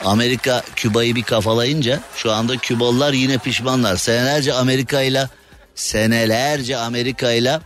Amerika 0.04 0.62
Küba'yı 0.76 1.16
bir 1.16 1.22
kafalayınca 1.22 2.00
şu 2.16 2.32
anda 2.32 2.56
Kübalılar 2.56 3.12
yine 3.12 3.38
pişmanlar. 3.38 3.96
Senelerce 3.96 4.52
Amerika 4.52 5.02
ile 5.02 5.28
senelerce 5.74 6.76
Amerika 6.76 7.32
ile 7.32 7.60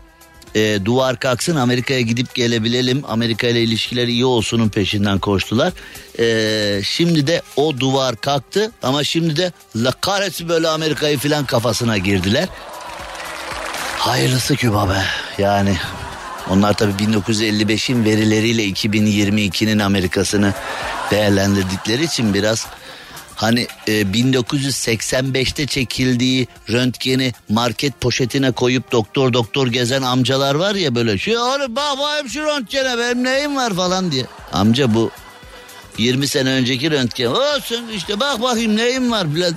e, 0.55 0.85
duvar 0.85 1.17
kalksın 1.17 1.57
Amerika'ya 1.57 2.01
gidip 2.01 2.35
gelebilelim 2.35 3.03
Amerika 3.09 3.47
ile 3.47 3.63
ilişkiler 3.63 4.09
iyi 4.09 4.25
olsunun 4.25 4.69
peşinden 4.69 5.19
koştular. 5.19 5.73
E, 6.19 6.83
şimdi 6.85 7.27
de 7.27 7.43
o 7.57 7.81
duvar 7.81 8.17
kalktı 8.17 8.73
ama 8.83 9.05
şimdi 9.05 9.37
de 9.37 9.53
la 9.77 9.91
kahretsin 9.91 10.49
böyle 10.49 10.69
Amerika'yı 10.69 11.19
filan 11.19 11.45
kafasına 11.45 11.99
girdiler. 11.99 12.49
Hayırlısı 13.99 14.57
Küba 14.57 14.89
be 14.89 15.03
yani 15.39 15.77
onlar 16.51 16.73
tabii 16.73 17.03
1955'in 17.03 18.05
verileriyle 18.05 18.65
2022'nin 18.69 19.79
Amerika'sını 19.79 20.55
değerlendirdikleri 21.11 22.05
için 22.05 22.35
biraz 22.35 22.67
Hani 23.37 23.67
e, 23.87 24.03
1985'te 24.03 25.67
çekildiği 25.67 26.49
röntgeni 26.71 27.33
market 27.49 28.01
poşetine 28.01 28.53
koyup 28.53 28.93
doktor 28.93 29.33
doktor 29.33 29.67
gezen 29.67 30.03
amcalar 30.03 30.55
var 30.55 30.75
ya 30.75 30.95
böyle 30.95 31.19
şu 31.19 31.39
oğlum 31.39 31.77
bak 31.77 31.99
bakayım 31.99 32.29
şu 32.29 32.41
röntgene 32.41 32.99
benim 32.99 33.25
neyim 33.25 33.57
var 33.57 33.75
falan 33.75 34.13
diye. 34.13 34.27
Amca 34.53 34.95
bu 34.95 35.11
20 35.99 36.29
sene 36.29 36.51
önceki 36.51 36.91
röntgen 36.91 37.27
olsun 37.27 37.89
işte 37.97 38.21
bak 38.21 38.43
bakayım 38.43 38.77
neyim 38.77 39.11
var 39.11 39.35
bile. 39.35 39.51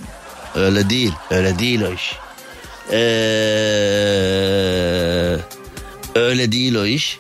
Öyle 0.55 0.89
değil 0.89 1.13
öyle 1.32 1.59
değil 1.59 1.82
o 1.82 1.93
iş. 1.93 2.15
Ee, 2.91 2.97
öyle 6.15 6.51
değil 6.51 6.75
o 6.75 6.86
iş. 6.86 7.19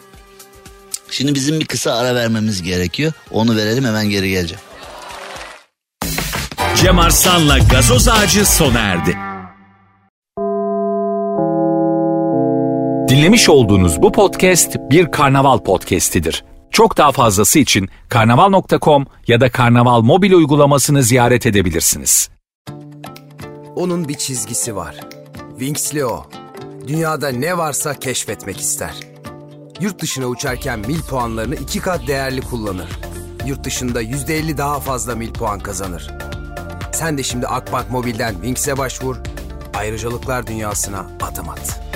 Şimdi 1.11 1.35
bizim 1.35 1.59
bir 1.59 1.65
kısa 1.65 1.95
ara 1.95 2.15
vermemiz 2.15 2.63
gerekiyor. 2.63 3.13
Onu 3.31 3.55
verelim 3.55 3.85
hemen 3.85 4.09
geri 4.09 4.29
geleceğim. 4.29 4.61
Cem 6.81 6.99
Arslan'la 6.99 7.57
gazoz 7.59 8.07
ağacı 8.07 8.45
sona 8.45 8.79
erdi. 8.79 9.17
Dinlemiş 13.09 13.49
olduğunuz 13.49 14.01
bu 14.01 14.11
podcast 14.11 14.75
bir 14.89 15.11
karnaval 15.11 15.57
podcastidir. 15.59 16.45
Çok 16.71 16.97
daha 16.97 17.11
fazlası 17.11 17.59
için 17.59 17.89
karnaval.com 18.09 19.05
ya 19.27 19.41
da 19.41 19.51
karnaval 19.51 20.01
mobil 20.01 20.31
uygulamasını 20.31 21.03
ziyaret 21.03 21.45
edebilirsiniz. 21.45 22.29
Onun 23.75 24.07
bir 24.07 24.13
çizgisi 24.15 24.75
var. 24.75 24.95
Winx'li 25.49 26.05
o. 26.05 26.25
Dünyada 26.87 27.29
ne 27.29 27.57
varsa 27.57 27.93
keşfetmek 27.93 28.59
ister. 28.59 28.93
Yurt 29.79 30.01
dışına 30.01 30.25
uçarken 30.25 30.79
mil 30.79 31.01
puanlarını 31.01 31.55
iki 31.55 31.79
kat 31.79 32.07
değerli 32.07 32.41
kullanır. 32.41 32.89
Yurt 33.45 33.63
dışında 33.63 34.03
%50 34.03 34.57
daha 34.57 34.79
fazla 34.79 35.15
mil 35.15 35.33
puan 35.33 35.59
kazanır. 35.59 36.11
Sen 36.97 37.17
de 37.17 37.23
şimdi 37.23 37.47
Akbank 37.47 37.91
Mobil'den 37.91 38.33
Winx'e 38.33 38.77
başvur, 38.77 39.15
ayrıcalıklar 39.73 40.47
dünyasına 40.47 41.05
adım 41.21 41.49
at. 41.49 41.86